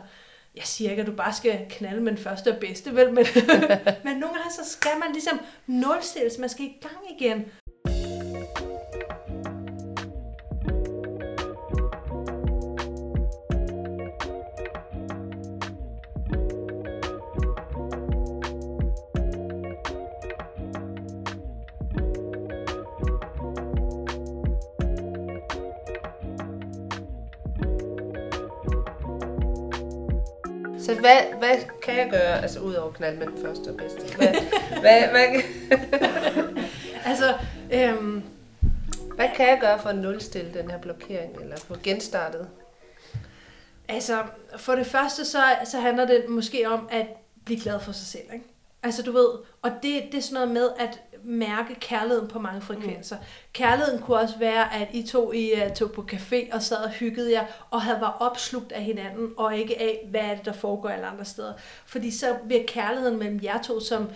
jeg 0.56 0.64
siger 0.64 0.90
ikke, 0.90 1.00
at 1.00 1.06
du 1.06 1.12
bare 1.12 1.32
skal 1.32 1.66
knalde 1.70 2.00
med 2.00 2.12
den 2.12 2.22
første 2.22 2.52
og 2.52 2.60
bedste, 2.60 2.94
vel? 2.94 3.12
Men, 3.12 3.26
men 4.04 4.16
nogle 4.16 4.34
gange, 4.36 4.50
så 4.50 4.70
skal 4.70 4.98
man 5.00 5.12
ligesom 5.12 5.40
nulstilles. 5.66 6.38
Man 6.38 6.48
skal 6.48 6.64
i 6.64 6.76
gang 6.80 7.20
igen. 7.20 7.44
Så 30.86 30.94
hvad, 30.94 31.38
hvad 31.38 31.56
kan 31.82 31.96
jeg 31.96 32.10
gøre, 32.10 32.42
altså 32.42 32.60
ud 32.60 32.74
over 32.74 32.92
knald 32.92 33.16
med 33.16 33.26
den 33.26 33.42
første 33.42 33.68
og 33.68 33.76
bedste? 33.76 34.16
Hvad, 34.16 34.34
hvad, 34.80 35.08
hvad, 35.08 35.42
Altså, 37.10 37.34
øhm, 37.72 38.22
hvad 39.14 39.28
kan 39.36 39.48
jeg 39.48 39.58
gøre 39.60 39.82
for 39.82 39.88
at 39.88 39.98
nulstille 39.98 40.54
den 40.54 40.70
her 40.70 40.78
blokering, 40.78 41.36
eller 41.40 41.56
få 41.56 41.76
genstartet? 41.82 42.48
altså, 43.88 44.22
for 44.56 44.74
det 44.74 44.86
første, 44.86 45.24
så, 45.24 45.42
så 45.64 45.80
handler 45.80 46.06
det 46.06 46.28
måske 46.28 46.68
om 46.68 46.88
at 46.90 47.06
blive 47.44 47.60
glad 47.60 47.80
for 47.80 47.92
sig 47.92 48.06
selv, 48.06 48.32
ikke? 48.32 48.44
Altså, 48.82 49.02
du 49.02 49.12
ved, 49.12 49.28
og 49.62 49.70
det, 49.82 50.02
det 50.12 50.18
er 50.18 50.22
sådan 50.22 50.34
noget 50.34 50.50
med 50.50 50.68
at 50.78 51.00
mærke 51.26 51.74
kærligheden 51.74 52.28
på 52.28 52.38
mange 52.38 52.60
frekvenser. 52.60 53.16
Mm. 53.16 53.24
Kærligheden 53.52 54.02
kunne 54.02 54.16
også 54.16 54.38
være, 54.38 54.74
at 54.74 54.88
I 54.92 55.02
to 55.02 55.32
I 55.32 55.52
uh, 55.52 55.72
tog 55.74 55.92
på 55.92 56.06
café 56.12 56.54
og 56.54 56.62
sad 56.62 56.76
og 56.76 56.90
hyggede 56.90 57.32
jer, 57.32 57.44
og 57.70 57.82
havde 57.82 58.00
var 58.00 58.16
opslugt 58.20 58.72
af 58.72 58.82
hinanden, 58.82 59.28
og 59.36 59.56
ikke 59.56 59.80
af, 59.80 60.06
hvad 60.10 60.20
er 60.20 60.34
det, 60.34 60.44
der 60.44 60.52
foregår 60.52 60.88
alle 60.88 61.06
andre 61.06 61.24
steder. 61.24 61.52
Fordi 61.86 62.10
så 62.10 62.36
vil 62.44 62.64
kærligheden 62.68 63.18
mellem 63.18 63.40
jer 63.42 63.62
to 63.62 63.80
som 63.80 64.08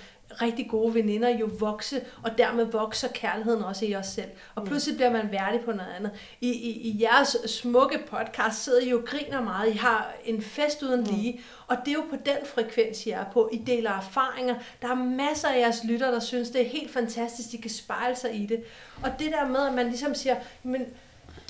rigtig 0.43 0.69
gode 0.71 0.95
veninder 0.95 1.29
jo 1.29 1.51
vokse, 1.59 2.01
og 2.23 2.39
dermed 2.39 2.65
vokser 2.65 3.09
kærligheden 3.09 3.63
også 3.63 3.85
i 3.85 3.95
os 3.95 4.07
selv. 4.07 4.31
Og 4.55 4.65
pludselig 4.65 4.97
bliver 4.97 5.11
man 5.11 5.33
værdig 5.33 5.61
på 5.61 5.73
noget 5.73 5.91
andet. 5.97 6.11
I, 6.41 6.51
i, 6.51 6.71
i 6.71 7.03
jeres 7.03 7.37
smukke 7.47 7.99
podcast 8.11 8.65
sidder 8.65 8.81
I 8.81 8.91
jo 8.91 8.99
og 8.99 9.05
griner 9.05 9.43
meget. 9.43 9.75
I 9.75 9.77
har 9.77 10.13
en 10.25 10.43
fest 10.43 10.83
uden 10.83 11.05
lige, 11.05 11.41
og 11.67 11.77
det 11.85 11.89
er 11.89 11.95
jo 11.95 12.05
på 12.11 12.17
den 12.17 12.47
frekvens, 12.55 13.07
I 13.07 13.11
er 13.11 13.25
på. 13.33 13.51
I 13.53 13.59
deler 13.67 13.91
erfaringer. 13.91 14.55
Der 14.83 14.89
er 14.89 14.95
masser 14.95 15.49
af 15.49 15.61
jeres 15.61 15.85
lytter, 15.85 16.11
der 16.11 16.21
synes, 16.21 16.51
det 16.51 16.61
er 16.61 16.69
helt 16.69 16.93
fantastisk, 16.93 17.53
de 17.53 17.59
kan 17.59 17.71
spejle 17.71 18.17
sig 18.17 18.35
i 18.35 18.47
det. 18.47 18.63
Og 19.03 19.11
det 19.19 19.33
der 19.33 19.49
med, 19.49 19.67
at 19.67 19.75
man 19.75 19.87
ligesom 19.87 20.15
siger, 20.15 20.37
men 20.63 20.87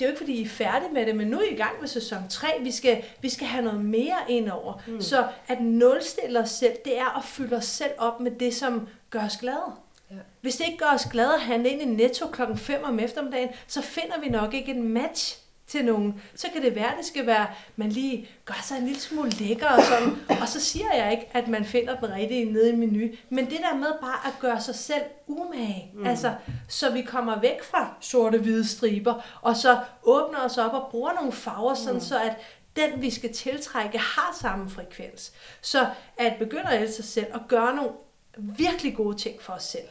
det 0.01 0.07
er 0.07 0.09
jo 0.09 0.13
ikke, 0.13 0.23
fordi 0.23 0.33
I 0.33 0.43
er 0.43 0.49
færdige 0.49 0.93
med 0.93 1.05
det, 1.05 1.15
men 1.15 1.27
nu 1.27 1.37
er 1.37 1.43
I 1.43 1.53
i 1.53 1.55
gang 1.55 1.71
med 1.79 1.87
sæson 1.87 2.19
3. 2.29 2.47
Vi 2.61 2.71
skal, 2.71 3.03
vi 3.21 3.29
skal 3.29 3.47
have 3.47 3.63
noget 3.63 3.85
mere 3.85 4.17
ind 4.29 4.49
over. 4.49 4.81
Mm. 4.87 5.01
Så 5.01 5.27
at 5.47 5.61
nulstille 5.61 6.39
os 6.39 6.49
selv, 6.49 6.73
det 6.85 6.97
er 6.97 7.17
at 7.17 7.23
fylde 7.23 7.55
os 7.55 7.65
selv 7.65 7.91
op 7.97 8.19
med 8.19 8.31
det, 8.31 8.53
som 8.53 8.87
gør 9.09 9.25
os 9.25 9.37
glade. 9.37 9.71
Ja. 10.11 10.15
Hvis 10.41 10.55
det 10.55 10.65
ikke 10.65 10.77
gør 10.77 10.93
os 10.93 11.05
glade 11.05 11.33
at 11.33 11.41
handle 11.41 11.69
ind 11.69 11.81
i 11.81 11.85
Netto 11.85 12.27
klokken 12.27 12.57
5 12.57 12.83
om 12.83 12.99
eftermiddagen, 12.99 13.49
så 13.67 13.81
finder 13.81 14.19
vi 14.19 14.29
nok 14.29 14.53
ikke 14.53 14.71
en 14.71 14.87
match 14.87 15.40
til 15.71 15.85
nogen. 15.85 16.21
Så 16.35 16.47
kan 16.53 16.61
det 16.61 16.75
være, 16.75 16.97
det 16.97 17.05
skal 17.05 17.25
være, 17.25 17.47
man 17.75 17.89
lige 17.89 18.29
gør 18.45 18.61
sig 18.63 18.77
en 18.77 18.85
lille 18.85 19.01
smule 19.01 19.29
lækker 19.29 19.67
og 19.67 19.83
sådan. 19.83 20.39
Og 20.41 20.47
så 20.47 20.59
siger 20.59 20.93
jeg 20.93 21.11
ikke, 21.11 21.27
at 21.33 21.47
man 21.47 21.65
finder 21.65 21.99
den 21.99 22.13
rigtige 22.13 22.53
nede 22.53 22.69
i 22.69 22.75
menu. 22.75 23.07
Men 23.29 23.45
det 23.45 23.59
der 23.59 23.75
med 23.75 23.91
bare 24.01 24.27
at 24.27 24.33
gøre 24.39 24.61
sig 24.61 24.75
selv 24.75 25.03
umage. 25.27 25.91
Mm. 25.93 26.07
Altså, 26.07 26.33
så 26.67 26.91
vi 26.91 27.01
kommer 27.01 27.39
væk 27.39 27.63
fra 27.63 27.93
sorte-hvide 27.99 28.67
striber, 28.67 29.39
og 29.41 29.55
så 29.55 29.79
åbner 30.03 30.39
os 30.39 30.57
op 30.57 30.73
og 30.73 30.87
bruger 30.91 31.13
nogle 31.13 31.31
farver, 31.31 31.73
sådan 31.73 31.93
mm. 31.93 31.99
så 31.99 32.21
at 32.21 32.35
den, 32.75 33.01
vi 33.01 33.09
skal 33.09 33.33
tiltrække, 33.33 33.97
har 33.97 34.37
samme 34.41 34.69
frekvens. 34.69 35.33
Så 35.61 35.87
at 36.17 36.35
begynde 36.39 36.69
at 36.69 36.81
elske 36.81 36.95
sig 36.95 37.05
selv 37.05 37.27
og 37.33 37.41
gøre 37.47 37.75
nogle 37.75 37.91
virkelig 38.35 38.95
gode 38.95 39.17
ting 39.17 39.41
for 39.41 39.53
os 39.53 39.63
selv, 39.63 39.87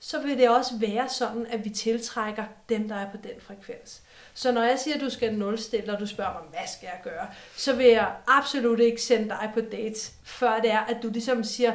så 0.00 0.20
vil 0.20 0.38
det 0.38 0.48
også 0.48 0.78
være 0.78 1.08
sådan, 1.08 1.46
at 1.50 1.64
vi 1.64 1.70
tiltrækker 1.70 2.44
dem, 2.68 2.88
der 2.88 2.96
er 2.96 3.10
på 3.10 3.16
den 3.16 3.40
frekvens. 3.40 4.02
Så 4.36 4.52
når 4.52 4.62
jeg 4.62 4.78
siger, 4.78 4.94
at 4.94 5.00
du 5.00 5.10
skal 5.10 5.34
nulstille, 5.34 5.92
og 5.92 6.00
du 6.00 6.06
spørger 6.06 6.32
mig, 6.32 6.42
hvad 6.50 6.68
skal 6.76 6.86
jeg 6.86 7.00
gøre, 7.04 7.26
så 7.56 7.76
vil 7.76 7.86
jeg 7.86 8.12
absolut 8.26 8.80
ikke 8.80 9.02
sende 9.02 9.28
dig 9.28 9.50
på 9.54 9.60
dates, 9.60 10.12
før 10.24 10.58
det 10.60 10.70
er, 10.70 10.80
at 10.80 10.96
du 11.02 11.10
ligesom 11.10 11.44
siger, 11.44 11.72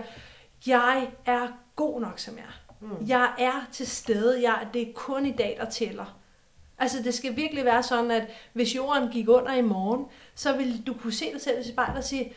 jeg 0.68 1.08
er 1.26 1.48
god 1.76 2.02
nok, 2.02 2.20
som 2.20 2.38
jeg 2.38 2.44
er. 2.44 2.74
Mm. 2.80 3.08
Jeg 3.08 3.32
er 3.40 3.68
til 3.72 3.88
stede. 3.88 4.42
Jeg, 4.42 4.68
det 4.74 4.82
er 4.82 4.94
kun 4.96 5.26
i 5.26 5.32
dag, 5.32 5.58
der 5.60 5.70
tæller. 5.70 6.18
Altså, 6.78 7.04
det 7.04 7.14
skal 7.14 7.36
virkelig 7.36 7.66
være 7.66 7.84
sådan, 7.84 8.12
at 8.12 8.28
hvis 8.54 8.76
jorden 8.76 9.10
gik 9.10 9.30
under 9.30 9.54
i 9.54 9.62
morgen, 9.62 10.06
så 10.36 10.58
vil 10.58 10.88
du 10.88 10.94
kunne 10.94 11.14
se 11.14 11.34
dig 11.34 11.42
selv 11.42 11.60
i 11.60 11.72
spejlet 11.72 11.98
og 11.98 12.04
sige, 12.04 12.34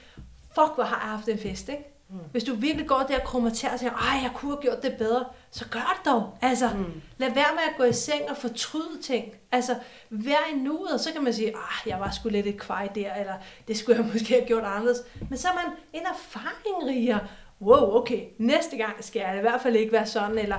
fuck, 0.46 0.74
hvor 0.74 0.84
har 0.84 1.00
jeg 1.00 1.10
haft 1.10 1.28
en 1.28 1.38
fest, 1.38 1.68
ikke? 1.68 1.93
Mm. 2.08 2.18
Hvis 2.32 2.44
du 2.44 2.54
virkelig 2.54 2.88
går 2.88 3.04
der 3.08 3.16
og 3.16 3.24
krummer 3.24 3.50
til 3.50 3.68
og 3.72 3.78
siger, 3.78 3.92
ej, 3.92 4.22
jeg 4.22 4.30
kunne 4.34 4.52
have 4.52 4.62
gjort 4.62 4.82
det 4.82 4.96
bedre, 4.98 5.24
så 5.50 5.68
gør 5.68 5.94
det 5.96 6.12
dog. 6.12 6.38
Altså, 6.42 6.68
mm. 6.68 7.02
lad 7.18 7.34
være 7.34 7.54
med 7.54 7.62
at 7.70 7.76
gå 7.76 7.84
i 7.84 7.92
seng 7.92 8.30
og 8.30 8.36
fortryde 8.36 9.02
ting. 9.02 9.32
Altså, 9.52 9.76
vær 10.10 10.50
i 10.54 10.58
nuet, 10.58 10.92
og 10.92 11.00
så 11.00 11.12
kan 11.12 11.24
man 11.24 11.34
sige, 11.34 11.48
ah, 11.48 11.88
jeg 11.88 12.00
var 12.00 12.10
sgu 12.10 12.28
lidt 12.28 12.46
et 12.46 12.60
kvej 12.60 12.86
der, 12.94 13.14
eller 13.14 13.34
det 13.68 13.76
skulle 13.76 14.02
jeg 14.02 14.06
måske 14.12 14.34
have 14.34 14.46
gjort 14.46 14.64
anderledes. 14.64 14.98
Men 15.28 15.38
så 15.38 15.48
er 15.48 15.54
man 15.54 15.64
en 15.92 16.02
erfaring 16.14 16.86
rigere. 16.86 17.20
Wow, 17.60 17.96
okay, 17.96 18.24
næste 18.38 18.76
gang 18.76 19.04
skal 19.04 19.20
jeg 19.20 19.38
i 19.38 19.40
hvert 19.40 19.60
fald 19.60 19.76
ikke 19.76 19.92
være 19.92 20.06
sådan, 20.06 20.38
eller 20.38 20.58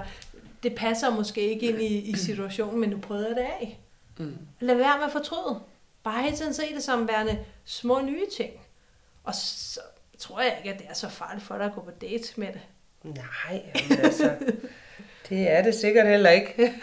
det 0.64 0.76
passer 0.76 1.10
måske 1.10 1.42
ikke 1.42 1.68
ind 1.68 1.82
i, 1.82 1.98
i 1.98 2.16
situationen, 2.16 2.80
men 2.80 2.90
nu 2.90 2.98
prøver 2.98 3.28
jeg 3.28 3.36
det 3.36 3.42
af. 3.42 3.80
Mm. 4.18 4.38
Lad 4.60 4.76
være 4.76 4.98
med 4.98 5.06
at 5.06 5.12
fortryde. 5.12 5.62
Bare 6.04 6.24
hele 6.24 6.36
tiden 6.36 6.54
se 6.54 6.76
det 6.76 6.84
som 6.84 7.08
værende 7.08 7.40
små 7.66 8.02
nye 8.02 8.26
ting. 8.38 8.54
Og 9.24 9.36
så 9.36 9.80
tror 10.20 10.42
jeg 10.42 10.56
ikke, 10.58 10.74
at 10.74 10.80
det 10.80 10.88
er 10.90 10.94
så 10.94 11.10
farligt 11.10 11.44
for 11.46 11.58
dig 11.58 11.66
at 11.66 11.74
gå 11.74 11.82
på 11.82 11.92
date 11.92 12.40
med 12.40 12.48
det. 12.48 12.62
Nej, 13.04 13.62
men 13.90 14.00
altså, 14.00 14.32
det 15.30 15.52
er 15.52 15.64
det 15.64 15.76
sikkert 15.76 16.08
heller 16.08 16.30
ikke. 16.30 16.74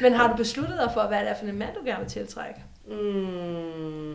Men 0.00 0.12
har 0.12 0.30
du 0.30 0.36
besluttet 0.36 0.78
dig 0.78 0.90
for, 0.94 1.06
hvad 1.08 1.20
det 1.20 1.30
er 1.30 1.34
for 1.34 1.46
en 1.46 1.58
mand, 1.58 1.74
du 1.74 1.84
gerne 1.84 2.00
vil 2.00 2.08
tiltrække? 2.08 2.64
Mm, 2.86 4.14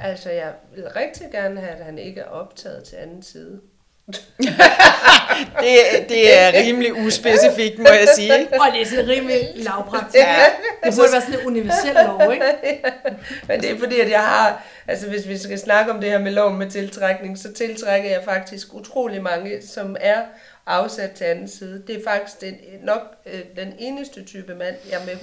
altså, 0.00 0.30
jeg 0.30 0.54
vil 0.74 0.88
rigtig 0.88 1.26
gerne 1.32 1.60
have, 1.60 1.72
at 1.72 1.84
han 1.84 1.98
ikke 1.98 2.20
er 2.20 2.28
optaget 2.28 2.84
til 2.84 2.96
anden 2.96 3.22
side. 3.22 3.60
Det, 5.60 6.08
det 6.08 6.38
er 6.40 6.52
rimelig 6.52 6.94
uspecifikt, 6.94 7.78
må 7.78 7.88
jeg 7.88 8.08
sige. 8.14 8.32
Og 8.32 8.66
det 8.72 8.82
er 8.82 8.86
sådan 8.86 9.08
rimelig 9.08 9.50
lavpraktisk. 9.54 10.24
Ja. 10.24 10.44
Det 10.84 10.94
burde 10.96 11.12
være 11.12 11.20
sådan 11.20 11.40
en 11.40 11.46
universel 11.46 11.96
lov, 12.06 12.32
ikke? 12.32 12.82
Men 13.48 13.60
det 13.60 13.70
er 13.70 13.78
fordi, 13.78 14.00
at 14.00 14.10
jeg 14.10 14.20
har, 14.20 14.64
altså 14.88 15.08
hvis 15.08 15.28
vi 15.28 15.38
skal 15.38 15.58
snakke 15.58 15.92
om 15.92 16.00
det 16.00 16.10
her 16.10 16.18
med 16.18 16.32
loven 16.32 16.58
med 16.58 16.70
tiltrækning, 16.70 17.38
så 17.38 17.52
tiltrækker 17.52 18.10
jeg 18.10 18.24
faktisk 18.24 18.74
utrolig 18.74 19.22
mange, 19.22 19.62
som 19.66 19.96
er 20.00 20.22
afsat 20.66 21.10
til 21.12 21.24
anden 21.24 21.48
side. 21.48 21.82
Det 21.86 21.96
er 21.96 22.04
faktisk 22.04 22.40
den, 22.40 22.54
nok 22.82 23.00
øh, 23.26 23.40
den 23.56 23.74
eneste 23.78 24.24
type 24.24 24.54
mand, 24.54 24.76
jeg 24.90 25.00
med 25.06 25.14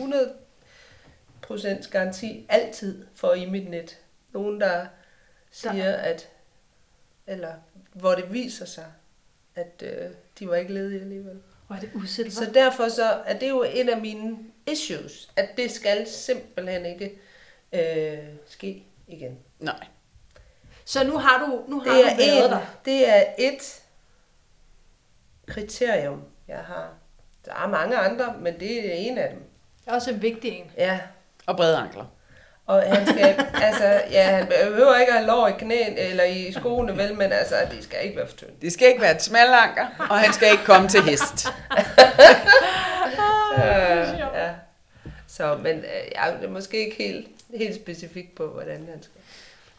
100% 1.52 1.90
garanti 1.90 2.46
altid 2.50 3.06
får 3.16 3.34
i 3.34 3.46
mit 3.46 3.70
net. 3.70 3.98
Nogen, 4.34 4.62
der 4.62 4.86
siger, 5.52 5.94
at, 5.94 6.28
eller 7.28 7.54
hvor 7.94 8.16
det 8.16 8.34
viser 8.34 8.66
sig, 8.66 8.86
at 9.56 9.84
øh, 9.86 10.10
de 10.40 10.48
var 10.48 10.56
ikke 10.56 10.74
ledige 10.74 11.02
alligevel. 11.02 11.42
Hvor 11.68 11.76
er 11.76 11.80
det 11.80 11.90
usæt, 11.96 12.34
Så 12.34 12.52
derfor 12.54 12.90
så 12.90 13.04
er 13.26 13.40
det 13.40 13.50
jo 13.50 13.64
en 13.64 13.90
af 13.90 14.02
mine 14.02 14.38
issues, 14.72 15.32
at 15.36 15.50
det 15.58 15.72
skal 15.72 16.08
simpelthen 16.08 16.86
ikke 16.86 17.20
øh, 17.74 18.28
ske 18.48 18.84
igen. 19.08 19.40
Nej. 19.60 19.88
Så 20.86 21.04
nu 21.04 21.18
har 21.18 21.46
du, 21.46 21.64
nu 21.72 21.80
har 21.80 21.86
Det 21.96 22.04
du 22.04 22.10
er, 22.10 22.16
været 22.18 22.46
en, 22.46 22.52
der. 22.52 22.66
det 22.86 23.10
er 23.10 23.24
et 23.38 23.82
kriterium, 25.48 26.24
jeg 26.48 26.60
har. 26.60 26.94
Der 27.46 27.54
er 27.54 27.68
mange 27.68 27.98
andre, 27.98 28.36
men 28.40 28.60
det 28.60 28.88
er 28.90 28.94
en 28.94 29.18
af 29.18 29.30
dem. 29.30 29.40
Det 29.86 29.92
er 29.92 29.94
også 29.96 30.12
en 30.12 30.22
vigtig 30.22 30.52
en. 30.52 30.72
Ja. 30.78 31.00
Og 31.46 31.56
brede 31.56 31.78
ankler. 31.78 32.06
Og 32.68 32.82
han 32.82 33.08
skal, 33.08 33.46
altså, 33.62 34.02
ja, 34.12 34.24
han 34.24 34.48
behøver 34.48 34.98
ikke 35.00 35.12
at 35.12 35.18
have 35.18 35.28
lår 35.28 35.48
i 35.48 35.52
knæen 35.60 35.98
eller 35.98 36.24
i 36.24 36.52
skoene, 36.54 36.98
vel, 36.98 37.14
men 37.16 37.32
altså, 37.32 37.56
de 37.72 37.84
skal 37.84 37.98
ikke 38.04 38.18
være 38.18 38.28
for 38.28 38.38
tynde. 38.38 38.52
Det 38.62 38.74
skal 38.74 38.88
ikke 38.88 39.02
være 39.02 39.16
et 39.16 39.22
smalanker, 39.22 39.86
og 40.10 40.20
han 40.20 40.34
skal 40.34 40.52
ikke 40.52 40.64
komme 40.66 40.90
til 40.90 41.02
hest. 41.02 41.48
Øh, 43.58 44.20
ja. 44.36 44.50
Så, 45.28 45.58
men 45.64 45.78
øh, 45.78 46.12
jeg 46.16 46.36
er 46.44 46.48
måske 46.50 46.78
ikke 46.86 46.96
helt, 46.98 47.28
helt 47.56 47.76
specifik 47.76 48.36
på, 48.36 48.48
hvordan 48.48 48.88
han 48.92 49.04
skal. 49.04 49.22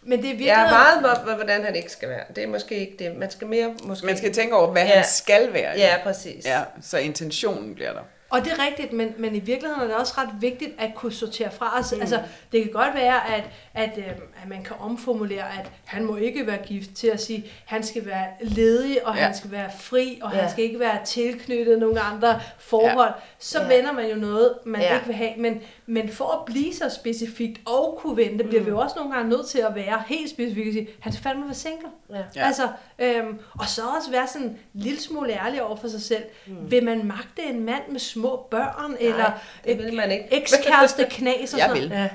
Men 0.02 0.18
det 0.18 0.24
er 0.24 0.28
virkelig... 0.28 0.46
Jeg 0.46 0.66
er 0.66 0.70
meget 1.00 1.20
på, 1.24 1.30
hvordan 1.34 1.64
han 1.64 1.76
ikke 1.76 1.90
skal 1.92 2.08
være. 2.08 2.24
Det 2.36 2.44
er 2.44 2.48
måske 2.48 2.74
ikke 2.74 2.96
det. 2.98 3.16
Man 3.16 3.30
skal 3.30 3.46
mere... 3.46 3.74
Måske... 3.84 4.06
Man 4.06 4.16
skal 4.16 4.32
tænke 4.34 4.56
over, 4.56 4.72
hvad 4.72 4.82
Ja. 4.84 4.94
han 4.94 5.04
skal 5.04 5.52
være. 5.52 5.72
Ja, 5.76 5.96
præcis. 6.02 6.44
ja. 6.46 6.60
Så 6.82 6.98
intentionen 6.98 7.74
bliver 7.74 7.92
der. 7.92 8.00
Og 8.32 8.44
det 8.44 8.52
er 8.52 8.64
rigtigt, 8.66 8.92
men, 8.92 9.14
men 9.18 9.34
i 9.34 9.38
virkeligheden 9.40 9.82
er 9.82 9.86
det 9.86 9.96
også 9.96 10.14
ret 10.18 10.28
vigtigt 10.40 10.70
at 10.78 10.90
kunne 10.94 11.12
sortere 11.12 11.50
fra 11.50 11.78
os. 11.78 11.92
Mm. 11.94 12.00
Altså, 12.00 12.20
det 12.52 12.62
kan 12.62 12.72
godt 12.72 12.94
være, 12.94 13.34
at, 13.34 13.44
at, 13.74 13.98
øh, 13.98 14.04
at 14.42 14.48
man 14.48 14.62
kan 14.64 14.76
omformulere, 14.80 15.44
at 15.58 15.70
han 15.84 16.04
må 16.04 16.16
ikke 16.16 16.46
være 16.46 16.58
gift 16.66 16.90
til 16.94 17.06
at 17.08 17.20
sige, 17.22 17.38
at 17.38 17.50
han 17.64 17.82
skal 17.82 18.06
være 18.06 18.26
ledig, 18.40 19.06
og 19.06 19.16
Ja. 19.16 19.22
han 19.22 19.34
skal 19.34 19.50
være 19.50 19.70
fri, 19.80 20.18
og 20.22 20.32
ja. 20.34 20.40
Han 20.40 20.50
skal 20.50 20.64
ikke 20.64 20.78
være 20.80 21.04
tilknyttet 21.04 21.78
nogle 21.78 22.00
andre 22.00 22.40
forhold. 22.58 23.08
Ja. 23.08 23.22
Så 23.38 23.60
Ja. 23.62 23.76
vender 23.76 23.92
man 23.92 24.08
jo 24.10 24.16
noget, 24.16 24.54
man 24.64 24.80
ja. 24.80 24.94
ikke 24.94 25.06
vil 25.06 25.16
have. 25.16 25.32
Men, 25.38 25.60
men 25.86 26.08
for 26.08 26.30
at 26.30 26.44
blive 26.44 26.74
så 26.74 26.88
specifikt 26.88 27.60
og 27.66 27.98
kunne 28.00 28.16
vente, 28.16 28.44
bliver 28.44 28.62
vi 28.62 28.70
jo 28.70 28.78
også 28.78 28.96
nogle 28.96 29.14
gange 29.14 29.30
nødt 29.30 29.46
til 29.48 29.58
at 29.58 29.74
være 29.74 30.02
helt 30.06 30.30
specifikke 30.30 30.70
og 30.70 30.74
sige, 30.74 30.88
han 31.00 31.12
skal 31.12 31.22
fandme 31.22 31.44
være 31.44 31.54
single. 31.54 31.88
Ja. 32.10 32.16
Ja. 32.36 32.46
Altså, 32.46 32.68
øhm, 32.98 33.38
og 33.58 33.66
så 33.68 33.82
også 33.98 34.10
være 34.10 34.26
sådan 34.26 34.46
en 34.46 34.58
lille 34.74 35.00
smule 35.00 35.32
ærlig 35.32 35.62
over 35.62 35.76
for 35.76 35.88
sig 35.88 36.02
selv. 36.02 36.22
Mm. 36.46 36.70
Vil 36.70 36.84
man 36.84 37.06
magte 37.06 37.42
en 37.50 37.64
mand 37.64 37.82
med 37.90 38.00
små 38.00 38.46
børn, 38.50 38.90
Nej, 38.90 38.96
eller 39.00 39.30
det 39.64 39.78
vil 39.78 39.94
man 39.94 40.10
ikke. 40.10 40.24
ekskæreste 40.42 41.06
knas 41.10 41.54
og 41.54 41.60
sådan 41.60 41.74
vil. 41.76 41.88
Ja. 41.90 42.08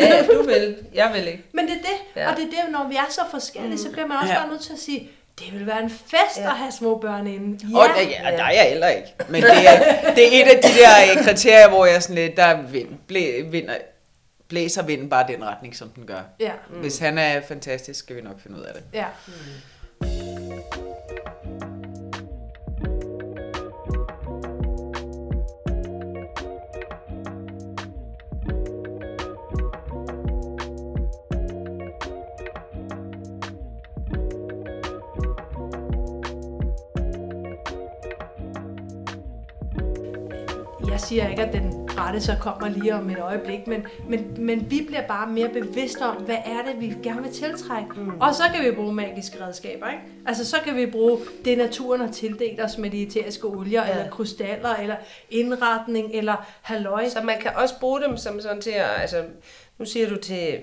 ja, 0.00 0.26
du 0.34 0.42
vil. 0.42 0.76
Jeg 0.94 1.10
vil 1.14 1.28
ikke. 1.28 1.44
Men 1.52 1.64
det 1.66 1.72
er 1.72 1.78
det, 1.80 2.20
ja. 2.20 2.30
og 2.30 2.36
det 2.36 2.44
er 2.44 2.48
det, 2.48 2.72
når 2.72 2.88
vi 2.88 2.96
er 2.96 3.10
så 3.10 3.20
forskellige, 3.30 3.72
mm. 3.72 3.78
så 3.78 3.90
bliver 3.92 4.06
man 4.06 4.16
også 4.16 4.32
Ja. 4.32 4.38
bare 4.40 4.48
nødt 4.48 4.60
til 4.60 4.72
at 4.72 4.78
sige, 4.78 5.10
det 5.38 5.52
vil 5.52 5.66
være 5.66 5.82
en 5.82 5.90
fest 5.90 6.36
Ja. 6.36 6.42
at 6.50 6.56
have 6.56 6.72
små 6.72 6.98
børn 6.98 7.26
inde. 7.26 7.66
Ja. 7.72 7.78
Og 7.78 7.88
der, 7.88 8.02
ja, 8.02 8.36
der 8.36 8.44
er 8.44 8.50
jeg 8.52 8.66
heller 8.68 8.88
ikke. 8.88 9.08
Men 9.28 9.42
det 9.42 9.50
er, 9.68 10.14
det 10.14 10.24
er 10.38 10.44
et 10.44 10.48
af 10.56 10.62
de 10.62 10.68
der 10.68 11.18
øh, 11.18 11.24
kriterier, 11.24 11.68
hvor 11.68 11.86
jeg 11.86 12.02
sådan 12.02 12.14
lidt, 12.16 12.36
der 12.36 12.62
vind, 12.62 12.88
blæ, 13.08 13.42
vinder, 13.50 13.76
blæser 14.48 14.82
vinden 14.82 15.08
bare 15.08 15.26
den 15.28 15.44
retning, 15.44 15.76
som 15.76 15.88
den 15.88 16.06
gør. 16.06 16.20
Ja, 16.40 16.52
Mm. 16.70 16.76
Hvis 16.80 16.98
han 16.98 17.18
er 17.18 17.40
fantastisk, 17.48 17.98
skal 17.98 18.16
vi 18.16 18.20
nok 18.22 18.40
finde 18.42 18.56
ud 18.58 18.62
af 18.62 18.74
det. 18.74 18.82
ja. 18.92 19.04
Jeg 40.90 41.00
siger 41.00 41.28
ikke, 41.28 41.42
at 41.42 41.52
den 41.52 41.88
rette 41.98 42.20
så 42.20 42.36
kommer 42.40 42.68
lige 42.68 42.94
om 42.94 43.10
et 43.10 43.18
øjeblik, 43.18 43.66
men, 43.66 43.86
men, 44.08 44.34
men 44.38 44.70
vi 44.70 44.84
bliver 44.86 45.06
bare 45.06 45.28
mere 45.30 45.48
bevidste 45.48 46.02
om, 46.02 46.16
hvad 46.16 46.36
er 46.44 46.62
det, 46.72 46.80
vi 46.80 46.94
gerne 47.02 47.22
vil 47.22 47.32
tiltrække. 47.32 47.88
Mm. 47.96 48.20
Og 48.20 48.34
så 48.34 48.42
kan 48.54 48.64
vi 48.64 48.76
bruge 48.76 48.92
magiske 48.94 49.44
redskaber, 49.46 49.90
ikke? 49.90 50.02
Altså, 50.26 50.44
så 50.44 50.56
kan 50.64 50.76
vi 50.76 50.86
bruge 50.86 51.18
det, 51.44 51.58
naturen 51.58 52.00
har 52.00 52.12
tildelt 52.12 52.60
os 52.60 52.78
med 52.78 52.90
de 52.90 53.02
eteriske 53.02 53.46
olier, 53.46 53.86
Ja. 53.86 53.90
eller 53.90 54.10
krystaller, 54.10 54.74
eller 54.74 54.96
indretning, 55.30 56.10
eller 56.14 56.46
halløj. 56.62 57.08
Så 57.08 57.20
man 57.22 57.40
kan 57.40 57.50
også 57.56 57.74
bruge 57.80 58.00
dem 58.02 58.16
som 58.16 58.40
sådan 58.40 58.60
til 58.60 58.70
at, 58.70 59.00
altså, 59.00 59.24
nu 59.78 59.84
siger 59.84 60.08
du 60.08 60.16
til, 60.16 60.60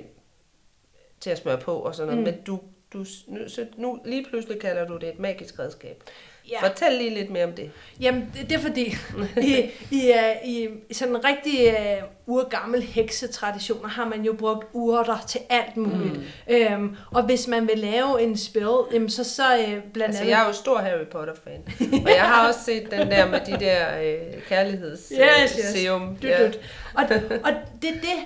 til 1.19 1.29
at 1.29 1.37
smøre 1.37 1.57
på 1.57 1.75
og 1.75 1.95
sådan 1.95 2.07
noget, 2.13 2.27
mm. 2.27 2.33
men 2.33 2.43
du, 2.43 2.59
du, 2.93 3.05
nu, 3.27 3.49
så 3.49 3.65
nu 3.77 3.99
lige 4.05 4.25
pludselig 4.29 4.59
kalder 4.59 4.85
du 4.85 4.97
det 4.97 5.09
et 5.09 5.19
magisk 5.19 5.59
redskab. 5.59 6.03
Ja. 6.51 6.67
Fortæl 6.67 6.91
lige 6.91 7.09
lidt 7.09 7.29
mere 7.29 7.43
om 7.45 7.51
det. 7.51 7.71
Jamen, 7.99 8.31
det, 8.33 8.49
det 8.49 8.55
er 8.57 8.61
fordi, 8.61 8.95
i, 9.41 9.69
i, 9.91 10.11
uh, 10.11 10.49
i 10.49 10.67
sådan 10.91 11.15
en 11.15 11.25
rigtig 11.25 11.75
uh, 12.27 12.35
urgammel 12.35 12.81
heksetraditioner 12.83 13.87
har 13.89 14.05
man 14.05 14.21
jo 14.21 14.33
brugt 14.33 14.67
urter 14.73 15.25
til 15.27 15.41
alt 15.49 15.77
muligt. 15.77 16.13
Mm. 16.13 16.23
Øhm, 16.47 16.95
og 17.11 17.23
hvis 17.23 17.47
man 17.47 17.67
vil 17.67 17.77
lave 17.77 18.21
en 18.21 18.37
spil, 18.37 18.67
jamen, 18.93 19.09
så, 19.09 19.23
så 19.23 19.43
uh, 19.57 19.63
blandt 19.93 19.95
Altså, 19.97 20.21
andet... 20.21 20.31
jeg 20.31 20.41
er 20.41 20.47
jo 20.47 20.53
stor 20.53 20.77
Harry 20.77 21.05
Potter-fan. 21.11 21.61
og 22.05 22.09
jeg 22.09 22.21
har 22.23 22.47
også 22.47 22.59
set 22.63 22.91
den 22.91 23.11
der 23.11 23.29
med 23.29 23.39
de 23.45 23.65
der 23.65 24.01
øh, 24.01 24.41
kærligheds 24.49 25.11
Yes, 25.11 25.75
yes. 25.75 25.87
Dut, 25.87 26.21
dut. 26.21 26.59
Og, 26.93 27.03
og 27.43 27.51
det 27.81 27.89
er 27.89 27.93
det, 28.01 28.25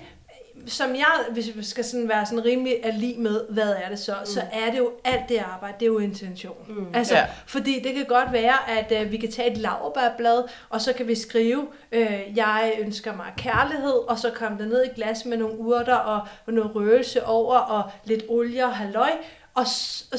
som 0.68 0.96
jeg, 0.96 1.06
hvis 1.32 1.56
vi 1.56 1.64
skal 1.64 1.84
sådan 1.84 2.10
være 2.10 2.26
sådan 2.26 2.46
rimelig 2.46 2.86
allig 2.86 3.20
med, 3.20 3.42
hvad 3.50 3.70
er 3.84 3.90
det 3.90 4.00
så, 4.00 4.14
mm. 4.20 4.26
så 4.26 4.42
er 4.52 4.72
det 4.72 4.78
jo 4.78 4.92
alt 5.04 5.30
det 5.30 5.38
arbejde, 5.38 5.74
det 5.80 5.86
er 5.86 5.88
jo 5.88 6.00
intention. 6.00 6.56
Mm. 6.68 6.86
Altså, 6.94 7.16
Ja. 7.16 7.26
fordi 7.46 7.80
det 7.84 7.94
kan 7.94 8.06
godt 8.06 8.32
være, 8.34 8.70
at 8.80 9.02
øh, 9.06 9.12
vi 9.12 9.18
kan 9.18 9.32
tage 9.32 9.52
et 9.52 9.58
laurbærblad, 9.58 10.44
og 10.70 10.82
så 10.82 10.94
kan 10.94 11.08
vi 11.08 11.16
skrive, 11.16 11.68
øh, 11.92 12.20
jeg 12.36 12.74
ønsker 12.80 13.16
mig 13.16 13.26
kærlighed, 13.38 13.94
og 14.10 14.20
så 14.20 14.30
komme 14.36 14.58
det 14.58 14.68
ned 14.68 14.84
i 14.86 14.90
glas 14.96 15.26
med 15.26 15.38
nogle 15.38 15.58
urter 15.60 15.96
og, 15.96 16.28
og 16.46 16.54
noget 16.54 16.76
røgelse 16.76 17.26
over, 17.26 17.56
og 17.58 17.92
lidt 18.06 18.24
olie 18.30 18.66
og 18.66 18.76
halløj, 18.76 19.12
og 19.58 19.68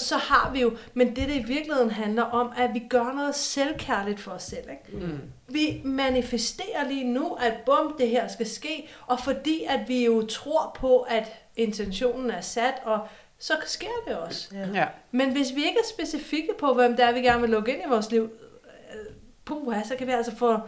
så 0.00 0.16
har 0.16 0.50
vi 0.52 0.60
jo, 0.60 0.76
men 0.94 1.16
det 1.16 1.28
det 1.28 1.34
i 1.34 1.42
virkeligheden 1.42 1.90
handler 1.90 2.22
om, 2.22 2.52
at 2.56 2.74
vi 2.74 2.78
gør 2.78 3.12
noget 3.12 3.34
selvkærligt 3.34 4.20
for 4.20 4.30
os 4.30 4.42
selv. 4.42 4.70
Ikke? 4.70 5.06
Mm. 5.06 5.20
Vi 5.48 5.80
manifesterer 5.84 6.88
lige 6.88 7.12
nu, 7.12 7.32
at 7.32 7.54
bum, 7.66 7.94
det 7.98 8.08
her 8.08 8.28
skal 8.28 8.46
ske, 8.46 8.88
og 9.06 9.20
fordi 9.20 9.64
at 9.68 9.80
vi 9.88 10.04
jo 10.04 10.26
tror 10.26 10.76
på, 10.80 11.00
at 11.00 11.32
intentionen 11.56 12.30
er 12.30 12.40
sat, 12.40 12.74
og 12.84 13.08
så 13.38 13.52
sker 13.66 13.88
det 14.06 14.16
også. 14.16 14.56
Ja. 14.74 14.86
Men 15.10 15.32
hvis 15.32 15.54
vi 15.54 15.64
ikke 15.64 15.78
er 15.78 15.88
specifikke 15.88 16.52
på, 16.58 16.74
hvem 16.74 16.96
det 16.96 17.04
er, 17.04 17.12
vi 17.12 17.20
gerne 17.20 17.40
vil 17.40 17.50
lukke 17.50 17.72
ind 17.72 17.82
i 17.86 17.88
vores 17.88 18.10
liv, 18.10 18.22
øh, 18.22 19.14
puha, 19.44 19.82
så 19.82 19.96
kan 19.96 20.06
vi 20.06 20.12
altså 20.12 20.36
få 20.36 20.58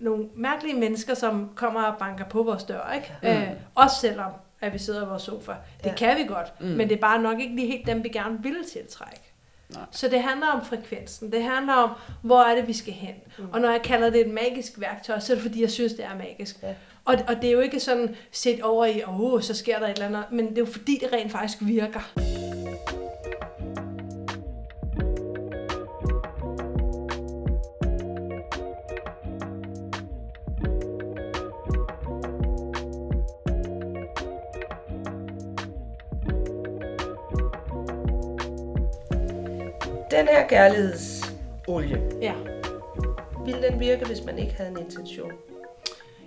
nogle 0.00 0.28
mærkelige 0.34 0.76
mennesker, 0.76 1.14
som 1.14 1.50
kommer 1.54 1.82
og 1.82 1.98
banker 1.98 2.24
på 2.24 2.42
vores 2.42 2.64
dør. 2.64 2.92
Ikke? 2.92 3.12
Mm. 3.22 3.28
Øh, 3.28 3.50
også 3.74 3.96
selvom, 4.00 4.32
at 4.60 4.72
vi 4.72 4.78
sidder 4.78 5.04
i 5.04 5.08
vores 5.08 5.22
sofa. 5.22 5.52
Det 5.84 5.86
Ja. 5.90 5.94
kan 5.94 6.16
vi 6.16 6.24
godt, 6.24 6.60
mm. 6.60 6.66
men 6.66 6.88
det 6.88 6.96
er 6.96 7.00
bare 7.00 7.22
nok 7.22 7.40
ikke 7.40 7.56
lige 7.56 7.66
helt 7.68 7.86
dem, 7.86 8.04
vi 8.04 8.08
gerne 8.08 8.42
vil 8.42 8.56
tiltrække. 8.72 9.20
Nej. 9.68 9.82
Så 9.90 10.08
det 10.08 10.22
handler 10.22 10.46
om 10.46 10.64
frekvensen. 10.64 11.32
Det 11.32 11.42
handler 11.42 11.72
om, 11.74 11.90
hvor 12.22 12.42
er 12.42 12.54
det, 12.54 12.68
vi 12.68 12.72
skal 12.72 12.92
hen. 12.92 13.14
Mm. 13.38 13.44
Og 13.52 13.60
når 13.60 13.70
jeg 13.70 13.82
kalder 13.82 14.10
det 14.10 14.26
et 14.26 14.32
magisk 14.32 14.80
værktøj, 14.80 15.18
så 15.18 15.32
er 15.32 15.34
det 15.34 15.42
fordi, 15.42 15.60
jeg 15.62 15.70
synes, 15.70 15.92
det 15.92 16.04
er 16.04 16.16
magisk. 16.18 16.56
Ja. 16.62 16.74
Og, 17.04 17.14
og 17.28 17.36
det 17.36 17.44
er 17.44 17.52
jo 17.52 17.60
ikke 17.60 17.80
sådan 17.80 18.16
set 18.32 18.62
over 18.62 18.84
i, 18.86 19.02
åh, 19.04 19.20
oh, 19.20 19.42
så 19.42 19.54
sker 19.54 19.78
der 19.78 19.86
et 19.86 19.92
eller 19.92 20.06
andet. 20.06 20.24
Men 20.32 20.48
det 20.48 20.58
er 20.58 20.62
jo 20.62 20.72
fordi, 20.72 20.98
det 21.02 21.12
rent 21.12 21.32
faktisk 21.32 21.58
virker. 21.60 22.00
Den 40.16 40.28
her 40.28 40.46
kærlighedsolie, 40.48 42.02
Ja. 42.20 42.34
ville 43.44 43.62
den 43.62 43.80
virke, 43.80 44.06
hvis 44.06 44.24
man 44.24 44.38
ikke 44.38 44.54
havde 44.54 44.70
en 44.70 44.78
intention? 44.78 45.32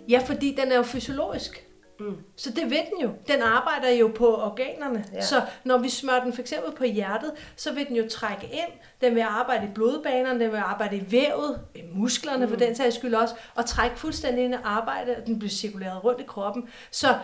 Ja, 0.10 0.22
fordi 0.26 0.56
den 0.62 0.72
er 0.72 0.76
jo 0.76 0.84
fysiologisk. 0.84 1.68
Mm. 2.00 2.18
Så 2.36 2.50
det 2.50 2.64
ved 2.64 2.78
den 2.78 3.02
jo. 3.02 3.10
Den 3.28 3.42
arbejder 3.42 3.90
jo 3.90 4.12
på 4.16 4.36
organerne. 4.36 5.06
Ja. 5.14 5.22
Så 5.22 5.42
når 5.64 5.78
vi 5.78 5.90
smører 5.90 6.24
den 6.24 6.34
for 6.34 6.42
eksempel 6.42 6.72
på 6.76 6.84
hjertet, 6.84 7.32
så 7.56 7.74
vil 7.74 7.88
den 7.88 7.96
jo 7.96 8.08
trække 8.10 8.46
ind. 8.46 8.72
Den 9.02 9.16
vil 9.16 9.22
arbejde 9.22 9.66
i 9.66 9.70
blodbanerne, 9.76 10.40
den 10.40 10.52
vil 10.52 10.58
arbejde 10.58 10.96
i 10.96 11.12
vævet, 11.12 11.62
i 11.76 11.82
musklerne 11.94 12.46
mm. 12.46 12.52
for 12.52 12.60
den 12.60 12.76
sags 12.76 12.96
skyld 12.96 13.14
også, 13.14 13.36
og 13.56 13.66
trække 13.66 14.00
fuldstændig 14.00 14.46
ind 14.46 14.54
og 14.54 14.60
arbejde, 14.64 15.16
og 15.18 15.26
den 15.26 15.40
bliver 15.40 15.50
cirkuleret 15.52 16.04
rundt 16.04 16.22
i 16.22 16.26
kroppen. 16.28 16.70
Så 16.92 17.16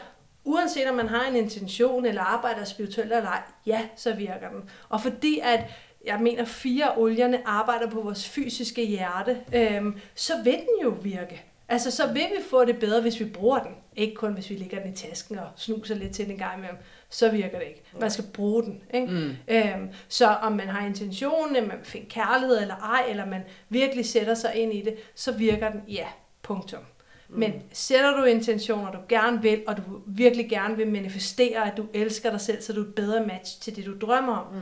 uanset 0.44 0.90
om 0.90 0.96
man 0.96 1.08
har 1.08 1.28
en 1.30 1.36
intention 1.36 2.06
eller 2.06 2.22
arbejder 2.22 2.64
spirituelt 2.64 3.14
eller 3.14 3.30
ej, 3.30 3.42
ja, 3.66 3.82
så 3.96 4.14
virker 4.14 4.50
den. 4.50 4.70
Og 4.90 5.02
fordi 5.02 5.40
at 5.44 5.60
jeg 6.06 6.20
mener, 6.22 6.46
fire 6.46 6.86
af 6.86 6.98
olierne 6.98 7.48
arbejder 7.48 7.90
på 7.90 8.02
vores 8.02 8.30
fysiske 8.30 8.86
hjerte, 8.86 9.38
øhm, 9.56 9.98
så 10.16 10.34
vil 10.44 10.54
den 10.54 10.84
jo 10.84 10.90
virke. 10.90 11.44
Altså, 11.70 11.92
så 11.92 12.08
vil 12.08 12.26
vi 12.38 12.44
få 12.50 12.66
det 12.66 12.80
bedre, 12.80 13.02
hvis 13.02 13.20
vi 13.20 13.26
bruger 13.26 13.60
den. 13.60 13.72
Ikke 13.96 14.16
kun, 14.16 14.34
hvis 14.34 14.50
vi 14.50 14.56
lægger 14.56 14.80
den 14.80 14.94
i 14.94 14.96
tasken 14.96 15.40
og 15.40 15.48
snuser 15.56 15.96
lidt 15.96 16.12
til 16.12 16.26
den 16.26 16.34
en 16.34 16.38
gang 16.38 16.58
imellem. 16.58 16.78
Så 17.10 17.32
virker 17.32 17.60
det 17.60 17.68
ikke. 17.68 17.84
Man 18.00 18.12
skal 18.12 18.26
bruge 18.34 18.64
den. 18.64 18.82
Ikke? 18.94 19.08
Mm. 19.08 19.36
Øhm, 19.48 19.90
så 20.08 20.28
om 20.28 20.52
man 20.52 20.68
har 20.68 20.88
intentionen, 20.88 21.56
at 21.56 21.68
man 21.68 21.78
vil 21.78 21.86
finde 21.86 22.10
kærlighed 22.10 22.62
eller 22.62 22.76
ej, 22.76 23.06
eller 23.10 23.26
man 23.26 23.42
virkelig 23.70 24.06
sætter 24.06 24.34
sig 24.34 24.56
ind 24.56 24.74
i 24.74 24.82
det, 24.82 24.96
så 25.16 25.32
virker 25.32 25.72
den, 25.72 25.82
ja, 25.88 26.08
punktum. 26.44 26.82
Mm. 27.30 27.40
Men 27.40 27.54
sætter 27.72 28.18
du 28.18 28.24
intentioner, 28.24 28.92
du 28.92 29.00
gerne 29.10 29.42
vil, 29.42 29.64
og 29.68 29.78
du 29.78 29.82
virkelig 30.06 30.50
gerne 30.50 30.78
vil 30.78 30.88
manifestere, 30.88 31.72
at 31.72 31.78
du 31.78 31.86
elsker 31.94 32.32
dig 32.32 32.42
selv, 32.42 32.62
så 32.62 32.74
du 32.74 32.82
er 32.84 32.88
et 32.88 32.96
bedre 32.96 33.26
match 33.26 33.62
til 33.62 33.76
det, 33.76 33.86
du 33.86 33.98
drømmer 34.02 34.38
om, 34.38 34.54
mm. 34.54 34.62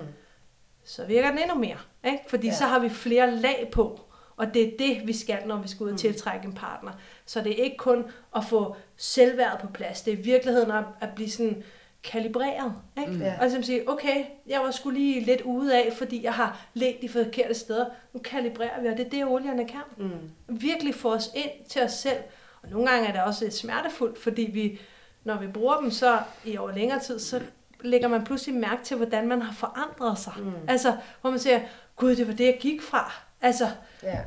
Så 0.85 1.05
virker 1.05 1.29
den 1.29 1.39
endnu 1.39 1.55
mere. 1.55 1.77
Ikke? 2.05 2.19
Fordi 2.27 2.47
Ja. 2.47 2.53
så 2.53 2.63
har 2.63 2.79
vi 2.79 2.89
flere 2.89 3.31
lag 3.35 3.69
på. 3.71 3.99
Og 4.37 4.53
det 4.53 4.61
er 4.67 4.71
det, 4.79 5.07
vi 5.07 5.13
skal, 5.13 5.37
når 5.47 5.57
vi 5.57 5.67
skal 5.67 5.83
ud 5.83 5.91
og 5.91 5.99
tiltrække 5.99 6.45
en 6.45 6.53
partner. 6.53 6.91
Så 7.25 7.41
det 7.41 7.59
er 7.59 7.63
ikke 7.63 7.77
kun 7.77 8.05
at 8.35 8.45
få 8.45 8.75
selvværd 8.97 9.59
på 9.61 9.67
plads. 9.67 10.01
Det 10.01 10.13
er 10.13 10.17
i 10.17 10.21
virkeligheden 10.21 10.71
at, 10.71 10.83
at 11.01 11.09
blive 11.15 11.29
sådan 11.29 11.63
kalibreret. 12.03 12.73
Ikke? 12.99 13.11
Mm. 13.11 13.21
Ja. 13.21 13.33
Og 13.41 13.51
så 13.51 13.61
sige, 13.61 13.89
okay, 13.89 14.25
jeg 14.47 14.59
var 14.61 14.71
skulle 14.71 14.99
lige 14.99 15.19
lidt 15.19 15.41
ude 15.41 15.77
af, 15.83 15.93
fordi 15.93 16.23
jeg 16.23 16.33
har 16.33 16.65
let 16.73 16.95
de 17.01 17.09
forkerte 17.09 17.53
steder. 17.53 17.85
Nu 18.13 18.19
kalibrerer 18.19 18.81
vi, 18.81 18.87
og 18.87 18.97
det 18.97 19.05
er 19.05 19.09
det, 19.09 19.25
olierne 19.25 19.67
kan. 19.67 19.81
Mm. 19.97 20.11
Virkelig 20.47 20.95
få 20.95 21.13
os 21.13 21.29
ind 21.35 21.65
til 21.69 21.81
os 21.83 21.91
selv. 21.93 22.17
Og 22.63 22.69
nogle 22.69 22.89
gange 22.89 23.07
er 23.07 23.11
det 23.11 23.21
også 23.23 23.45
lidt 23.45 23.53
smertefuldt, 23.55 24.19
fordi 24.19 24.41
vi, 24.53 24.79
når 25.23 25.37
vi 25.39 25.47
bruger 25.47 25.77
dem 25.77 25.91
så 25.91 26.19
i 26.45 26.57
over 26.57 26.71
længere 26.71 26.99
tid, 26.99 27.19
så 27.19 27.41
lægger 27.83 28.07
man 28.07 28.23
pludselig 28.23 28.55
mærke 28.59 28.83
til, 28.83 28.97
hvordan 28.97 29.27
man 29.27 29.41
har 29.41 29.53
forandret 29.53 30.17
sig. 30.17 30.33
Mm. 30.37 30.51
Altså, 30.67 30.97
hvor 31.21 31.29
man 31.29 31.39
siger, 31.39 31.59
gud, 31.95 32.15
det 32.15 32.27
var 32.27 32.33
det, 32.33 32.45
jeg 32.45 32.57
gik 32.61 32.81
fra. 32.81 33.11
Altså, 33.41 33.67
Ja. 34.03 34.19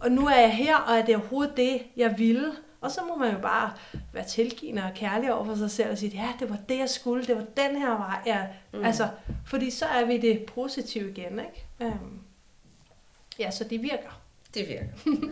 og 0.00 0.10
nu 0.12 0.26
er 0.26 0.40
jeg 0.40 0.52
her, 0.56 0.76
og 0.76 0.94
er 0.98 1.04
det 1.04 1.16
overhovedet 1.16 1.56
det, 1.56 1.82
jeg 1.96 2.14
ville? 2.18 2.52
Og 2.80 2.90
så 2.90 3.00
må 3.08 3.16
man 3.16 3.32
jo 3.32 3.38
bare 3.38 3.72
være 4.12 4.24
tilgivende 4.24 4.82
og 4.84 4.90
kærlig 4.94 5.34
over 5.34 5.44
for 5.44 5.54
sig 5.54 5.70
selv 5.70 5.90
og 5.90 5.98
sige, 5.98 6.10
ja, 6.16 6.28
det 6.40 6.50
var 6.50 6.58
det, 6.68 6.78
jeg 6.78 6.88
skulle, 6.90 7.24
det 7.24 7.36
var 7.36 7.44
den 7.56 7.76
her 7.76 7.90
vej. 7.90 8.22
Ja, 8.26 8.46
mm. 8.72 8.84
Altså, 8.84 9.08
fordi 9.46 9.70
så 9.70 9.86
er 9.86 10.04
vi 10.04 10.18
det 10.18 10.46
positive 10.54 11.10
igen, 11.10 11.38
ikke? 11.40 11.66
Um, 11.80 12.20
ja, 13.38 13.50
så 13.50 13.64
det 13.64 13.82
virker. 13.82 14.20
Det 14.54 14.68
virker. 14.68 14.84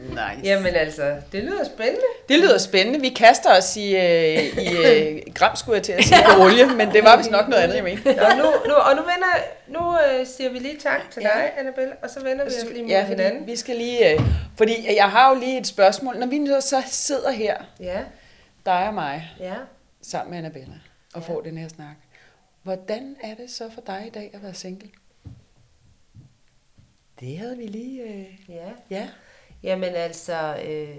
Nice. 0.08 0.40
Jamen 0.48 0.74
altså, 0.74 1.16
det 1.32 1.44
lyder 1.44 1.64
spændende. 1.64 2.00
Det 2.28 2.38
lyder 2.38 2.58
spændende. 2.58 3.00
Vi 3.00 3.08
kaster 3.08 3.56
os 3.58 3.76
i, 3.76 3.96
øh, 3.96 4.58
i 4.58 4.76
øh, 4.86 5.22
gram, 5.34 5.56
skulle 5.56 5.76
jeg 5.76 5.82
til 5.82 5.92
at 5.92 6.04
sige, 6.04 6.18
på 6.36 6.42
olie, 6.42 6.66
men 6.66 6.90
det 6.92 7.04
var 7.04 7.16
vist 7.16 7.30
nok 7.30 7.48
noget 7.48 7.62
andet, 7.62 7.76
jeg 7.76 7.84
mente. 7.84 8.06
Og 8.22 8.36
nu, 8.36 8.44
nu, 8.44 8.74
og 8.74 8.96
nu, 8.96 9.02
vender, 9.02 9.32
nu 9.68 9.98
øh, 9.98 10.26
siger 10.26 10.50
vi 10.50 10.58
lige 10.58 10.76
tak 10.78 11.10
til 11.10 11.22
Ja. 11.22 11.28
dig, 11.28 11.52
Annabelle, 11.58 11.92
og 12.02 12.10
så 12.10 12.20
vender 12.22 12.44
vi 12.44 12.50
os 12.50 12.70
lige 12.72 12.82
mod 12.82 12.90
Ja, 12.90 13.04
hinanden. 13.06 13.40
fordi 13.40 13.50
vi 13.50 13.56
skal 13.56 13.76
lige... 13.76 14.12
Øh, 14.12 14.20
fordi 14.56 14.86
jeg 14.96 15.10
har 15.10 15.34
jo 15.34 15.40
lige 15.40 15.58
et 15.58 15.66
spørgsmål. 15.66 16.16
Når 16.18 16.26
vi 16.26 16.38
nu 16.38 16.60
så 16.60 16.82
sidder 16.86 17.30
her, 17.30 17.56
Ja, 17.80 17.98
dig 18.66 18.86
og 18.88 18.94
mig, 18.94 19.30
ja. 19.40 19.54
sammen 20.02 20.30
med 20.30 20.38
Annabella, 20.38 20.74
og 21.14 21.22
Ja. 21.28 21.34
får 21.34 21.40
den 21.40 21.58
her 21.58 21.68
snak. 21.68 21.96
Hvordan 22.62 23.16
er 23.22 23.34
det 23.34 23.50
så 23.50 23.64
for 23.74 23.80
dig 23.86 24.04
i 24.06 24.10
dag 24.10 24.30
at 24.34 24.42
være 24.42 24.54
single? 24.54 24.88
Det 27.22 27.38
havde 27.38 27.56
vi 27.56 27.66
lige... 27.66 28.02
Øh, 28.02 28.26
Ja. 28.48 28.70
ja. 28.90 29.10
Jamen 29.62 29.94
altså, 29.94 30.56
øh, 30.64 30.96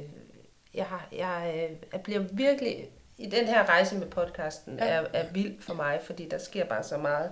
jeg, 0.74 0.86
har- 0.86 1.08
jeg, 1.12 1.54
øh, 1.72 1.78
jeg 1.94 2.02
bliver 2.02 2.20
virkelig, 2.32 2.90
i 3.18 3.26
den 3.30 3.46
her 3.48 3.66
rejse 3.70 3.98
med 3.98 4.08
podcasten, 4.08 4.78
Ja. 4.80 4.86
er, 4.86 5.06
er 5.14 5.32
vild 5.34 5.62
for 5.62 5.74
mig, 5.74 6.00
fordi 6.04 6.28
der 6.30 6.38
sker 6.38 6.66
bare 6.66 6.84
så 6.84 6.98
meget 6.98 7.32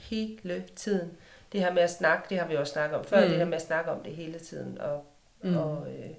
hele 0.00 0.64
tiden. 0.76 1.16
Det 1.52 1.60
her 1.60 1.72
med 1.72 1.82
at 1.82 1.90
snakke, 1.90 2.26
det 2.30 2.38
har 2.38 2.46
vi 2.46 2.56
også 2.56 2.72
snakket 2.72 2.98
om 2.98 3.04
før, 3.04 3.20
Mm. 3.22 3.28
det 3.28 3.36
her 3.38 3.44
med 3.44 3.54
at 3.54 3.62
snakke 3.62 3.90
om 3.90 4.02
det 4.02 4.12
hele 4.16 4.38
tiden, 4.38 4.78
og, 4.80 5.04
mm. 5.42 5.56
og, 5.56 5.86
øh, 5.92 6.10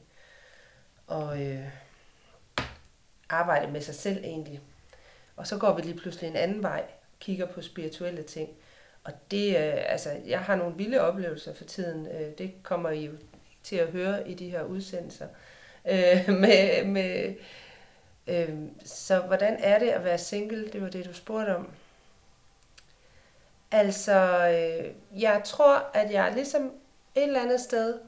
og 1.07 1.41
øh, 1.43 1.65
arbejde 3.30 3.72
med 3.72 3.82
sig 3.82 3.95
selv 3.95 4.24
egentlig. 4.24 4.59
Og 5.36 5.47
så 5.47 5.57
går 5.57 5.76
vi 5.76 5.82
lige 5.82 5.97
pludselig 5.99 6.30
en 6.30 6.36
anden 6.36 6.63
vej, 6.63 6.84
kigger 7.20 7.45
på 7.45 7.61
spirituelle 7.61 8.24
ting. 8.24 8.49
Og 9.10 9.16
det, 9.32 9.49
øh, 9.57 9.74
altså, 9.91 10.10
jeg 10.28 10.39
har 10.39 10.55
nogle 10.55 10.76
vilde 10.78 11.01
oplevelser 11.01 11.53
for 11.53 11.64
tiden. 11.64 12.07
Øh, 12.07 12.38
det 12.38 12.53
kommer 12.64 12.89
I 12.89 13.05
jo 13.05 13.12
til 13.64 13.76
at 13.76 13.88
høre 13.88 14.30
i 14.30 14.34
de 14.34 14.49
her 14.49 14.64
udsendelser. 14.64 15.28
Øh, 15.89 16.30
med, 16.41 16.86
med, 16.86 17.36
øh, 18.28 18.49
så 18.86 19.20
hvordan 19.20 19.57
er 19.60 19.80
det 19.80 19.89
at 19.89 20.03
være 20.03 20.18
single? 20.18 20.68
Det 20.68 20.82
var 20.82 20.89
det, 20.89 21.05
du 21.05 21.14
spurgte 21.14 21.55
om. 21.55 21.70
Altså, 23.72 24.47
øh, 24.49 25.22
jeg 25.22 25.41
tror, 25.45 25.86
at 25.93 26.12
jeg 26.12 26.32
ligesom 26.34 26.64
et 27.16 27.24
eller 27.24 27.41
andet 27.41 27.62
sted 27.62 27.99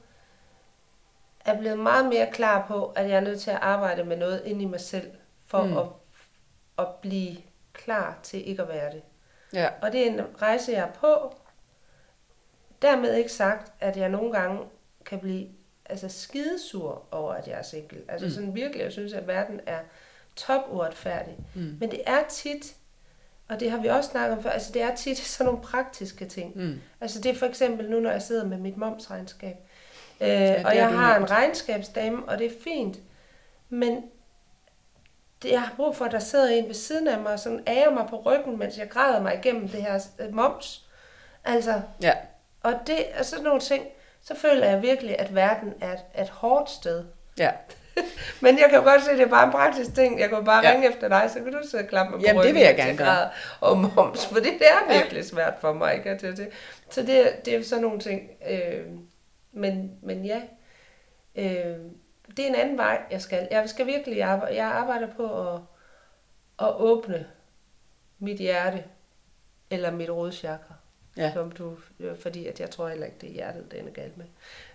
er 1.46 1.58
blevet 1.60 1.80
meget 1.80 2.06
mere 2.06 2.28
klar 2.32 2.68
på, 2.68 2.86
at 2.86 3.10
jeg 3.10 3.16
er 3.18 3.22
nødt 3.22 3.42
til 3.42 3.52
at 3.52 3.60
arbejde 3.62 4.04
med 4.04 4.18
noget 4.18 4.42
ind 4.46 4.62
i 4.62 4.66
mig 4.66 4.80
selv, 4.82 5.12
for 5.46 5.64
Mm. 5.64 5.78
at, 5.78 5.86
at 6.80 6.88
blive 7.02 7.38
klar 7.74 8.20
til 8.24 8.50
ikke 8.50 8.62
at 8.62 8.68
være 8.68 8.92
det. 8.92 9.02
Ja. 9.54 9.70
Og 9.82 9.92
det 9.92 10.08
er 10.08 10.12
en 10.12 10.22
rejse, 10.42 10.72
jeg 10.72 10.80
er 10.82 10.92
på. 10.92 11.36
Dermed 12.82 13.16
ikke 13.16 13.32
sagt, 13.32 13.72
at 13.80 13.98
jeg 13.98 14.10
nogle 14.10 14.32
gange 14.32 14.60
kan 15.06 15.20
blive 15.20 15.48
altså 15.86 16.10
skidesur 16.10 17.04
over, 17.12 17.34
at 17.34 17.48
jeg 17.48 17.58
er 17.60 17.62
single. 17.64 18.02
Altså 18.08 18.26
Mm. 18.28 18.32
sådan 18.34 18.56
virkelig, 18.56 18.84
jeg 18.84 18.92
synes, 18.92 19.14
at 19.14 19.28
verden 19.28 19.60
er 19.66 19.80
top 20.36 20.62
uretfærdig. 20.72 21.38
Mm. 21.56 21.78
Men 21.80 21.92
det 21.92 22.02
er 22.06 22.24
tit, 22.30 22.76
og 23.50 23.60
det 23.60 23.72
har 23.72 23.78
vi 23.82 23.88
også 23.88 24.10
snakket 24.10 24.38
om 24.38 24.44
før, 24.44 24.50
altså 24.50 24.72
det 24.74 24.82
er 24.82 24.96
tit 24.96 25.18
sådan 25.38 25.46
nogle 25.46 25.62
praktiske 25.62 26.26
ting. 26.26 26.58
Mm. 26.58 26.80
Altså 27.02 27.22
det 27.22 27.32
er 27.32 27.36
for 27.36 27.46
eksempel 27.46 27.90
nu, 27.90 28.00
når 28.00 28.12
jeg 28.12 28.22
sidder 28.22 28.46
med 28.46 28.58
mit 28.58 28.78
momsregnskab. 28.78 29.56
Øh, 30.22 30.28
ja, 30.28 30.68
og 30.68 30.76
jeg 30.76 30.90
har 30.90 31.18
en 31.18 31.32
regnskabsdame, 31.32 32.24
og 32.30 32.38
det 32.38 32.46
er 32.48 32.52
fint. 32.64 32.98
Men 33.70 34.04
jeg 35.46 35.62
har 35.62 35.74
brug 35.76 35.96
for, 35.96 36.06
at 36.06 36.12
der 36.12 36.20
sidder 36.20 36.48
en 36.50 36.68
ved 36.68 36.74
siden 36.74 37.08
af 37.08 37.20
mig, 37.20 37.34
og 37.34 37.40
sådan 37.40 37.64
ærer 37.68 37.92
mig 37.92 38.06
på 38.10 38.22
ryggen, 38.26 38.60
mens 38.60 38.78
jeg 38.78 38.90
græder 38.90 39.22
mig 39.22 39.36
igennem 39.44 39.68
det 39.68 39.84
her 39.84 40.00
øh, 40.20 40.34
moms. 40.36 40.86
Altså, 41.46 41.82
Ja. 42.02 42.14
og 42.64 42.74
det 42.88 42.98
er 43.14 43.24
sådan 43.24 43.44
nogle 43.46 43.60
ting, 43.62 43.84
så 44.22 44.36
føler 44.36 44.68
jeg 44.70 44.82
virkelig, 44.82 45.20
at 45.20 45.36
verden 45.36 45.74
er 45.82 45.94
et, 45.94 46.00
et 46.24 46.30
hårdt 46.30 46.70
sted. 46.70 47.04
Ja. 47.38 47.52
Men 48.42 48.60
jeg 48.60 48.66
kan 48.70 48.78
jo 48.80 48.84
godt 48.84 49.04
se, 49.04 49.12
at 49.12 49.18
det 49.18 49.24
er 49.26 49.30
bare 49.30 49.46
en 49.46 49.52
praktisk 49.52 49.96
ting. 49.96 50.20
Jeg 50.20 50.30
kan 50.30 50.46
bare 50.46 50.66
Ja. 50.68 50.72
ringe 50.72 50.90
efter 50.90 51.08
dig, 51.08 51.30
så 51.34 51.40
kan 51.40 51.54
du 51.54 51.60
sidde 51.70 51.84
og 51.84 51.88
klappe 51.90 52.12
mig 52.12 52.20
på 52.20 52.26
Jamen, 52.26 52.38
det 52.38 52.46
ryggen, 52.50 52.56
vil 52.56 52.64
jeg 52.68 52.76
gerne 52.76 52.98
gøre. 52.98 53.30
Og 53.62 53.78
moms, 53.78 54.26
for 54.26 54.36
det 54.36 54.54
er 54.62 54.94
virkelig 54.94 55.26
svært 55.26 55.54
for 55.62 55.74
mig. 55.74 55.94
Ikke? 55.96 56.18
Det, 56.22 56.38
det. 56.38 56.50
Så 56.90 57.02
det, 57.02 57.46
det 57.46 57.56
er 57.56 57.64
sådan 57.64 57.82
nogle 57.84 58.00
ting. 58.00 58.22
Øh, 58.50 58.86
men, 59.54 59.92
men 60.04 60.26
ja, 60.26 60.42
øh, 61.36 61.76
det 62.38 62.46
er 62.46 62.50
en 62.50 62.56
anden 62.56 62.78
vej, 62.78 63.02
jeg 63.12 63.22
skal. 63.22 63.48
Jeg 63.52 63.70
skal 63.70 63.86
virkelig 63.88 64.24
arbejde, 64.24 64.56
jeg 64.56 64.66
arbejder 64.66 65.08
på 65.16 65.54
at, 65.54 65.62
at 66.60 66.76
åbne 66.80 67.28
mit 68.20 68.38
hjerte, 68.38 68.84
eller 69.70 69.92
mit 69.92 70.10
rodchakra. 70.10 70.74
Ja. 71.18 71.34
Som 71.34 71.52
du, 71.52 71.78
øh, 72.00 72.18
fordi 72.18 72.48
at 72.48 72.60
jeg 72.60 72.70
tror 72.70 72.90
heller 72.90 73.06
ikke, 73.06 73.18
det 73.22 73.30
er 73.30 73.34
hjertet, 73.34 73.72
den 73.72 73.88
er 73.88 73.92
galt 73.92 74.18
med, 74.18 74.26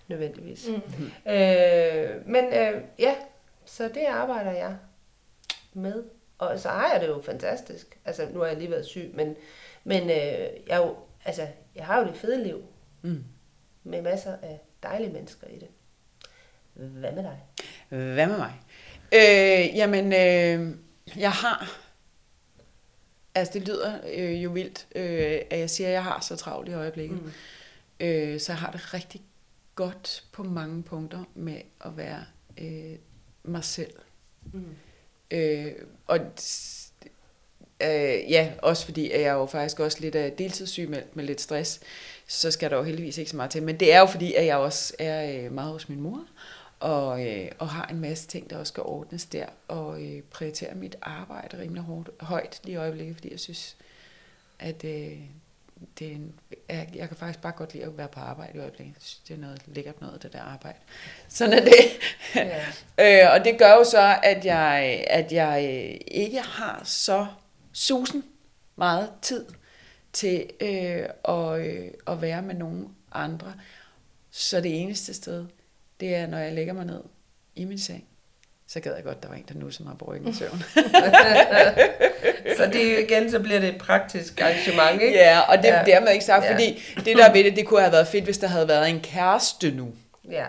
nødvendigvis. 0.09 0.69
Mm. 0.69 1.33
Øh, 1.33 2.27
men 2.29 2.45
øh, 2.45 2.83
ja, 2.99 3.15
så 3.65 3.89
det 3.89 4.05
arbejder 4.05 4.51
jeg 4.53 4.77
med. 5.73 6.05
Og 6.39 6.59
så 6.59 6.69
har 6.69 6.93
jeg 6.93 7.01
det 7.01 7.09
jo 7.09 7.23
fantastisk. 7.23 7.99
Altså, 8.05 8.29
nu 8.33 8.41
har 8.41 8.47
jeg 8.47 8.57
lige 8.57 8.71
været 8.71 8.87
syg, 8.87 9.11
men, 9.15 9.37
men 9.85 10.03
øh, 10.03 10.09
jeg, 10.11 10.51
er 10.69 10.77
jo, 10.77 10.97
altså, 11.25 11.47
jeg 11.75 11.87
har 11.87 12.01
jo 12.01 12.07
det 12.07 12.17
fede 12.17 12.43
liv 12.45 12.63
Mm. 13.03 13.25
med 13.85 14.03
masser 14.03 14.37
af 14.43 14.61
dejlige 14.83 15.13
mennesker 15.13 15.47
i 15.47 15.59
det. 15.59 15.69
Hvad 16.77 17.13
med 17.13 17.23
dig? 17.23 17.39
Hvad 17.89 18.27
med 18.27 18.37
mig? 18.37 18.53
Øh, 19.13 19.77
jamen, 19.77 20.05
øh, 20.05 20.77
jeg 21.17 21.33
har... 21.33 21.79
Altså, 23.35 23.53
det 23.55 23.69
lyder 23.69 23.99
øh, 24.15 24.45
jo 24.45 24.51
vildt, 24.51 24.87
øh, 24.95 25.41
at 25.51 25.59
jeg 25.59 25.71
siger, 25.71 25.87
at 25.87 25.93
jeg 25.93 26.05
har 26.05 26.21
så 26.21 26.37
travlt 26.37 26.69
i 26.69 26.73
øjeblikket. 26.73 27.23
Mm. 27.23 27.33
Øh, 28.01 28.41
så 28.41 28.53
jeg 28.53 28.59
har 28.59 28.71
det 28.71 28.95
rigtig 28.95 29.21
godt 29.75 30.25
på 30.33 30.43
mange 30.43 30.83
punkter 30.83 31.25
med 31.35 31.61
at 31.81 31.97
være 31.97 32.25
øh, 32.59 32.99
mig 33.43 33.65
selv. 33.65 33.93
Mm. 34.53 34.77
Øh, 35.31 35.73
og 36.07 36.19
øh, 37.81 38.31
ja, 38.31 38.53
også 38.63 38.85
fordi 38.85 39.11
at 39.11 39.21
jeg 39.21 39.29
er 39.29 39.33
jo 39.33 39.47
faktisk 39.47 39.81
også 39.81 40.01
lidt 40.01 40.15
af 40.15 40.33
deltidssygemeldt 40.33 41.17
med 41.17 41.25
lidt 41.25 41.41
stress, 41.41 41.81
så 42.27 42.51
skal 42.51 42.71
der 42.71 42.77
jo 42.77 42.83
heldigvis 42.83 43.19
ikke 43.19 43.31
så 43.31 43.37
meget 43.37 43.51
til. 43.51 43.63
Men 43.63 43.81
det 43.81 43.93
er 43.95 44.01
jo 44.01 44.07
fordi, 44.07 44.35
at 44.35 44.47
jeg 44.47 44.57
også 44.57 44.95
er 44.99 45.45
øh, 45.45 45.53
meget 45.53 45.73
hos 45.73 45.89
min 45.89 46.01
mor, 46.01 46.25
og, 46.81 47.27
øh, 47.27 47.51
og 47.59 47.69
har 47.69 47.87
en 47.87 48.01
masse 48.01 48.29
ting, 48.29 48.51
der 48.51 48.59
også 48.59 48.71
skal 48.71 48.83
ordnes 48.83 49.27
der, 49.27 49.47
og 49.69 50.03
øh, 50.03 50.23
prioriterer 50.23 50.75
mit 50.75 50.97
arbejde 51.03 51.59
rimelig 51.59 51.83
hårdt, 51.83 52.11
højt 52.21 52.61
lige 52.65 52.75
i 52.75 52.77
øjeblikket, 52.77 53.17
fordi 53.17 53.31
jeg 53.31 53.41
synes, 53.41 53.77
at 54.59 54.85
øh, 54.85 55.19
det 55.99 56.07
er 56.07 56.13
en, 56.13 56.35
jeg, 56.69 56.89
jeg 56.95 57.09
kan 57.09 57.17
faktisk 57.17 57.43
bare 57.43 57.53
godt 57.53 57.75
lide 57.75 57.85
at 57.85 57.99
være 57.99 58.09
på 58.09 58.21
arbejde 58.21 58.59
i 58.59 58.61
øjeblikket. 58.61 58.95
Jeg 58.95 59.03
synes, 59.03 59.23
det 59.29 59.35
er 59.35 59.39
noget 59.39 59.63
lækkert 59.67 60.01
noget, 60.01 60.23
det 60.23 60.33
der 60.33 60.43
arbejde. 60.43 60.79
Sådan 61.29 61.53
er 61.53 61.65
det. 61.65 61.75
Ja. 62.35 63.25
øh, 63.27 63.33
og 63.33 63.45
det 63.45 63.59
gør 63.59 63.73
jo 63.73 63.85
så, 63.85 64.19
at 64.23 64.45
jeg, 64.45 65.05
at 65.11 65.33
jeg 65.33 65.65
øh, 65.65 66.01
ikke 66.07 66.41
har 66.41 66.83
så 66.85 67.27
susen 67.73 68.25
meget 68.77 69.11
tid 69.23 69.47
til 70.13 70.51
øh, 70.61 71.09
at, 71.29 71.61
øh, 71.61 71.91
at 72.07 72.23
være 72.23 72.43
med 72.43 72.55
nogen 72.55 72.95
andre. 73.13 73.55
Så 74.31 74.61
det 74.61 74.81
eneste 74.81 75.15
sted, 75.15 75.47
det 76.01 76.15
er, 76.15 76.27
når 76.27 76.39
jeg 76.39 76.53
lægger 76.53 76.73
mig 76.73 76.85
ned 76.85 77.01
i 77.57 77.65
min 77.65 77.79
seng, 77.79 78.05
så 78.69 78.81
gad 78.81 78.95
jeg 78.95 79.05
godt, 79.05 79.23
der 79.23 79.29
var 79.29 79.35
en, 79.35 79.45
der 79.49 79.55
nu 79.55 79.71
som 79.71 79.87
har 79.87 79.95
på 79.95 80.05
ryggen 80.05 80.29
i 80.29 80.33
søvn. 80.35 80.63
så 82.57 82.67
det 82.73 82.99
igen, 83.09 83.31
så 83.31 83.41
bliver 83.41 83.61
det 83.61 83.69
et 83.69 83.79
praktisk 83.79 84.41
arrangement, 84.41 85.03
ikke? 85.03 85.15
Ja, 85.15 85.41
og 85.41 85.57
det 85.59 85.65
Ja. 85.65 85.83
dermed 85.87 86.13
ikke 86.13 86.25
sagt, 86.25 86.45
Ja. 86.45 86.53
fordi 86.53 86.83
det 86.97 87.17
der 87.17 87.33
ved 87.33 87.45
det, 87.45 87.57
det 87.57 87.67
kunne 87.67 87.81
have 87.81 87.93
været 87.93 88.09
fedt, 88.09 88.25
hvis 88.25 88.39
der 88.39 88.47
havde 88.47 88.69
været 88.69 88.91
en 88.91 89.01
kæreste 89.01 89.71
nu, 89.71 89.89
Ja. 90.31 90.45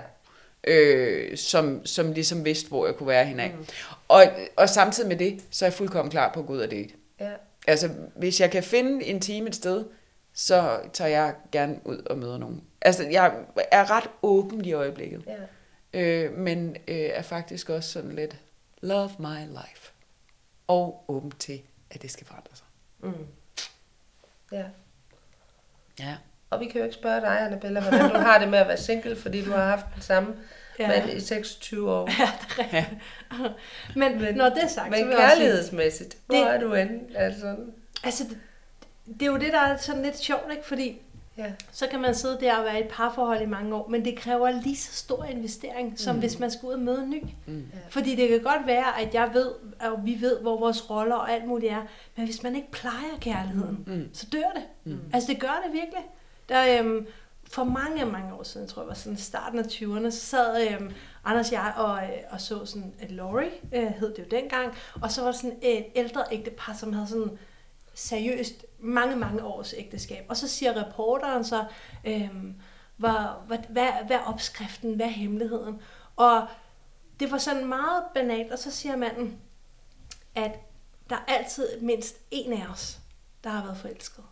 øh, 0.67 1.37
som, 1.37 1.85
som 1.85 2.11
ligesom 2.11 2.45
vidste, 2.45 2.67
hvor 2.69 2.85
jeg 2.85 2.95
kunne 2.95 3.07
være 3.07 3.25
hende 3.25 3.51
mm. 3.57 3.65
og, 4.07 4.23
og 4.55 4.69
samtidig 4.69 5.09
med 5.09 5.17
det, 5.17 5.39
så 5.51 5.65
er 5.65 5.67
jeg 5.69 5.73
fuldkommen 5.73 6.11
klar 6.11 6.31
på 6.33 6.39
at 6.39 6.45
gå 6.45 6.53
ud 6.53 6.59
og 6.59 6.71
date. 6.71 6.89
Ja. 7.19 7.29
Altså, 7.67 7.89
hvis 8.15 8.41
jeg 8.41 8.51
kan 8.51 8.63
finde 8.63 9.05
en 9.05 9.19
time 9.19 9.47
et 9.47 9.55
sted, 9.55 9.85
så 10.33 10.79
tager 10.93 11.09
jeg 11.09 11.33
gerne 11.51 11.75
ud 11.85 11.97
og 11.97 12.17
møder 12.17 12.37
nogen. 12.37 12.61
Altså, 12.87 13.03
jeg 13.11 13.33
er 13.71 13.91
ret 13.91 14.09
åben 14.21 14.65
i 14.65 14.73
øjeblikket, 14.73 15.25
ja. 15.93 15.99
øh, 16.01 16.33
men 16.37 16.75
øh, 16.87 16.95
er 16.97 17.21
faktisk 17.21 17.69
også 17.69 17.91
sådan 17.91 18.11
lidt 18.15 18.35
love 18.81 19.09
my 19.19 19.39
life. 19.49 19.91
Og 20.67 21.05
åben 21.07 21.31
til, 21.31 21.61
at 21.91 22.01
det 22.01 22.11
skal 22.11 22.27
forandre 22.27 22.55
sig. 22.55 22.65
Mm. 22.99 23.13
Ja. 24.51 24.63
Ja. 25.99 26.15
Og 26.49 26.59
vi 26.59 26.65
kan 26.65 26.77
jo 26.77 26.83
ikke 26.83 26.95
spørge 26.95 27.21
dig, 27.21 27.41
Annabella, 27.41 27.79
hvordan 27.81 28.09
du 28.09 28.17
har 28.17 28.39
det 28.39 28.49
med 28.49 28.59
at 28.59 28.67
være 28.67 28.77
single, 28.77 29.15
fordi 29.15 29.45
du 29.45 29.51
har 29.51 29.65
haft 29.65 29.85
den 29.95 30.01
samme 30.01 30.35
Ja. 30.79 30.87
mand 30.87 31.09
i 31.09 31.19
26 31.19 31.91
år. 31.91 32.09
Ja, 32.19 32.29
det 32.41 32.65
er 32.65 32.77
rigtigt. 32.77 33.01
Men, 33.95 34.21
Men- 34.21 34.35
når 34.35 34.49
det 34.49 34.63
er 34.63 34.67
sagt, 34.67 34.95
så 34.95 34.99
Men 35.01 35.07
vil 35.09 35.15
også 35.17 35.27
sige, 35.27 35.37
kærlighedsmæssigt, 35.37 36.17
hvor 36.25 36.35
Det- 36.35 36.47
er 36.47 36.59
du 36.59 36.73
henne? 36.73 36.99
Altså, 37.15 37.55
altså, 38.03 38.23
det, 38.23 38.37
det 39.19 39.21
er 39.21 39.25
jo 39.31 39.37
det, 39.37 39.53
der 39.53 39.59
er 39.59 39.77
sådan 39.77 40.03
lidt 40.03 40.17
sjovt, 40.19 40.51
ikke? 40.51 40.65
Fordi 40.65 41.01
ja. 41.37 41.51
så 41.71 41.87
kan 41.87 42.01
man 42.01 42.15
sidde 42.15 42.37
der 42.39 42.57
og 42.57 42.65
være 42.65 42.77
i 42.79 42.83
et 42.83 42.89
parforhold 42.89 43.41
i 43.41 43.45
mange 43.45 43.75
år, 43.75 43.87
men 43.87 44.05
det 44.05 44.17
kræver 44.17 44.49
lige 44.51 44.77
så 44.77 44.93
stor 44.93 45.23
investering, 45.23 45.99
som 45.99 46.15
mm. 46.15 46.19
hvis 46.19 46.39
man 46.39 46.51
skal 46.51 46.67
ud 46.67 46.73
og 46.73 46.79
møde 46.79 47.03
en 47.03 47.09
ny. 47.09 47.23
Mm. 47.45 47.71
Fordi 47.89 48.15
det 48.15 48.29
kan 48.29 48.41
godt 48.41 48.67
være, 48.67 49.01
at 49.01 49.13
jeg 49.13 49.29
ved, 49.33 49.51
og 49.79 50.05
vi 50.05 50.17
ved, 50.21 50.39
hvor 50.39 50.59
vores 50.59 50.89
roller 50.89 51.15
og 51.15 51.31
alt 51.31 51.47
muligt 51.47 51.71
er, 51.71 51.81
men 52.15 52.25
hvis 52.25 52.43
man 52.43 52.55
ikke 52.55 52.71
plejer 52.71 53.17
kærligheden, 53.21 53.83
Mm. 53.87 54.09
så 54.13 54.27
dør 54.31 54.51
det. 54.55 54.63
Mm. 54.83 54.99
Altså 55.13 55.31
det 55.31 55.39
gør 55.41 55.61
det 55.65 55.73
virkelig. 55.73 56.03
Der, 56.49 56.79
øhm, 56.79 57.07
for 57.51 57.63
mange, 57.63 58.05
mange 58.05 58.33
år 58.33 58.43
siden, 58.43 58.67
tror 58.67 58.81
jeg 58.81 58.87
var 58.87 58.93
sådan 58.93 59.17
starten 59.17 59.59
af 59.59 59.63
20'erne, 59.63 60.09
så 60.09 60.19
sad 60.25 60.67
øhm, 60.71 60.91
Anders 61.25 61.47
og 61.47 61.53
jeg 61.53 61.73
og, 61.77 62.03
øh, 62.03 62.09
og 62.29 62.41
så 62.41 62.65
sådan 62.65 62.93
et 63.01 63.11
Laurie, 63.11 63.49
øh, 63.73 63.83
hed 63.99 64.13
det 64.13 64.19
jo 64.19 64.37
dengang, 64.37 64.73
og 65.01 65.11
så 65.11 65.21
var 65.21 65.31
der 65.31 65.37
sådan 65.37 65.57
et 65.61 65.85
ældre 65.95 66.23
ægtepar, 66.31 66.73
som 66.79 66.93
havde 66.93 67.07
sådan 67.07 67.31
seriøst 67.93 68.65
mange, 68.79 69.15
mange 69.15 69.43
års 69.43 69.73
ægteskab. 69.77 70.25
Og 70.29 70.37
så 70.37 70.47
siger 70.47 70.85
reporteren 70.85 71.43
så, 71.43 71.65
øhm, 72.05 72.55
hvad, 72.97 73.11
hvad, 73.47 73.57
hvad, 73.69 73.87
hvad 74.05 74.17
er 74.17 74.21
opskriften, 74.21 74.93
hvad 74.93 75.05
er 75.05 75.09
hemmeligheden? 75.09 75.81
Og 76.15 76.47
det 77.19 77.31
var 77.31 77.37
sådan 77.37 77.65
meget 77.65 78.03
banalt, 78.13 78.51
og 78.51 78.59
så 78.59 78.71
siger 78.71 78.95
manden, 78.95 79.39
at 80.35 80.51
der 81.09 81.15
er 81.15 81.33
altid 81.33 81.81
mindst 81.81 82.17
en 82.31 82.53
af 82.53 82.67
os, 82.71 82.99
der 83.43 83.49
har 83.49 83.63
været 83.63 83.77
forelsket. 83.77 84.23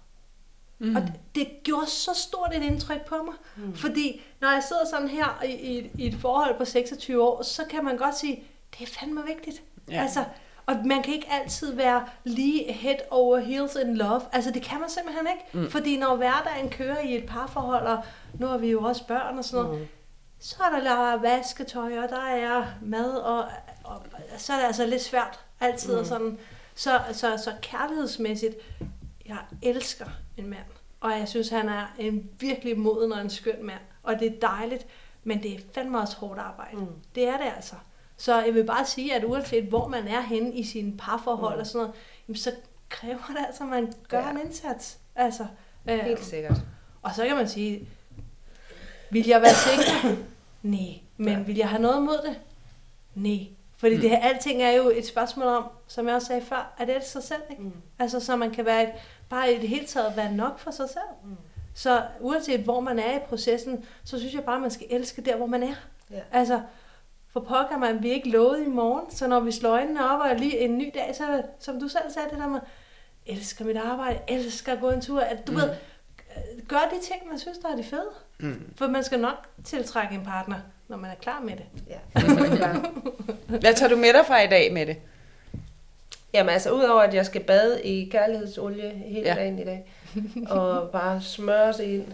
Mm. 0.79 0.95
Og 0.95 1.01
det, 1.01 1.13
det 1.35 1.47
gjorde 1.63 1.89
så 1.89 2.13
stort 2.13 2.55
et 2.55 2.63
indtryk 2.63 3.05
på 3.05 3.23
mig. 3.23 3.33
Mm. 3.55 3.75
Fordi 3.75 4.21
når 4.41 4.51
jeg 4.51 4.63
sidder 4.63 4.85
sådan 4.85 5.07
her 5.07 5.43
i, 5.43 5.53
i, 5.53 5.91
i 5.97 6.07
et 6.07 6.15
forhold 6.15 6.57
på 6.57 6.65
26 6.65 7.23
år, 7.23 7.41
så 7.41 7.65
kan 7.69 7.85
man 7.85 7.97
godt 7.97 8.17
sige, 8.17 8.43
det 8.79 8.87
er 8.87 8.99
fandme 8.99 9.23
vigtigt. 9.25 9.63
Ja. 9.89 10.01
Altså, 10.01 10.25
og 10.65 10.75
man 10.85 11.03
kan 11.03 11.13
ikke 11.13 11.31
altid 11.31 11.73
være 11.73 12.07
lige 12.23 12.73
head 12.73 12.97
over 13.09 13.39
heels 13.39 13.75
in 13.75 13.97
love. 13.97 14.21
Altså 14.31 14.51
det 14.51 14.61
kan 14.61 14.79
man 14.79 14.89
simpelthen 14.89 15.27
ikke. 15.27 15.65
Mm. 15.65 15.71
Fordi 15.71 15.97
når 15.97 16.15
hverdagen 16.15 16.69
kører 16.69 16.99
i 16.99 17.15
et 17.15 17.25
parforhold, 17.25 17.87
og 17.87 18.03
nu 18.39 18.47
har 18.47 18.57
vi 18.57 18.71
jo 18.71 18.81
også 18.81 19.07
børn 19.07 19.37
og 19.37 19.45
sådan 19.45 19.65
noget, 19.65 19.79
mm. 19.79 19.87
så 20.39 20.55
er 20.63 20.69
der 20.69 20.83
der 20.83 21.17
vasketøj, 21.17 21.97
og 21.97 22.09
der 22.09 22.25
er 22.25 22.65
mad, 22.81 23.11
og, 23.15 23.45
og 23.83 24.01
så 24.37 24.53
er 24.53 24.57
det 24.57 24.65
altså 24.65 24.85
lidt 24.85 25.01
svært 25.01 25.39
altid. 25.59 25.93
Mm. 25.93 25.99
Og 25.99 26.05
sådan. 26.05 26.37
Så, 26.77 27.01
så, 27.11 27.37
så 27.37 27.53
kærlighedsmæssigt, 27.61 28.55
jeg 29.25 29.37
elsker 29.61 30.05
en 30.37 30.47
mand. 30.47 30.65
Og 30.99 31.11
jeg 31.11 31.27
synes, 31.27 31.49
han 31.49 31.69
er 31.69 31.95
en 31.99 32.29
virkelig 32.39 32.79
moden 32.79 33.11
og 33.11 33.21
en 33.21 33.29
skøn 33.29 33.65
mand. 33.65 33.81
Og 34.03 34.19
det 34.19 34.27
er 34.27 34.39
dejligt, 34.39 34.87
men 35.23 35.43
det 35.43 35.53
er 35.53 35.59
fandme 35.73 35.99
også 35.99 36.17
hårdt 36.17 36.39
arbejde. 36.39 36.77
Mm. 36.77 36.87
Det 37.15 37.27
er 37.27 37.37
det 37.37 37.45
altså. 37.55 37.75
Så 38.17 38.41
jeg 38.43 38.53
vil 38.53 38.63
bare 38.65 38.85
sige, 38.85 39.15
at 39.15 39.23
uanset 39.23 39.63
hvor 39.63 39.87
man 39.87 40.07
er 40.07 40.21
henne 40.21 40.53
i 40.53 40.63
sine 40.63 40.97
parforhold 40.97 41.55
mm. 41.55 41.59
og 41.59 41.67
sådan 41.67 41.79
noget, 41.79 41.95
jamen, 42.27 42.37
så 42.37 42.51
kræver 42.89 43.17
det 43.27 43.45
altså, 43.47 43.63
at 43.63 43.69
man 43.69 43.93
gør 44.09 44.17
Ja. 44.19 44.25
ja. 44.25 44.31
en 44.31 44.39
indsats. 44.45 44.97
Altså, 45.15 45.45
øh, 45.89 45.99
Helt 45.99 46.25
sikkert. 46.25 46.57
og 47.01 47.11
så 47.15 47.25
kan 47.27 47.35
man 47.35 47.49
sige, 47.49 47.87
vil 49.09 49.27
jeg 49.27 49.41
være 49.41 49.53
single? 49.53 50.25
Nej. 50.63 50.99
Men 51.17 51.47
vil 51.47 51.55
jeg 51.55 51.69
have 51.69 51.81
noget 51.81 52.03
mod 52.03 52.17
det? 52.25 52.39
Nej. 53.15 53.47
Fordi 53.77 53.95
mm. 53.95 54.01
det 54.01 54.09
her, 54.09 54.17
alting 54.19 54.61
er 54.61 54.71
jo 54.71 54.89
et 54.89 55.05
spørgsmål 55.07 55.47
om, 55.47 55.63
som 55.87 56.07
jeg 56.07 56.15
også 56.15 56.27
sagde 56.27 56.41
før, 56.41 56.73
at 56.77 56.87
det 56.87 56.95
er 56.95 57.01
sig 57.01 57.23
selv, 57.23 57.41
ikke? 57.49 57.63
Mm. 57.63 57.73
Altså, 57.99 58.19
så 58.19 58.35
man 58.35 58.51
kan 58.51 58.65
være 58.65 58.83
et, 58.83 58.89
bare 59.29 59.53
i 59.53 59.59
det 59.59 59.69
hele 59.69 59.85
taget 59.85 60.17
være 60.17 60.31
nok 60.31 60.59
for 60.59 60.71
sig 60.71 60.89
selv. 60.89 61.29
Mm. 61.29 61.35
Så 61.73 62.03
uanset 62.19 62.59
hvor 62.59 62.79
man 62.79 62.99
er 62.99 63.15
i 63.15 63.19
processen, 63.29 63.85
så 64.03 64.19
synes 64.19 64.33
jeg 64.33 64.43
bare, 64.43 64.59
man 64.59 64.71
skal 64.71 64.87
elske 64.89 65.21
der, 65.21 65.35
hvor 65.37 65.45
man 65.45 65.63
er. 65.63 65.73
Ja. 66.11 66.19
Altså, 66.31 66.61
for 67.35 67.39
pokker 67.39 67.77
man, 67.77 68.03
vi 68.03 68.09
er 68.09 68.13
ikke 68.13 68.29
lovet 68.29 68.65
i 68.65 68.69
morgen, 68.69 69.11
så 69.11 69.27
når 69.27 69.39
vi 69.39 69.51
slår 69.51 69.69
øjnene 69.69 70.11
op 70.11 70.19
og 70.19 70.27
er 70.27 70.37
lige 70.37 70.59
en 70.59 70.77
ny 70.77 70.91
dag, 70.93 71.15
så 71.15 71.43
som 71.59 71.79
du 71.79 71.87
selv 71.87 72.03
sagde, 72.13 72.29
det 72.29 72.37
der 72.37 72.47
med, 72.47 72.59
elsker 73.25 73.65
mit 73.65 73.77
arbejde, 73.77 74.19
elsker 74.27 74.71
at 74.71 74.79
gå 74.79 74.89
en 74.89 75.01
tur, 75.01 75.21
at 75.21 75.47
du 75.47 75.51
mm. 75.51 75.57
ved, 75.57 75.69
øh, 75.69 76.67
gør 76.67 76.91
de 76.93 77.05
ting, 77.07 77.29
man 77.29 77.39
synes, 77.39 77.57
der 77.57 77.69
er 77.69 77.75
de 77.75 77.83
fede. 77.83 78.09
Mm. 78.39 78.73
For 78.75 78.87
man 78.87 79.03
skal 79.03 79.19
nok 79.19 79.47
tiltrække 79.63 80.15
en 80.15 80.25
partner, 80.25 80.55
når 80.87 80.97
man 80.97 81.11
er 81.11 81.15
klar 81.15 81.39
med 81.39 81.53
det. 81.55 81.65
Ja, 81.87 82.21
det 82.21 82.61
er. 82.61 82.91
Hvad 83.61 83.73
tager 83.73 83.89
du 83.89 83.95
med 83.95 84.13
dig 84.13 84.25
fra 84.27 84.41
i 84.41 84.47
dag 84.47 84.73
med 84.73 84.85
det? 84.85 84.97
Jamen 86.33 86.53
altså, 86.53 86.71
udover 86.71 87.01
at 87.01 87.13
jeg 87.13 87.25
skal 87.25 87.43
bade 87.43 87.83
i 87.83 88.09
kærlighedsolie 88.09 88.89
hele 88.89 89.27
ja. 89.27 89.35
dagen 89.35 89.59
i 89.59 89.63
dag, 89.63 89.91
og 90.49 90.89
bare 90.91 91.21
smøre 91.21 91.73
sig 91.73 91.93
ind, 91.93 92.13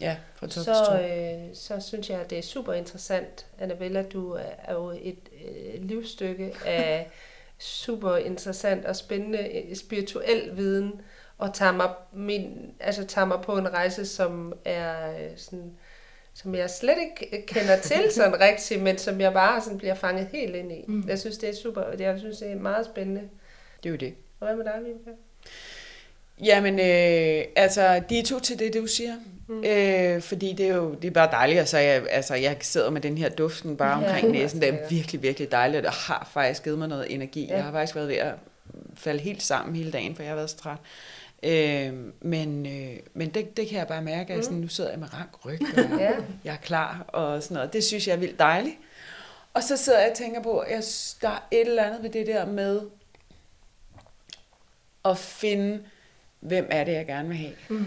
Ja, 0.00 0.16
fra 0.34 0.46
top 0.46 0.64
så, 0.64 1.00
øh, 1.02 1.54
så 1.56 1.80
synes 1.88 2.10
jeg, 2.10 2.20
at 2.20 2.30
det 2.30 2.38
er 2.38 2.42
super 2.42 2.72
interessant. 2.72 3.46
Annabella, 3.60 4.02
du 4.02 4.32
er- 4.32 4.72
jo 4.72 4.90
et 5.02 5.18
øh, 5.44 5.82
livsstykke 5.82 6.52
af 6.66 7.10
super 7.58 8.16
interessant 8.16 8.84
og 8.84 8.96
spændende 8.96 9.38
øh, 9.56 9.76
spirituel 9.76 10.56
viden, 10.56 11.00
og 11.38 11.54
tager 11.54 11.72
mig, 11.72 11.90
min, 12.12 12.72
altså 12.80 13.04
tager 13.04 13.24
mig 13.24 13.40
på 13.40 13.56
en 13.58 13.68
rejse, 13.72 14.06
som 14.06 14.52
er 14.64 15.10
øh, 15.10 15.30
sådan, 15.36 15.72
som 16.34 16.54
jeg 16.54 16.70
slet 16.70 16.96
ikke 17.00 17.46
kender 17.46 17.76
til 17.80 17.96
sådan 18.12 18.40
rigtigt, 18.40 18.82
men 18.82 18.98
som 18.98 19.20
jeg 19.20 19.32
bare 19.32 19.62
sådan 19.62 19.78
bliver 19.78 19.94
fanget 19.94 20.26
helt 20.32 20.56
ind 20.56 20.72
i. 20.72 20.84
Mm. 20.88 21.04
Jeg 21.08 21.18
synes, 21.18 21.38
det 21.38 21.48
er 21.48 21.54
super, 21.54 21.80
og 21.80 22.00
jeg 22.00 22.18
synes, 22.18 22.38
det 22.38 22.50
er 22.52 22.56
meget 22.56 22.86
spændende. 22.86 23.22
Det 23.82 23.88
er 23.88 23.90
jo 23.90 23.96
det. 23.96 24.14
Og 24.40 24.46
hvad 24.46 24.56
med 24.56 24.64
dig, 24.64 24.74
Vibeke? 24.84 25.10
Jamen, 26.44 26.74
øh, 26.78 27.44
altså, 27.56 28.02
de 28.10 28.18
er 28.18 28.22
to 28.24 28.40
til 28.40 28.58
det, 28.58 28.74
du 28.74 28.86
siger. 28.86 29.14
Mm. 29.48 29.64
Øh, 29.64 30.22
fordi 30.22 30.52
det 30.52 30.68
er 30.68 30.74
jo 30.74 30.94
det 30.94 31.08
er 31.08 31.12
bare 31.12 31.30
dejligt. 31.30 31.58
Altså 31.60 31.78
jeg, 31.78 32.02
altså, 32.10 32.34
jeg 32.34 32.56
sidder 32.60 32.90
med 32.90 33.00
den 33.00 33.18
her 33.18 33.28
duften 33.28 33.76
bare 33.76 33.94
omkring 34.04 34.30
næsen. 34.38 34.60
Det 34.60 34.68
er 34.68 34.88
virkelig, 34.90 35.22
virkelig 35.22 35.50
dejligt, 35.52 35.86
og 35.86 35.92
har 35.92 36.28
faktisk 36.32 36.64
givet 36.64 36.78
mig 36.78 36.88
noget 36.88 37.14
energi. 37.14 37.46
Ja. 37.46 37.54
Jeg 37.54 37.64
har 37.64 37.72
faktisk 37.72 37.94
været 37.94 38.08
ved 38.08 38.16
at 38.16 38.34
falde 38.94 39.20
helt 39.20 39.42
sammen 39.42 39.76
hele 39.76 39.90
dagen, 39.92 40.14
for 40.16 40.22
jeg 40.22 40.30
har 40.30 40.36
været 40.36 40.50
så 40.50 40.56
træt. 40.56 40.78
Øh, 41.42 41.92
men 42.20 42.66
øh, 42.66 42.96
men 43.14 43.28
det, 43.30 43.56
det 43.56 43.68
kan 43.68 43.78
jeg 43.78 43.86
bare 43.86 44.02
mærke, 44.02 44.32
at 44.34 44.44
sådan, 44.44 44.58
nu 44.58 44.68
sidder 44.68 44.90
jeg 44.90 44.98
med 44.98 45.14
rank 45.14 45.44
ryg, 45.46 45.60
og 45.92 45.98
Ja. 46.00 46.10
jeg 46.44 46.52
er 46.52 46.56
klar 46.56 47.04
og 47.08 47.42
sådan 47.42 47.54
noget. 47.54 47.72
Det 47.72 47.84
synes 47.84 48.06
jeg 48.08 48.12
er 48.14 48.18
vildt 48.18 48.38
dejligt. 48.38 48.76
Og 49.54 49.62
så 49.62 49.76
sidder 49.76 50.00
jeg 50.00 50.10
og 50.10 50.16
tænker 50.16 50.42
på, 50.42 50.58
at 50.58 50.70
jeg, 50.70 50.82
der 51.22 51.28
er 51.28 51.46
et 51.50 51.60
eller 51.68 51.82
andet 51.84 52.02
ved 52.02 52.10
det 52.10 52.26
der 52.26 52.46
med 52.46 52.80
at 55.04 55.18
finde, 55.18 55.80
hvem 56.40 56.68
er 56.70 56.84
det, 56.84 56.92
jeg 56.92 57.06
gerne 57.06 57.28
vil 57.28 57.36
have. 57.36 57.52
Mm. 57.68 57.86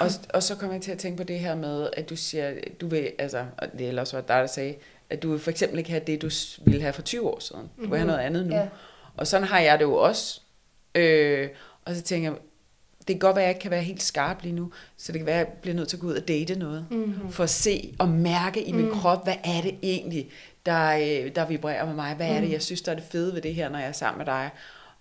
Og, 0.00 0.10
og 0.34 0.42
så 0.42 0.54
kommer 0.54 0.74
jeg 0.74 0.82
til 0.82 0.92
at 0.92 0.98
tænke 0.98 1.16
på 1.16 1.22
det 1.22 1.40
her 1.40 1.54
med, 1.54 1.88
at 1.92 2.08
du 2.08 2.16
siger, 2.16 2.54
du 2.80 2.86
vil, 2.86 3.12
altså, 3.18 3.46
og 3.58 3.68
det 3.72 3.80
er 3.80 3.88
ellers 3.88 4.12
var 4.12 4.20
dig, 4.20 4.36
der 4.36 4.46
sagde, 4.46 4.74
at 5.10 5.22
du 5.22 5.30
vil 5.30 5.40
for 5.40 5.50
eksempel 5.50 5.78
ikke 5.78 5.90
have 5.90 6.02
det, 6.06 6.22
du 6.22 6.30
ville 6.64 6.80
have 6.80 6.92
for 6.92 7.02
20 7.02 7.28
år 7.28 7.40
siden. 7.40 7.70
Du 7.82 7.88
vil 7.88 7.98
have 7.98 8.06
noget 8.06 8.20
andet 8.20 8.46
nu. 8.46 8.54
Ja. 8.54 8.68
Og 9.16 9.26
sådan 9.26 9.46
har 9.46 9.60
jeg 9.60 9.78
det 9.78 9.84
jo 9.84 9.94
også. 9.94 10.40
Øh, 10.94 11.48
og 11.84 11.94
så 11.94 12.02
tænker 12.02 12.30
jeg, 12.30 12.38
det 12.98 13.06
kan 13.06 13.18
godt 13.18 13.36
være, 13.36 13.44
at 13.44 13.48
jeg 13.48 13.54
ikke 13.54 13.62
kan 13.62 13.70
være 13.70 13.82
helt 13.82 14.02
skarp 14.02 14.42
lige 14.42 14.54
nu, 14.54 14.72
så 14.96 15.12
det 15.12 15.18
kan 15.18 15.26
være, 15.26 15.40
at 15.40 15.46
jeg 15.46 15.56
bliver 15.62 15.74
nødt 15.74 15.88
til 15.88 15.96
at 15.96 16.00
gå 16.00 16.06
ud 16.06 16.14
og 16.14 16.28
date 16.28 16.58
noget, 16.58 16.86
mm-hmm. 16.90 17.32
for 17.32 17.44
at 17.44 17.50
se 17.50 17.94
og 17.98 18.08
mærke 18.08 18.64
i 18.64 18.72
min 18.72 18.84
mm. 18.84 18.90
krop, 18.90 19.24
hvad 19.24 19.36
er 19.44 19.62
det 19.62 19.74
egentlig, 19.82 20.30
der, 20.66 20.96
øh, 20.96 21.34
der 21.34 21.46
vibrerer 21.46 21.86
med 21.86 21.94
mig, 21.94 22.14
hvad 22.14 22.28
er 22.28 22.40
det, 22.40 22.52
jeg 22.52 22.62
synes, 22.62 22.82
der 22.82 22.92
er 22.92 22.96
det 22.96 23.04
fede 23.04 23.34
ved 23.34 23.42
det 23.42 23.54
her, 23.54 23.68
når 23.68 23.78
jeg 23.78 23.88
er 23.88 23.92
sammen 23.92 24.18
med 24.18 24.26
dig, 24.26 24.50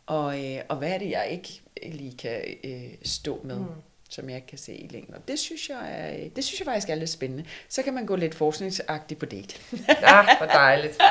og, 0.05 0.45
øh, 0.45 0.61
og 0.69 0.77
hvad 0.77 0.89
er 0.89 0.97
det, 0.97 1.09
jeg 1.09 1.27
ikke 1.31 1.61
lige 1.91 2.17
kan 2.17 2.41
øh, 2.63 2.91
stå 3.03 3.41
med. 3.43 3.59
Mm 3.59 3.65
som 4.09 4.29
jeg 4.29 4.35
ikke 4.35 4.47
kan 4.47 4.57
se 4.57 4.73
i 4.73 4.87
længden. 4.87 5.15
Og 5.15 5.27
det 5.27 5.39
synes 5.39 5.69
jeg, 5.69 5.77
er, 5.91 6.29
det 6.35 6.43
synes 6.43 6.59
jeg 6.59 6.65
faktisk 6.65 6.89
er 6.89 6.95
lidt 6.95 7.09
spændende. 7.09 7.45
Så 7.69 7.83
kan 7.83 7.93
man 7.93 8.05
gå 8.05 8.15
lidt 8.15 8.35
forskningsagtigt 8.35 9.19
på 9.19 9.25
date. 9.25 9.55
ja, 9.87 10.25
hvor 10.37 10.47
dejligt. 10.47 11.01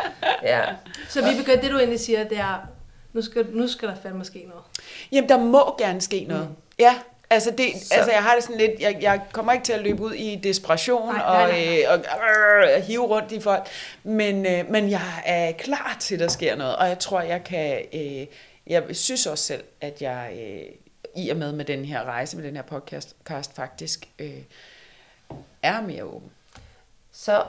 Ja. 0.42 0.64
Så 1.08 1.30
vi 1.30 1.38
begynder, 1.38 1.60
det 1.60 1.70
du 1.70 1.78
egentlig 1.78 2.00
siger, 2.00 2.24
det 2.24 2.38
er, 2.38 2.68
nu 3.12 3.22
skal, 3.22 3.46
nu 3.52 3.68
skal 3.68 3.88
der 3.88 3.96
fandme 4.02 4.24
ske 4.24 4.44
noget. 4.48 4.64
Jamen, 5.12 5.28
der 5.28 5.38
må 5.38 5.76
gerne 5.78 6.00
ske 6.00 6.24
noget. 6.28 6.48
Mm. 6.48 6.54
Ja, 6.78 6.94
Altså, 7.30 7.50
det, 7.50 7.64
altså, 7.90 8.10
jeg 8.12 8.22
har 8.22 8.34
det 8.34 8.44
sådan 8.44 8.58
lidt, 8.58 8.80
jeg, 8.80 8.98
jeg 9.00 9.20
kommer 9.32 9.52
ikke 9.52 9.64
til 9.64 9.72
at 9.72 9.80
løbe 9.80 10.02
ud 10.02 10.12
i 10.12 10.36
desperation 10.36 11.14
nej, 11.14 11.18
nej, 11.18 11.50
nej. 11.50 11.84
og, 11.88 11.98
øh, 11.98 12.04
og 12.12 12.76
øh, 12.76 12.82
hive 12.82 13.06
rundt 13.06 13.32
i 13.32 13.40
folk, 13.40 13.66
men, 14.02 14.46
øh, 14.46 14.70
men 14.70 14.90
jeg 14.90 15.22
er 15.24 15.52
klar 15.52 15.96
til, 16.00 16.14
at 16.14 16.20
der 16.20 16.28
sker 16.28 16.56
noget, 16.56 16.76
og 16.76 16.88
jeg 16.88 16.98
tror, 16.98 17.20
jeg 17.20 17.44
kan, 17.44 17.82
øh, 17.92 18.26
jeg 18.66 18.82
synes 18.92 19.26
også 19.26 19.44
selv, 19.44 19.64
at 19.80 20.02
jeg 20.02 20.32
øh, 20.32 20.83
i 21.16 21.28
og 21.28 21.36
med 21.36 21.52
med 21.52 21.64
den 21.64 21.84
her 21.84 22.04
rejse, 22.04 22.36
med 22.36 22.44
den 22.44 22.56
her 22.56 22.62
podcast 22.62 23.16
faktisk, 23.54 24.08
øh, 24.18 24.42
er 25.62 25.80
mere 25.80 26.04
åben. 26.04 26.30
Så 27.12 27.44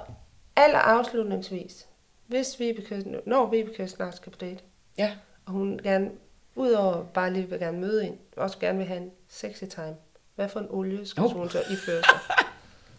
aller 0.56 0.80
afslutningsvis, 0.80 1.88
hvis 2.28 2.60
Vibeke, 2.60 3.22
når 3.26 3.46
Vibeke 3.50 3.88
snart 3.88 4.16
skal 4.16 4.32
på 4.32 4.38
date, 4.38 4.64
ja. 4.98 5.18
og 5.46 5.52
hun 5.52 5.80
gerne, 5.84 6.12
udover 6.56 7.04
bare 7.04 7.34
lige 7.34 7.50
vil 7.50 7.60
gerne 7.60 7.80
møde 7.80 8.06
en, 8.06 8.18
også 8.38 8.60
gerne 8.60 8.78
vil 8.78 8.88
have 8.88 9.02
en 9.02 9.12
sexy 9.28 9.64
time, 9.64 9.96
hvad 10.36 10.50
for 10.50 10.60
en 10.60 10.68
olie 10.70 11.06
skal 11.06 11.24
oh. 11.24 11.32
hun 11.32 11.50
så 11.50 11.60
iføre 11.60 12.04
sig? 12.04 12.20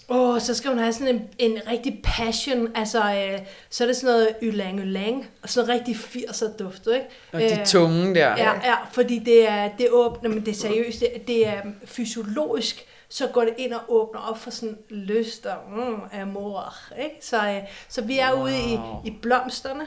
Åh, 0.08 0.34
oh, 0.34 0.40
så 0.40 0.54
skal 0.54 0.70
hun 0.70 0.78
have 0.78 0.92
sådan 0.92 1.14
en, 1.14 1.28
en 1.38 1.58
rigtig 1.70 2.00
passion, 2.04 2.68
altså 2.74 2.98
øh, 2.98 3.38
så 3.70 3.84
er 3.84 3.88
det 3.88 3.96
sådan 3.96 4.14
noget 4.14 4.28
ylang 4.42 4.80
ylang, 4.80 5.26
og 5.42 5.48
sådan 5.48 5.68
noget 5.68 5.80
rigtig 5.80 5.96
80'er 5.96 6.56
duft, 6.56 6.86
ikke? 6.94 7.06
Og 7.32 7.40
de 7.40 7.60
øh, 7.60 7.66
tunge 7.66 8.14
der. 8.14 8.28
Ja, 8.28 8.52
ja, 8.52 8.74
fordi 8.92 9.18
det 9.18 9.48
er, 9.48 9.68
det 9.78 9.86
er 9.86 9.90
åbent, 9.90 10.34
men 10.34 10.46
det 10.46 10.48
er 10.48 10.54
seriøst, 10.54 11.00
det, 11.00 11.26
det 11.26 11.46
er 11.46 11.62
fysiologisk, 11.84 12.86
så 13.08 13.26
går 13.26 13.40
det 13.40 13.54
ind 13.58 13.72
og 13.72 13.80
åbner 13.88 14.20
op 14.20 14.38
for 14.38 14.50
sådan 14.50 14.78
lyst 14.90 15.46
og 15.46 15.56
mm, 15.70 16.20
amor, 16.20 16.74
ikke? 17.02 17.16
Så, 17.20 17.48
øh, 17.48 17.62
så 17.88 18.02
vi 18.02 18.18
er 18.18 18.32
wow. 18.32 18.44
ude 18.44 18.58
i, 18.58 18.78
i 19.04 19.18
blomsterne, 19.22 19.86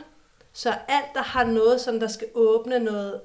så 0.53 0.69
alt, 0.69 1.13
der 1.13 1.23
har 1.23 1.43
noget, 1.43 1.81
som 1.81 1.99
der 1.99 2.07
skal 2.07 2.27
åbne 2.35 2.79
noget 2.79 3.21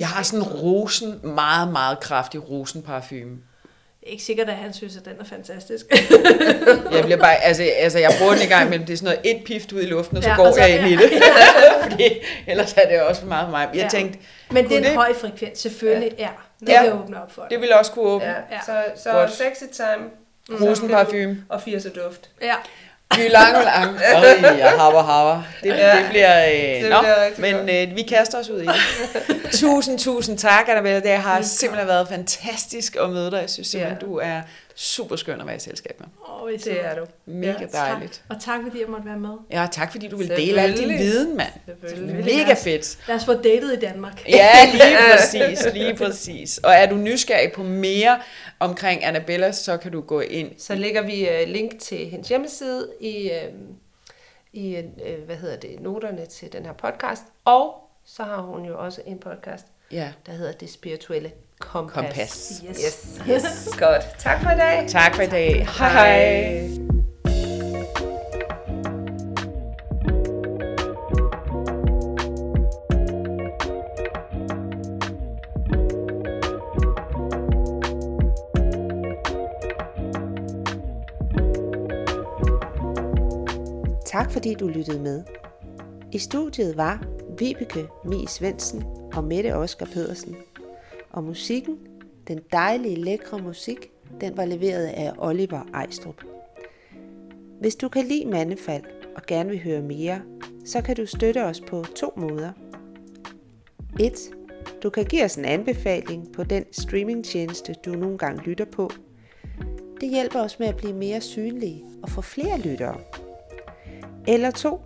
Jeg 0.00 0.08
har 0.08 0.22
sådan 0.22 0.46
en 0.46 0.52
rosen, 0.52 1.20
meget, 1.22 1.72
meget 1.72 2.00
kraftig 2.00 2.50
rosenparfume 2.50 3.38
ikke 4.06 4.22
sikkert, 4.22 4.48
at 4.48 4.54
han 4.54 4.72
synes, 4.72 4.96
at 4.96 5.04
den 5.04 5.12
er 5.20 5.24
fantastisk. 5.24 5.86
jeg 6.94 7.04
bliver 7.04 7.16
bare, 7.16 7.44
altså, 7.44 7.62
altså 7.62 7.98
jeg 7.98 8.12
bruger 8.18 8.32
den 8.32 8.42
i 8.42 8.46
gang, 8.46 8.70
men 8.70 8.80
det 8.80 8.90
er 8.90 8.96
sådan 8.96 9.16
noget 9.24 9.36
et 9.36 9.44
pift 9.44 9.72
ud 9.72 9.82
i 9.82 9.86
luften, 9.86 10.16
og 10.16 10.22
så 10.22 10.28
ja, 10.28 10.36
går 10.36 10.46
og 10.46 10.54
så, 10.54 10.60
jeg 10.60 10.70
ind 10.70 10.86
ja. 10.86 10.92
i 10.92 10.96
det. 10.96 11.22
Fordi 11.82 12.10
ellers 12.46 12.72
er 12.72 12.88
det 12.88 13.02
også 13.02 13.20
for 13.20 13.28
meget 13.28 13.46
for 13.46 13.50
mig. 13.50 13.68
Jeg 13.74 13.82
ja. 13.82 13.88
tænkte, 13.88 14.18
men 14.50 14.64
det 14.64 14.72
er 14.72 14.78
en 14.78 14.84
det? 14.84 14.94
høj 14.94 15.14
frekvens, 15.14 15.58
selvfølgelig. 15.58 16.14
Ja. 16.18 16.22
ja. 16.22 16.30
Det 16.60 16.68
ja. 16.68 16.82
vil 16.82 16.92
åbne 16.92 17.22
op 17.22 17.32
for 17.32 17.42
det. 17.42 17.50
Det 17.50 17.60
vil 17.60 17.72
også 17.72 17.92
kunne 17.92 18.04
åbne. 18.04 18.26
Ja. 18.26 18.34
Ja. 18.50 18.60
Så, 18.66 19.02
så 19.02 19.10
Godt. 19.10 19.32
sexy 19.32 19.64
time. 19.72 20.04
Rosenparfume. 20.50 21.44
Og 21.48 21.62
80 21.62 21.84
duft. 21.84 22.30
Ja. 22.42 22.54
Jylang 23.18 23.56
og 23.56 23.64
lang. 23.64 23.96
Øj, 24.16 24.56
ja, 24.58 24.68
haver, 24.68 25.02
haver. 25.02 25.42
Det, 25.62 25.68
ja, 25.68 25.98
det 25.98 26.06
bliver... 26.10 26.46
Øh, 26.46 26.82
det 26.82 26.90
nå, 26.90 27.00
bliver 27.00 27.54
men 27.54 27.90
øh, 27.90 27.96
vi 27.96 28.02
kaster 28.02 28.38
os 28.38 28.50
ud 28.50 28.60
i 28.60 28.66
det. 28.66 28.74
tusind, 29.60 29.98
tusind 29.98 30.38
tak, 30.38 30.68
Annabelle. 30.68 31.00
Det 31.00 31.10
har 31.10 31.42
simpelthen 31.42 31.88
været 31.88 32.08
fantastisk 32.08 32.96
at 32.96 33.10
møde 33.10 33.30
dig. 33.30 33.40
Jeg 33.40 33.50
synes 33.50 33.68
simpelthen, 33.68 33.98
ja. 34.00 34.06
du 34.06 34.16
er 34.16 34.40
super 34.74 35.16
skøn 35.16 35.40
at 35.40 35.46
være 35.46 35.56
i 35.56 35.58
selskab 35.58 36.00
med. 36.00 36.06
Oh, 36.28 36.52
det 36.52 36.84
er 36.84 36.94
du. 36.94 37.06
Mega 37.26 37.52
ja, 37.60 37.78
dejligt. 37.78 38.12
Tak. 38.12 38.36
Og 38.36 38.42
tak 38.42 38.60
fordi 38.62 38.80
jeg 38.80 38.88
måtte 38.88 39.06
være 39.06 39.18
med. 39.18 39.30
Ja, 39.50 39.66
tak 39.72 39.92
fordi 39.92 40.08
du 40.08 40.16
vil 40.16 40.28
dele 40.28 40.60
al 40.60 40.76
din 40.76 40.98
viden, 40.98 41.36
mand. 41.36 41.52
Mega 42.24 42.54
fedt. 42.54 42.98
Lad 43.08 43.16
os 43.16 43.24
få 43.24 43.34
datet 43.34 43.72
i 43.72 43.80
Danmark. 43.80 44.28
Ja, 44.28 44.50
lige 44.72 44.96
præcis, 45.12 45.66
lige 45.74 45.94
præcis. 45.94 46.58
Og 46.58 46.72
er 46.72 46.86
du 46.86 46.94
nysgerrig 46.94 47.52
på 47.52 47.62
mere 47.62 48.18
omkring 48.64 49.04
Annabella, 49.04 49.52
så 49.52 49.76
kan 49.76 49.92
du 49.92 50.00
gå 50.00 50.20
ind. 50.20 50.50
Så 50.58 50.74
lægger 50.74 51.02
vi 51.02 51.28
uh, 51.28 51.48
link 51.48 51.78
til 51.78 52.06
hendes 52.06 52.28
hjemmeside 52.28 52.88
i, 53.00 53.30
uh, 53.30 53.60
i 54.52 54.76
uh, 54.78 55.24
hvad 55.26 55.36
hedder 55.36 55.56
det, 55.56 55.80
noterne 55.80 56.26
til 56.26 56.52
den 56.52 56.66
her 56.66 56.72
podcast. 56.72 57.22
Og 57.44 57.74
så 58.04 58.22
har 58.22 58.40
hun 58.42 58.64
jo 58.64 58.78
også 58.84 59.02
en 59.06 59.18
podcast, 59.18 59.66
ja. 59.92 60.12
der 60.26 60.32
hedder 60.32 60.52
Det 60.52 60.70
Spirituelle 60.70 61.32
Kompas. 61.58 61.94
Kompas. 61.94 62.62
Yes. 62.70 62.78
yes. 62.84 63.20
yes. 63.30 63.78
Godt. 63.78 64.02
Tak 64.18 64.42
for 64.42 64.50
i 64.50 64.56
dag. 64.56 64.88
Tak 64.88 65.14
for 65.14 65.22
i 65.22 65.28
dag. 65.28 65.66
Hej 65.78 65.88
hej. 65.88 67.03
Tak 84.14 84.32
fordi 84.32 84.54
du 84.54 84.68
lyttede 84.68 85.00
med. 85.00 85.22
I 86.12 86.18
studiet 86.18 86.76
var 86.76 87.06
Vibeke 87.38 87.86
Mi 88.04 88.26
Svendsen 88.28 88.84
og 89.12 89.24
Mette 89.24 89.54
Oskar 89.54 89.86
Pedersen. 89.86 90.36
Og 91.10 91.24
musikken, 91.24 91.78
den 92.28 92.40
dejlige, 92.52 92.96
lækre 92.96 93.38
musik, 93.38 93.90
den 94.20 94.36
var 94.36 94.44
leveret 94.44 94.86
af 94.86 95.12
Oliver 95.18 95.62
Ejstrup. 95.74 96.24
Hvis 97.60 97.76
du 97.76 97.88
kan 97.88 98.04
lide 98.04 98.26
Mandefald 98.26 98.84
og 99.16 99.22
gerne 99.26 99.50
vil 99.50 99.62
høre 99.62 99.82
mere, 99.82 100.22
så 100.64 100.82
kan 100.82 100.96
du 100.96 101.06
støtte 101.06 101.44
os 101.44 101.60
på 101.60 101.84
to 101.96 102.12
måder. 102.16 102.52
1. 104.00 104.12
Du 104.82 104.90
kan 104.90 105.04
give 105.04 105.24
os 105.24 105.36
en 105.36 105.44
anbefaling 105.44 106.32
på 106.32 106.44
den 106.44 106.64
streamingtjeneste, 106.72 107.74
du 107.84 107.90
nogle 107.90 108.18
gange 108.18 108.42
lytter 108.42 108.66
på. 108.72 108.90
Det 110.00 110.08
hjælper 110.10 110.40
os 110.40 110.58
med 110.58 110.66
at 110.66 110.76
blive 110.76 110.94
mere 110.94 111.20
synlige 111.20 111.84
og 112.02 112.10
få 112.10 112.20
flere 112.20 112.60
lyttere. 112.60 113.00
Eller 114.28 114.50
2. 114.50 114.80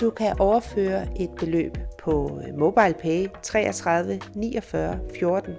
Du 0.00 0.10
kan 0.10 0.40
overføre 0.40 1.06
et 1.20 1.30
beløb 1.38 1.78
på 1.98 2.40
øh, 2.48 2.58
MobilePay 2.58 3.26
33 3.42 4.20
49 4.34 5.00
14. 5.18 5.54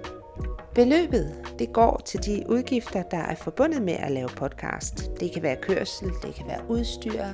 Beløbet 0.74 1.34
det 1.58 1.72
går 1.72 2.02
til 2.04 2.24
de 2.26 2.44
udgifter, 2.48 3.02
der 3.02 3.18
er 3.18 3.34
forbundet 3.34 3.82
med 3.82 3.94
at 3.94 4.12
lave 4.12 4.28
podcast. 4.28 5.10
Det 5.20 5.32
kan 5.32 5.42
være 5.42 5.56
kørsel, 5.56 6.08
det 6.22 6.34
kan 6.34 6.46
være 6.46 6.60
udstyr, 6.68 7.24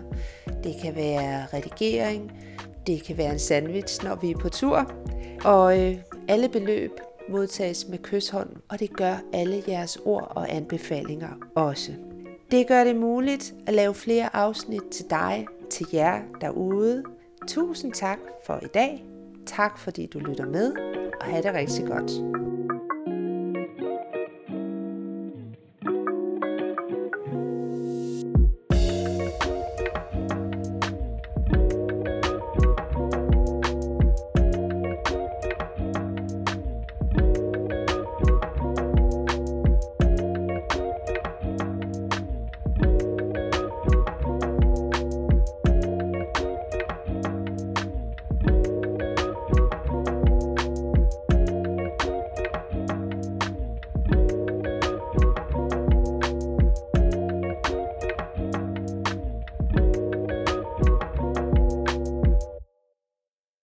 det 0.65 0.75
kan 0.83 0.97
være 0.97 1.47
redigering, 1.53 2.33
det 2.87 3.03
kan 3.03 3.19
være 3.19 3.33
en 3.33 3.39
sandwich, 3.39 4.05
når 4.05 4.15
vi 4.15 4.31
er 4.31 4.39
på 4.39 4.49
tur. 4.49 4.93
Og 5.45 5.81
øh, 5.81 5.97
alle 6.29 6.49
beløb 6.49 6.91
modtages 7.29 7.89
med 7.89 7.99
kysshånd, 7.99 8.51
og 8.69 8.81
det 8.81 8.97
gør 8.97 9.17
alle 9.33 9.63
jeres 9.69 9.99
ord 10.05 10.33
og 10.37 10.53
anbefalinger 10.53 11.31
også. 11.55 11.93
Det 12.55 12.67
gør 12.67 12.85
det 12.85 12.97
muligt 12.97 13.55
at 13.67 13.75
lave 13.75 13.95
flere 13.95 14.37
afsnit 14.37 14.83
til 14.93 15.11
dig, 15.11 15.47
til 15.71 15.87
jer 15.93 16.21
derude. 16.41 17.03
Tusind 17.49 17.93
tak 17.93 18.19
for 18.47 18.61
i 18.63 18.67
dag. 18.75 19.05
Tak 19.47 19.79
fordi 19.79 20.07
du 20.07 20.19
lytter 20.19 20.47
med, 20.47 20.73
og 21.21 21.27
have 21.27 21.43
det 21.43 21.55
rigtig 21.55 21.87
godt. 21.87 22.11